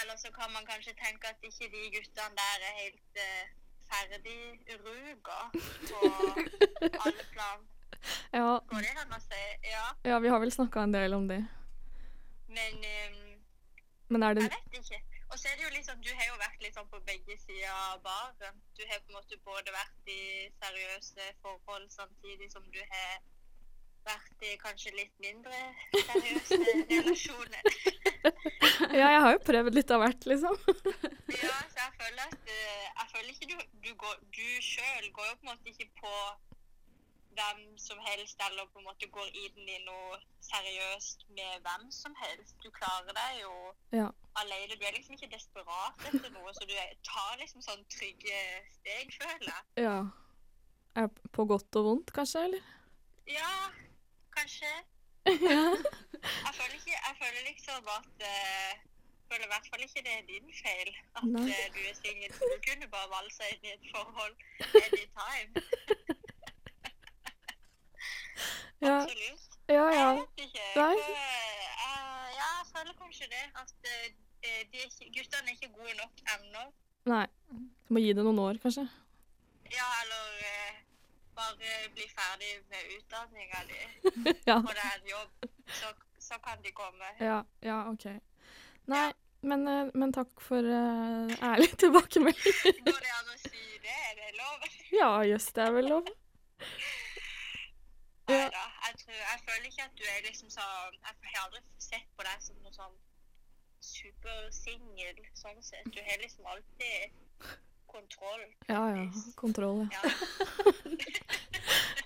Eller 0.00 0.16
så 0.22 0.30
kan 0.30 0.52
man 0.54 0.66
kanskje 0.66 0.92
tenke 0.98 1.28
at 1.32 1.42
ikke 1.42 1.66
de 1.72 1.80
guttene 1.94 2.36
der 2.38 2.66
er 2.68 2.76
helt 2.82 3.18
eh, 3.18 3.46
ferdig 3.90 4.42
ruga 4.84 5.38
på 5.90 5.98
alle 7.04 7.24
plan. 7.34 7.64
Ja, 8.32 8.58
Går 8.70 8.86
det 8.86 8.92
an 9.02 9.16
å 9.16 9.20
si? 9.24 9.40
Ja. 9.66 9.86
ja 10.06 10.20
vi 10.22 10.30
har 10.30 10.38
vel 10.40 10.52
snakka 10.54 10.86
en 10.86 10.94
del 10.94 11.16
om 11.16 11.26
det. 11.28 11.40
Men 12.54 12.78
um, 12.86 13.18
Men 14.14 14.22
er 14.28 14.38
det 14.38 14.46
jeg 14.46 14.54
vet 14.54 14.78
ikke. 14.78 15.09
Og 15.30 15.38
så 15.38 15.48
er 15.48 15.56
det 15.56 15.64
jo 15.64 15.74
liksom, 15.74 15.98
Du 16.02 16.10
har 16.18 16.26
jo 16.28 16.38
vært 16.42 16.64
sånn 16.74 16.88
på 16.92 17.00
begge 17.06 17.36
sider 17.42 17.70
av 17.72 18.00
baren. 18.06 18.56
Du 18.78 18.82
har 18.86 19.02
på 19.02 19.12
en 19.12 19.18
måte 19.18 19.38
både 19.46 19.74
vært 19.74 20.10
i 20.10 20.22
seriøse 20.62 21.28
forhold 21.42 21.86
samtidig 21.94 22.50
som 22.52 22.66
du 22.74 22.80
har 22.92 23.20
vært 24.06 24.44
i 24.48 24.54
kanskje 24.60 24.94
litt 24.96 25.16
mindre 25.22 25.56
seriøse 25.94 26.60
relasjoner. 26.94 27.62
Ja, 28.90 29.06
jeg 29.12 29.20
har 29.22 29.32
jo 29.32 29.40
prøvd 29.44 29.76
litt 29.76 29.90
av 29.94 30.02
hvert, 30.02 30.24
liksom. 30.28 30.56
Ja, 31.44 31.56
så 31.70 31.78
jeg 31.78 31.92
føler 32.00 32.22
at 32.24 32.48
eh, 32.52 32.86
Jeg 32.88 33.06
føler 33.12 33.28
ikke 33.32 33.48
du 33.50 33.60
Du, 33.84 33.90
går, 34.02 34.16
du 34.36 34.48
sjøl 34.64 35.06
går 35.16 35.28
jo 35.28 35.36
på 35.36 35.46
en 35.46 35.50
måte 35.52 35.72
ikke 35.72 35.86
på 36.00 36.12
hvem 37.38 37.60
som 37.78 37.98
helst, 38.04 38.40
eller 38.46 38.66
på 38.72 38.78
en 38.80 38.84
måte 38.88 39.06
går 39.14 39.28
inn 39.44 39.68
i 39.68 39.78
noe 39.86 40.18
seriøst 40.44 41.26
med 41.36 41.60
hvem 41.66 41.84
som 41.94 42.14
helst. 42.22 42.56
Du 42.64 42.70
klarer 42.70 43.12
deg 43.16 43.40
jo 43.42 43.52
Ja. 43.92 44.08
alene. 44.42 44.76
Du 44.80 44.84
er 44.86 44.96
liksom 44.96 45.14
ikke 45.14 45.30
desperat 45.36 46.04
etter 46.10 46.30
noe, 46.34 46.52
så 46.54 46.66
du 46.66 46.74
tar 47.06 47.36
liksom 47.38 47.62
sånn 47.62 47.84
trygge 47.96 48.40
steg, 48.74 49.14
føler 49.20 49.48
jeg. 49.52 49.84
Ja. 49.86 49.96
Er 50.96 51.08
på 51.32 51.44
godt 51.46 51.76
og 51.76 51.84
vondt, 51.86 52.12
kanskje, 52.12 52.44
eller? 52.48 52.62
Ja, 53.30 53.52
kanskje. 54.36 54.72
ja. 55.26 55.64
Jeg 56.46 56.54
føler, 56.54 56.74
ikke, 56.76 56.92
jeg 57.06 57.14
føler 57.22 57.42
liksom 57.48 57.86
at 57.88 58.24
uh, 58.28 58.72
føler 59.30 59.44
i 59.46 59.50
hvert 59.52 59.68
fall 59.72 59.82
ikke 59.86 60.02
det 60.04 60.12
er 60.18 60.24
din 60.28 60.50
feil 60.58 60.90
at 61.16 61.24
Nei. 61.24 61.44
eh, 61.48 61.68
du 61.74 61.78
er 61.88 61.94
singel. 61.96 62.32
Du 62.40 62.56
kunne 62.66 62.88
bare 62.92 63.08
valsa 63.14 63.46
inn 63.54 63.64
i 63.64 63.72
et 63.76 63.86
forhold 63.94 64.36
anytime. 64.84 65.64
Ja, 68.80 68.96
Absolutt. 69.02 69.58
ja. 69.68 69.74
ja. 69.74 70.08
Jeg 70.10 70.16
vet 70.20 70.44
ikke. 70.46 70.66
Nei. 70.76 70.94
Eh, 70.96 72.28
ja, 72.38 72.48
jeg 72.56 72.68
føler 72.72 72.94
kanskje 73.02 73.28
det. 73.32 73.44
At 73.60 73.90
eh, 73.92 74.62
de 74.72 74.86
guttene 75.16 75.50
er 75.52 75.56
ikke 75.58 75.72
gode 75.76 75.94
nok 76.00 76.22
ennå. 76.36 76.64
Nei. 77.10 77.26
Må 77.90 78.02
gi 78.04 78.12
det 78.16 78.24
noen 78.24 78.38
år, 78.42 78.60
kanskje. 78.62 78.86
Ja, 79.70 79.86
eller 80.02 80.44
eh, 80.50 80.78
bare 81.36 81.74
bli 81.94 82.06
ferdig 82.10 82.52
med 82.72 82.94
utdanninga 82.96 83.60
di, 83.68 83.80
ja. 84.50 84.56
og 84.58 84.72
det 84.74 84.82
er 84.84 84.96
en 84.98 85.08
jobb, 85.12 85.46
så, 85.78 85.92
så 86.18 86.38
kan 86.44 86.58
de 86.64 86.72
komme. 86.76 87.12
ja. 87.22 87.38
Ja, 87.64 87.78
OK. 87.92 88.08
Nei, 88.90 89.06
men, 89.46 89.62
eh, 89.70 89.92
men 89.94 90.12
takk 90.12 90.40
for 90.42 90.58
uh, 90.66 91.30
ærlig 91.52 91.70
tilbakemelding. 91.84 92.80
Går 92.88 92.98
det 93.06 93.12
an 93.20 93.30
å 93.30 93.38
si 93.44 93.62
det? 93.84 93.94
Er 94.10 94.18
det 94.18 94.32
lov? 94.40 94.66
ja, 94.96 95.10
jøss, 95.30 95.46
det 95.56 95.64
er 95.68 95.76
vel 95.78 95.88
lov. 95.94 96.10
Nei 98.30 98.36
Ja. 98.40 98.48
da. 98.54 98.64
Jeg, 99.30 99.40
føler 99.46 99.66
ikke 99.68 99.84
at 99.84 99.90
du 99.98 100.04
er 100.10 100.24
liksom 100.26 100.50
sånn 100.50 100.94
Jeg 100.98 101.14
har 101.34 101.44
aldri 101.44 101.60
sett 101.78 102.08
på 102.16 102.22
deg 102.26 102.42
som 102.42 102.56
noe 102.64 102.72
sånn 102.74 102.96
supersingel, 103.80 105.16
sånn 105.38 105.62
sett. 105.64 105.86
Du 105.94 106.00
har 106.04 106.18
liksom 106.20 106.46
alltid 106.50 107.12
kontroll. 107.90 108.42
Ja, 108.68 108.82
ja. 108.96 109.04
Kontroll, 109.40 109.86
ja. 109.94 110.00
Ja, 110.04 110.10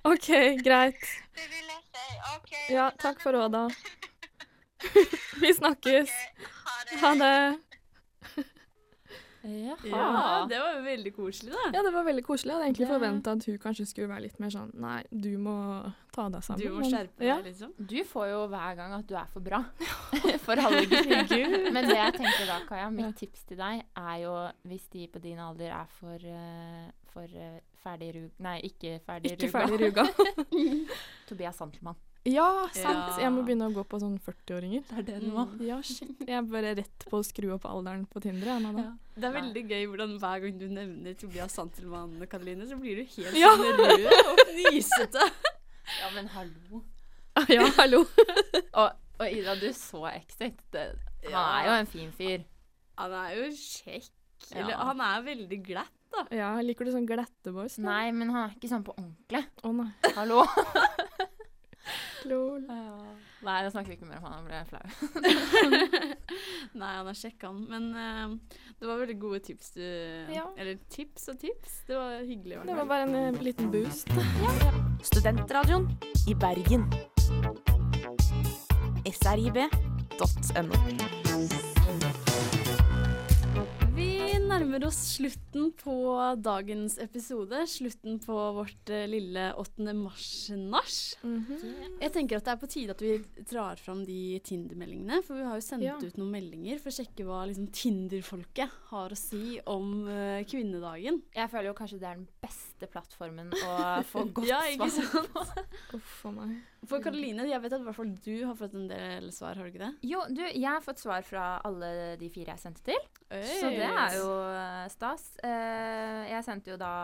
OK, 0.12 0.28
greit. 0.62 1.02
det 1.34 1.46
vil 1.50 1.66
jeg 1.72 1.82
si. 1.90 2.06
OK. 2.36 2.52
Ja, 2.76 2.86
takk 3.00 3.18
for 3.24 3.32
råda. 3.36 3.62
Vi 5.42 5.50
snakkes. 5.54 6.10
Ok, 6.10 6.14
Ha 6.64 6.74
det. 6.90 6.98
Ha 7.00 7.10
det. 7.24 8.44
Jaha. 9.44 9.84
Ja, 9.84 10.46
det 10.48 10.58
var 10.58 10.78
veldig 10.86 11.12
koselig, 11.16 11.52
da. 11.52 11.64
Ja, 11.74 11.82
det 11.84 11.92
var 11.92 12.04
veldig 12.06 12.22
koselig. 12.24 12.50
Jeg 12.50 12.56
hadde 12.56 12.66
egentlig 12.70 12.86
Det- 12.88 12.94
forventa 12.94 13.32
at 13.36 13.44
hun 13.44 13.58
kanskje 13.58 13.86
skulle 13.86 14.08
være 14.08 14.22
litt 14.22 14.38
mer 14.40 14.48
sånn 14.54 14.70
Nei, 14.80 15.02
du 15.12 15.36
må 15.38 15.92
ta 16.12 16.28
deg 16.30 16.42
sammen. 16.42 16.60
Du 16.64 16.72
må 16.72 16.80
skjerpe 16.88 17.18
deg, 17.18 17.26
ja. 17.28 17.36
liksom. 17.44 17.72
Du 17.76 17.98
får 18.04 18.26
jo 18.30 18.40
hver 18.48 18.76
gang 18.76 18.92
at 18.96 19.06
du 19.06 19.14
er 19.14 19.26
for 19.32 19.40
bra 19.40 19.60
for 20.46 20.56
alle 20.56 20.86
gutter. 20.90 21.72
Men 21.76 21.84
det 21.88 21.96
jeg 21.98 22.14
tenker 22.16 22.46
da, 22.46 22.60
Kaja, 22.68 22.88
mitt 22.90 23.04
Ja. 23.06 23.12
tips 23.12 23.44
til 23.44 23.56
deg 23.60 23.84
er 23.96 24.16
jo 24.24 24.34
hvis 24.66 24.88
de 24.90 25.06
på 25.08 25.20
din 25.20 25.38
alder 25.38 25.70
er 25.82 25.86
for, 26.00 26.14
eh, 26.16 26.90
for 27.12 27.22
eh, 27.28 27.60
ferdig 27.84 28.14
rug... 28.16 28.30
Nei, 28.40 28.60
ikke 28.62 28.98
ferdig 29.04 29.32
Ikke 29.36 29.52
ruga. 29.52 29.68
ferdig 29.68 29.80
ruga. 29.92 30.08
Tobias 31.28 31.56
Santelmann. 31.60 31.96
Ja, 32.24 32.46
sant. 32.72 33.18
Ja. 33.18 33.26
Jeg 33.26 33.32
må 33.34 33.42
begynne 33.44 33.66
å 33.68 33.74
gå 33.74 33.82
på 33.84 33.98
sånn 34.00 34.14
40-åringer. 34.24 34.84
Det 34.88 34.96
er 35.02 35.06
det 35.10 35.16
du 35.20 35.26
må. 35.34 35.42
Ja, 35.60 35.76
shit. 35.84 36.14
Jeg 36.24 36.38
er 36.38 36.46
bare 36.48 36.70
rett 36.78 37.04
på 37.10 37.18
å 37.20 37.24
skru 37.26 37.50
opp 37.52 37.66
alderen 37.68 38.06
på 38.08 38.22
Tinder. 38.24 38.48
Ja, 38.48 38.72
ja. 38.78 38.84
Det 39.14 39.28
er 39.28 39.34
veldig 39.34 39.62
gøy 39.68 39.84
hvordan 39.90 40.14
hver 40.22 40.40
gang 40.46 40.56
du 40.58 40.64
nevner 40.72 41.14
Tobias 41.20 41.52
Santelmann, 41.58 42.16
Karoline, 42.32 42.64
så 42.70 42.78
blir 42.80 43.02
du 43.02 43.04
helt 43.18 43.36
Ja. 43.36 43.52
sånn 43.60 43.76
rød 43.82 44.08
og 44.32 44.40
fnisete. 44.48 45.28
Ja, 46.00 46.08
men 46.14 46.30
hallo. 46.32 46.78
ja, 47.52 47.66
hallo. 47.76 47.98
Og, 48.80 48.88
og 49.20 49.26
Ida, 49.28 49.52
du 49.60 49.66
så 49.76 50.06
Exit. 50.14 50.56
Det, 50.72 50.84
han 51.26 51.30
Ja. 51.30 51.42
er 51.60 51.66
jo 51.68 51.74
en 51.82 51.90
fin 51.92 52.10
fyr. 52.16 52.46
Han 52.96 53.12
er 53.20 53.34
jo 53.36 53.50
kjekk. 53.52 54.08
Ja. 54.48 54.62
Eller 54.62 54.80
han 54.80 55.00
er 55.04 55.22
veldig 55.28 55.58
glatt, 55.66 55.92
da. 56.14 56.24
Ja, 56.32 56.48
liker 56.64 56.88
du 56.88 56.92
sånn 56.96 57.06
glatte 57.06 57.52
boys? 57.52 57.76
Nei, 57.84 58.08
men 58.16 58.32
han 58.32 58.48
er 58.48 58.56
ikke 58.56 58.72
sånn 58.72 58.82
på 58.86 58.96
ordentlig. 58.96 59.44
Å 59.62 59.74
nei. 59.76 59.90
Hallo. 60.16 60.40
Lol. 62.30 62.62
Nei, 63.44 63.58
da 63.64 63.70
snakker 63.70 63.92
vi 63.92 63.96
ikke 63.98 64.08
mer 64.08 64.20
om 64.20 64.26
han. 64.28 64.34
Han 64.38 64.46
ble 64.48 64.60
flau. 64.68 64.84
Nei, 66.80 66.92
han 66.96 67.06
har 67.10 67.18
sjekka 67.18 67.50
han. 67.50 67.60
Men 67.70 67.84
uh, 67.94 68.60
det 68.80 68.88
var 68.88 69.02
veldig 69.02 69.18
gode 69.20 69.40
tips 69.44 69.74
du 69.76 69.84
Ja. 70.32 70.46
Eller 70.56 70.80
tips 70.92 71.28
og 71.32 71.40
tips. 71.42 71.82
Det 71.88 71.98
var 71.98 72.24
hyggelig. 72.24 72.58
Var 72.58 72.64
det, 72.64 72.72
Det 72.72 72.78
var 72.80 72.88
bare 72.94 73.04
en 73.08 73.34
uh, 73.34 73.42
liten 73.42 73.70
boost. 73.74 74.08
Studentradioen 75.12 75.90
i 76.28 76.34
Bergen. 76.34 76.88
srib.no. 79.04 80.72
Vi 84.54 84.60
nærmer 84.62 84.84
oss 84.86 84.98
slutten 85.16 85.72
på 85.74 85.94
dagens 86.38 86.94
episode. 87.02 87.58
Slutten 87.66 88.20
på 88.22 88.34
vårt 88.54 88.90
eh, 88.94 89.02
lille 89.10 89.48
8. 89.58 89.90
mars-nach. 89.98 90.92
Mhm. 91.26 91.98
Jeg 91.98 92.12
tenker 92.14 92.38
at 92.38 92.46
det 92.46 92.52
er 92.52 92.60
på 92.62 92.68
tide 92.70 92.94
at 92.94 93.02
vi 93.02 93.16
drar 93.50 93.80
fram 93.82 94.04
de 94.06 94.38
Tinder-meldingene. 94.46 95.18
For 95.26 95.34
vi 95.40 95.42
har 95.48 95.58
jo 95.58 95.64
sendt 95.66 95.82
Ja. 95.88 95.96
ut 95.98 96.16
noen 96.20 96.30
meldinger 96.36 96.78
for 96.78 96.92
å 96.92 96.94
sjekke 97.00 97.26
hva 97.26 97.40
liksom, 97.50 97.66
Tinder-folket 97.74 98.70
har 98.92 99.10
å 99.10 99.18
si 99.18 99.58
om 99.66 100.06
uh, 100.06 100.44
kvinnedagen. 100.46 101.18
Jeg 101.34 101.50
føler 101.50 101.72
jo 101.72 101.74
kanskje 101.80 101.98
det 101.98 102.08
er 102.12 102.22
den 102.22 102.28
beste 102.46 102.86
plattformen 102.94 103.50
å 103.58 103.74
få 104.12 104.22
godt 104.30 104.46
Ja, 104.52 104.62
ikke 104.70 104.86
svar 104.94 105.26
sant? 105.34 105.74
Uff 105.98 106.24
a 106.30 106.34
meg. 106.38 106.54
For 106.90 107.04
Karoline, 107.04 107.46
jeg 107.48 107.62
vet 107.62 107.74
at 107.76 107.82
i 107.82 107.86
hvert 107.88 107.96
fall 107.96 108.12
du 108.24 108.34
har 108.44 108.56
fått 108.58 108.76
en 108.78 108.88
del 108.90 109.30
svar, 109.34 109.56
har 109.58 109.66
du 109.66 109.72
ikke 109.72 109.82
det? 109.84 109.92
Jo, 110.06 110.22
du, 110.30 110.42
jeg 110.44 110.68
har 110.68 110.84
fått 110.84 111.02
svar 111.02 111.26
fra 111.26 111.46
alle 111.64 112.14
de 112.20 112.30
fire 112.32 112.54
jeg 112.54 112.64
sendte 112.64 112.84
til. 112.86 113.10
Så 113.30 113.70
det 113.72 113.88
er 113.88 114.16
jo 114.18 114.30
eh, 114.52 114.86
stas. 114.92 115.26
Eh, 115.44 116.22
jeg 116.30 116.46
sendte 116.46 116.74
jo 116.74 116.78
da 116.80 116.94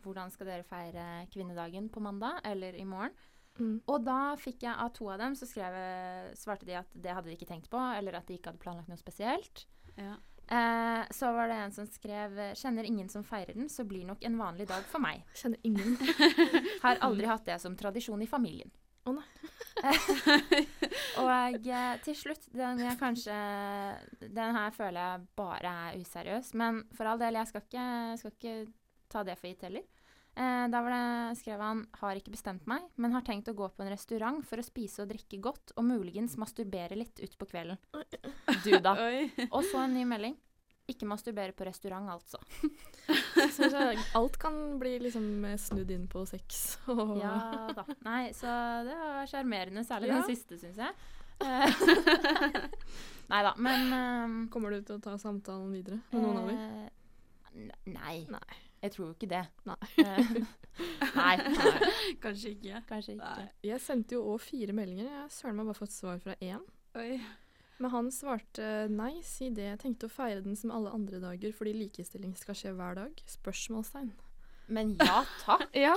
'Hvordan 0.00 0.32
skal 0.32 0.48
dere 0.48 0.66
feire 0.68 1.06
kvinnedagen 1.32 1.90
på 1.92 2.00
mandag?' 2.00 2.40
eller 2.44 2.76
i 2.76 2.84
morgen. 2.84 3.14
Mm. 3.58 3.80
Og 3.86 4.02
da 4.02 4.34
fikk 4.40 4.64
jeg 4.66 4.74
av 4.74 4.90
to 4.96 5.08
av 5.12 5.20
dem, 5.22 5.34
så 5.38 5.46
skrev, 5.46 5.74
svarte 6.34 6.66
de 6.66 6.78
at 6.80 6.90
det 6.94 7.12
hadde 7.14 7.30
de 7.30 7.36
ikke 7.36 7.50
tenkt 7.50 7.70
på, 7.70 7.78
eller 7.78 8.18
at 8.18 8.26
de 8.26 8.38
ikke 8.38 8.50
hadde 8.50 8.62
planlagt 8.62 8.90
noe 8.90 8.98
spesielt. 8.98 9.66
Ja. 9.94 10.16
Eh, 10.44 11.02
så 11.14 11.30
var 11.32 11.48
det 11.48 11.56
en 11.56 11.72
som 11.72 11.86
skrev 11.86 12.36
'Kjenner 12.54 12.84
ingen 12.84 13.08
som 13.08 13.24
feirer 13.24 13.54
den, 13.54 13.68
så 13.68 13.84
blir 13.84 14.04
nok 14.04 14.24
en 14.24 14.38
vanlig 14.38 14.68
dag 14.68 14.84
for 14.84 15.00
meg'. 15.00 15.22
Kjenner 15.34 15.58
ingen. 15.62 15.96
Har 16.84 17.00
aldri 17.00 17.26
hatt 17.26 17.46
det 17.46 17.60
som 17.60 17.76
tradisjon 17.76 18.22
i 18.22 18.26
familien. 18.26 18.70
Å 19.04 19.12
nei. 19.12 19.24
og 21.20 21.66
eh, 21.68 21.96
til 22.04 22.16
slutt, 22.16 22.46
den 22.54 22.78
jeg 22.80 22.96
kanskje 22.96 23.34
Den 24.22 24.54
her 24.54 24.70
føler 24.72 25.00
jeg 25.00 25.26
bare 25.36 25.72
er 25.88 25.98
useriøs. 26.00 26.54
Men 26.56 26.84
for 26.96 27.10
all 27.10 27.20
del, 27.20 27.36
jeg 27.40 27.50
skal 27.50 27.66
ikke, 27.66 27.88
skal 28.20 28.34
ikke 28.36 28.54
ta 29.12 29.24
det 29.26 29.36
for 29.40 29.50
gitt 29.50 29.66
heller. 29.66 29.84
Eh, 30.34 30.64
da 30.70 30.80
var 30.82 30.90
det, 30.90 31.36
skrev 31.38 31.60
han 31.62 31.84
'Har 32.00 32.16
ikke 32.18 32.34
bestemt 32.34 32.66
meg, 32.66 32.82
men 32.96 33.12
har 33.12 33.22
tenkt 33.22 33.48
å 33.48 33.54
gå 33.54 33.68
på 33.70 33.84
en 33.84 33.92
restaurant 33.92 34.42
for 34.46 34.58
å 34.58 34.66
spise 34.66 35.02
og 35.02 35.12
drikke 35.12 35.38
godt, 35.38 35.74
og 35.76 35.84
muligens 35.84 36.34
masturbere 36.36 36.96
litt 36.98 37.20
utpå 37.22 37.46
kvelden'. 37.52 37.78
Du, 38.64 38.72
da. 38.80 38.96
Og 39.50 39.62
så 39.64 39.84
en 39.84 39.94
ny 39.94 40.04
melding. 40.04 40.36
Ikke 40.92 41.06
masturbere 41.08 41.54
på 41.56 41.64
restaurant, 41.64 42.10
altså. 42.12 42.38
Så 43.54 43.68
så 43.72 43.84
alt 44.18 44.36
kan 44.40 44.54
bli 44.80 44.98
liksom 45.00 45.24
snudd 45.60 45.90
inn 45.94 46.04
på 46.12 46.24
sex. 46.28 46.78
Og 46.92 47.14
Ja 47.20 47.70
da. 47.76 47.84
Nei, 48.04 48.32
så 48.36 48.48
det 48.86 48.96
var 49.00 49.26
sjarmerende, 49.30 49.84
særlig 49.84 50.10
Ja. 50.12 50.18
den 50.20 50.28
siste, 50.36 50.58
syns 50.60 50.76
jeg. 50.80 50.92
Eh, 51.44 51.68
Nei 53.32 53.40
da, 53.42 53.54
men 53.58 53.88
um, 53.96 54.34
Kommer 54.52 54.70
du 54.76 54.82
til 54.86 54.98
å 54.98 55.02
ta 55.02 55.16
samtalen 55.18 55.72
videre 55.74 55.98
med 56.12 56.22
noen 56.22 56.38
av 56.42 56.50
dem? 56.52 56.60
eh, 56.60 57.80
Nei. 57.90 58.16
Nei. 58.30 58.60
Jeg 58.84 58.92
tror 58.94 59.06
jo 59.08 59.14
ikke 59.16 59.30
det. 59.32 59.42
Nei. 59.64 59.78
Eh, 60.04 60.32
nei, 61.16 61.34
nei, 61.40 61.92
Kanskje 62.24 62.52
ikke. 62.58 62.82
kanskje 62.90 63.14
ikke. 63.16 63.30
Nei. 63.40 63.48
Jeg 63.70 63.80
sendte 63.80 64.18
jo 64.18 64.24
òg 64.34 64.42
fire 64.44 64.74
meldinger. 64.76 65.08
Jeg 65.08 65.20
har 65.22 65.32
søren 65.32 65.56
meg 65.56 65.70
bare 65.70 65.78
fått 65.80 65.94
svar 65.96 66.20
fra 66.20 66.36
én. 66.44 66.60
Oi. 67.00 67.16
Men 67.82 67.90
han 67.90 68.10
svarte 68.14 68.88
nei, 68.88 69.16
si 69.26 69.48
det. 69.50 69.64
Jeg 69.72 69.80
tenkte 69.82 70.06
å 70.06 70.12
feire 70.14 70.40
den 70.44 70.54
som 70.56 70.70
alle 70.70 70.92
andre 70.94 71.18
dager 71.22 71.52
fordi 71.56 71.72
likestilling 71.74 72.34
skal 72.38 72.54
skje 72.54 72.74
hver 72.76 72.94
dag. 73.00 73.24
Spørsmålstegn. 73.38 74.12
Men 74.68 74.94
ja 75.00 75.24
takk. 75.44 75.66
Ja. 75.86 75.96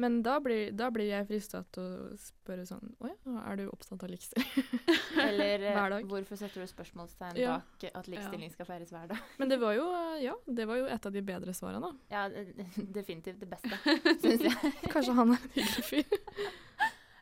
Men 0.00 0.22
da 0.24 0.38
blir, 0.40 0.70
da 0.72 0.86
blir 0.94 1.10
jeg 1.10 1.26
frista 1.28 1.58
til 1.74 1.82
å 1.84 2.14
spørre 2.16 2.62
sånn 2.64 2.94
Å 3.02 3.08
ja, 3.10 3.16
er 3.50 3.58
du 3.58 3.64
opptatt 3.68 4.00
av 4.06 4.08
likestilling? 4.08 4.70
Eller 5.26 5.60
eh, 5.66 5.74
Hver 5.76 5.90
dag. 5.92 6.06
hvorfor 6.08 6.38
setter 6.40 6.62
du 6.64 6.70
spørsmålstegn 6.70 7.36
Ja. 7.42 7.58
bak 7.58 7.84
at 7.90 8.08
likestilling 8.08 8.54
skal 8.54 8.68
feires 8.70 8.94
hver 8.94 9.10
dag? 9.10 9.20
Men 9.42 9.52
det 9.52 9.58
var 9.60 9.74
jo 9.76 9.84
ja, 10.22 10.32
det 10.46 10.64
var 10.70 10.80
jo 10.80 10.86
et 10.88 11.06
av 11.10 11.12
de 11.12 11.20
bedre 11.26 11.52
svarene. 11.52 11.90
Ja, 12.14 12.24
definitivt 12.30 13.42
det 13.42 13.50
beste, 13.50 13.76
syns 14.22 14.46
jeg. 14.48 14.72
Kanskje 14.94 15.18
han 15.18 15.34
er 15.36 15.42
en 15.44 15.52
hyggelig 15.58 15.84
fyr. 15.90 16.16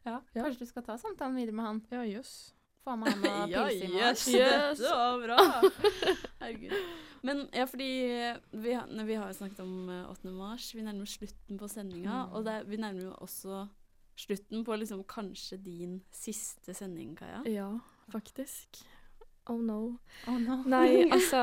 Ja, 0.05 0.15
Ja. 0.15 0.45
Kanskje 0.45 0.63
du 0.63 0.71
skal 0.71 0.87
ta 0.87 0.95
samtalen 1.01 1.35
videre 1.41 1.59
med 1.59 1.67
han. 1.67 1.83
Ja, 1.91 2.05
jøss. 2.07 2.37
få 2.53 2.58
med 2.97 3.13
han 3.13 3.27
og 3.45 3.51
Ja, 3.55 3.67
pilse 3.69 3.85
i 3.85 3.99
yes, 3.99 4.25
yes. 4.35 4.79
Det 4.79 4.91
var 4.95 5.21
bra. 5.27 5.39
Herregud. 6.41 6.73
Men 7.27 7.49
ja, 7.53 7.65
fordi 7.67 7.89
vi, 8.55 8.75
vi 9.05 9.15
har 9.19 9.29
jo 9.29 9.35
snakket 9.41 9.61
om 9.65 9.89
eh, 9.91 10.11
8. 10.11 10.31
mars. 10.33 10.69
Vi 10.75 10.83
nærmer 10.87 11.03
oss 11.03 11.17
slutten 11.19 11.59
på 11.59 11.69
sendinga. 11.69 12.25
Mm. 12.29 12.37
Og 12.39 12.45
det, 12.47 12.59
vi 12.71 12.79
nærmer 12.79 13.09
jo 13.09 13.15
også 13.19 13.65
slutten 14.19 14.65
på 14.67 14.77
liksom 14.79 15.03
kanskje 15.07 15.59
din 15.63 15.99
siste 16.15 16.75
sending, 16.75 17.17
Kaja. 17.19 17.43
Ja, 17.47 17.69
faktisk. 18.13 18.81
Oh 19.49 19.59
no. 19.65 19.97
Oh 20.29 20.37
no. 20.43 20.59
Nei, 20.69 21.07
altså 21.09 21.39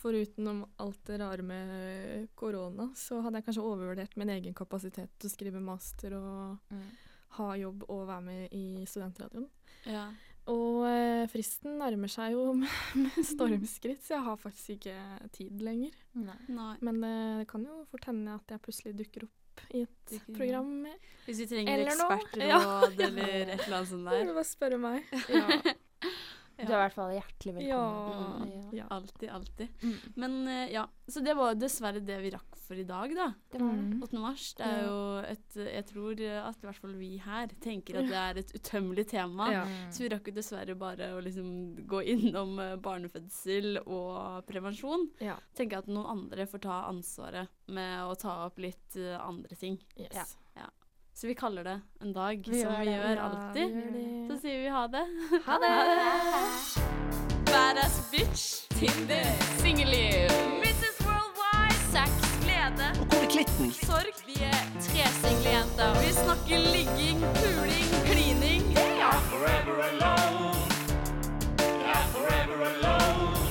Foruten 0.00 0.48
om 0.50 0.62
alt 0.82 0.98
det 1.06 1.18
rare 1.20 1.44
med 1.46 2.28
korona, 2.34 2.88
så 2.98 3.20
hadde 3.22 3.38
jeg 3.38 3.46
kanskje 3.46 3.62
overvurdert 3.68 4.16
min 4.18 4.32
egen 4.34 4.56
kapasitet 4.58 5.12
til 5.18 5.30
å 5.30 5.34
skrive 5.36 5.62
master 5.62 6.16
og 6.18 6.72
Mm. 6.72 6.88
ha 7.38 7.52
jobb 7.56 7.84
og 7.88 8.06
være 8.08 8.22
med 8.26 8.52
i 8.52 8.84
studentradioen. 8.86 9.46
Ja. 9.86 10.06
Og 10.50 10.82
eh, 10.88 11.26
fristen 11.30 11.76
nærmer 11.78 12.10
seg 12.10 12.32
jo 12.34 12.48
med, 12.58 12.72
med 13.02 13.20
stormskritt, 13.28 14.02
så 14.02 14.16
jeg 14.16 14.24
har 14.26 14.40
faktisk 14.42 14.74
ikke 14.76 14.96
tid 15.36 15.60
lenger. 15.62 15.94
Nei. 16.18 16.38
Nei. 16.50 16.72
Men 16.82 16.98
eh, 17.06 17.38
det 17.42 17.46
kan 17.52 17.62
jo 17.68 17.84
fort 17.92 18.08
hende 18.10 18.34
at 18.40 18.50
jeg 18.56 18.62
plutselig 18.64 18.96
dukker 18.98 19.28
opp 19.28 19.62
i 19.76 19.82
et 19.84 20.10
Dukker- 20.10 20.34
program. 20.40 20.72
Hvis 21.26 21.42
vi 21.44 21.46
trenger 21.50 21.72
Eller 21.76 21.92
ekspertråd 21.92 22.48
Ja. 22.48 22.60
eller 23.06 23.32
et 23.52 23.66
eller 23.66 23.76
annet 23.78 23.90
sånt 23.92 24.08
der. 24.10 24.32
bare 24.40 24.48
spørre 24.48 24.78
meg. 24.82 25.14
Ja. 25.30 25.74
Du 26.62 26.72
er 26.72 26.78
i 26.78 26.82
hvert 26.86 26.96
fall 26.96 27.12
hjertelig 27.16 27.54
velkommen. 27.58 28.48
Ja. 28.48 28.62
Ja. 28.72 28.78
ja. 28.82 28.86
Alltid, 28.96 29.28
alltid. 29.30 29.68
Mm. 29.82 29.96
Men 30.14 30.36
eh, 30.48 30.72
ja, 30.74 30.86
så 31.08 31.22
det 31.24 31.34
var 31.38 31.58
dessverre 31.58 32.02
det 32.04 32.18
vi 32.22 32.32
rakk 32.34 32.58
for 32.62 32.78
i 32.78 32.84
dag, 32.86 33.14
da. 33.16 33.28
Det 33.52 33.60
var 33.60 33.72
det. 33.74 33.86
Mm. 33.88 34.02
8. 34.06 34.20
mars. 34.22 34.44
Det 34.58 34.68
er 34.68 34.84
jo 34.86 34.98
et 35.26 35.56
Jeg 35.62 35.86
tror 35.90 36.22
at 36.42 36.62
i 36.62 36.68
hvert 36.68 36.82
fall 36.84 36.94
vi 36.96 37.10
her 37.24 37.52
tenker 37.64 37.98
at 38.00 38.08
det 38.10 38.20
er 38.22 38.40
et 38.42 38.54
utømmelig 38.56 39.06
tema. 39.12 39.48
Ja. 39.52 39.64
Mm. 39.68 39.90
Så 39.92 40.04
vi 40.06 40.12
rakk 40.14 40.30
jo 40.30 40.36
dessverre 40.38 40.76
bare 40.78 41.10
å 41.16 41.20
liksom 41.24 41.50
gå 41.90 42.02
innom 42.14 42.54
eh, 42.62 42.76
barnefødsel 42.82 43.82
og 43.82 44.46
prevensjon. 44.48 45.08
ja. 45.22 45.36
Tenker 45.58 45.82
at 45.82 45.90
noen 45.90 46.08
andre 46.08 46.46
får 46.48 46.62
ta 46.64 46.78
ansvaret 46.88 47.50
med 47.72 48.06
å 48.06 48.14
ta 48.18 48.38
opp 48.46 48.60
litt 48.62 48.96
eh, 48.96 49.18
andre 49.20 49.58
ting. 49.58 49.78
Yes. 49.96 50.36
Så 51.22 51.28
vi 51.28 51.34
kaller 51.34 51.64
det 51.64 51.80
en 52.02 52.12
dag, 52.12 52.38
Vi 52.50 52.60
som 52.62 52.72
gjør 52.72 52.80
vi 52.80 52.90
gjør 52.90 53.12
Ja, 53.14 53.26
alltid. 53.28 53.74
vi 53.94 54.00
gjør. 54.02 54.22
Så 54.30 54.38
sier 54.42 54.58
vi 54.62 54.70
ha 54.74 54.80
det. 54.94 55.02
Ha 55.46 55.58
det! 55.64 55.70
Badass 57.46 57.98
bitch. 58.10 58.46
Tinder. 58.80 59.28
Singelliv. 59.60 60.34
Mrs. 60.64 60.96
Worldwide. 61.06 61.78
Sex, 61.94 62.10
glede. 62.42 62.88
Og 63.00 63.06
hvor 63.06 63.22
er 63.22 63.30
klitten? 63.36 63.70
Sorg. 63.86 64.18
Vi 64.26 64.34
er 64.50 64.60
tre 64.88 65.04
single 65.22 65.50
jenter. 65.56 65.94
Vi 66.02 66.10
snakker 66.24 66.58
ligging, 66.74 67.18
puling, 67.38 67.88
klining. 68.10 68.62
Forever 69.30 69.76
alone. 69.90 70.58
Yeah, 71.86 72.02
forever 72.16 72.58
alone. 72.72 73.46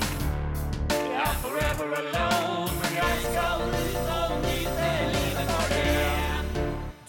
Yeah, 1.15 1.33
forever 1.45 1.87
alone. 2.03 2.71
Men 2.81 2.91
jeg 2.99 3.15
skal 3.29 3.55
ut 3.79 4.11
og 4.17 4.20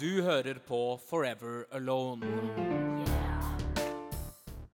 du 0.03 0.23
hører 0.23 0.59
på 0.67 1.01
Forever 1.11 1.65
Alone. 1.71 2.27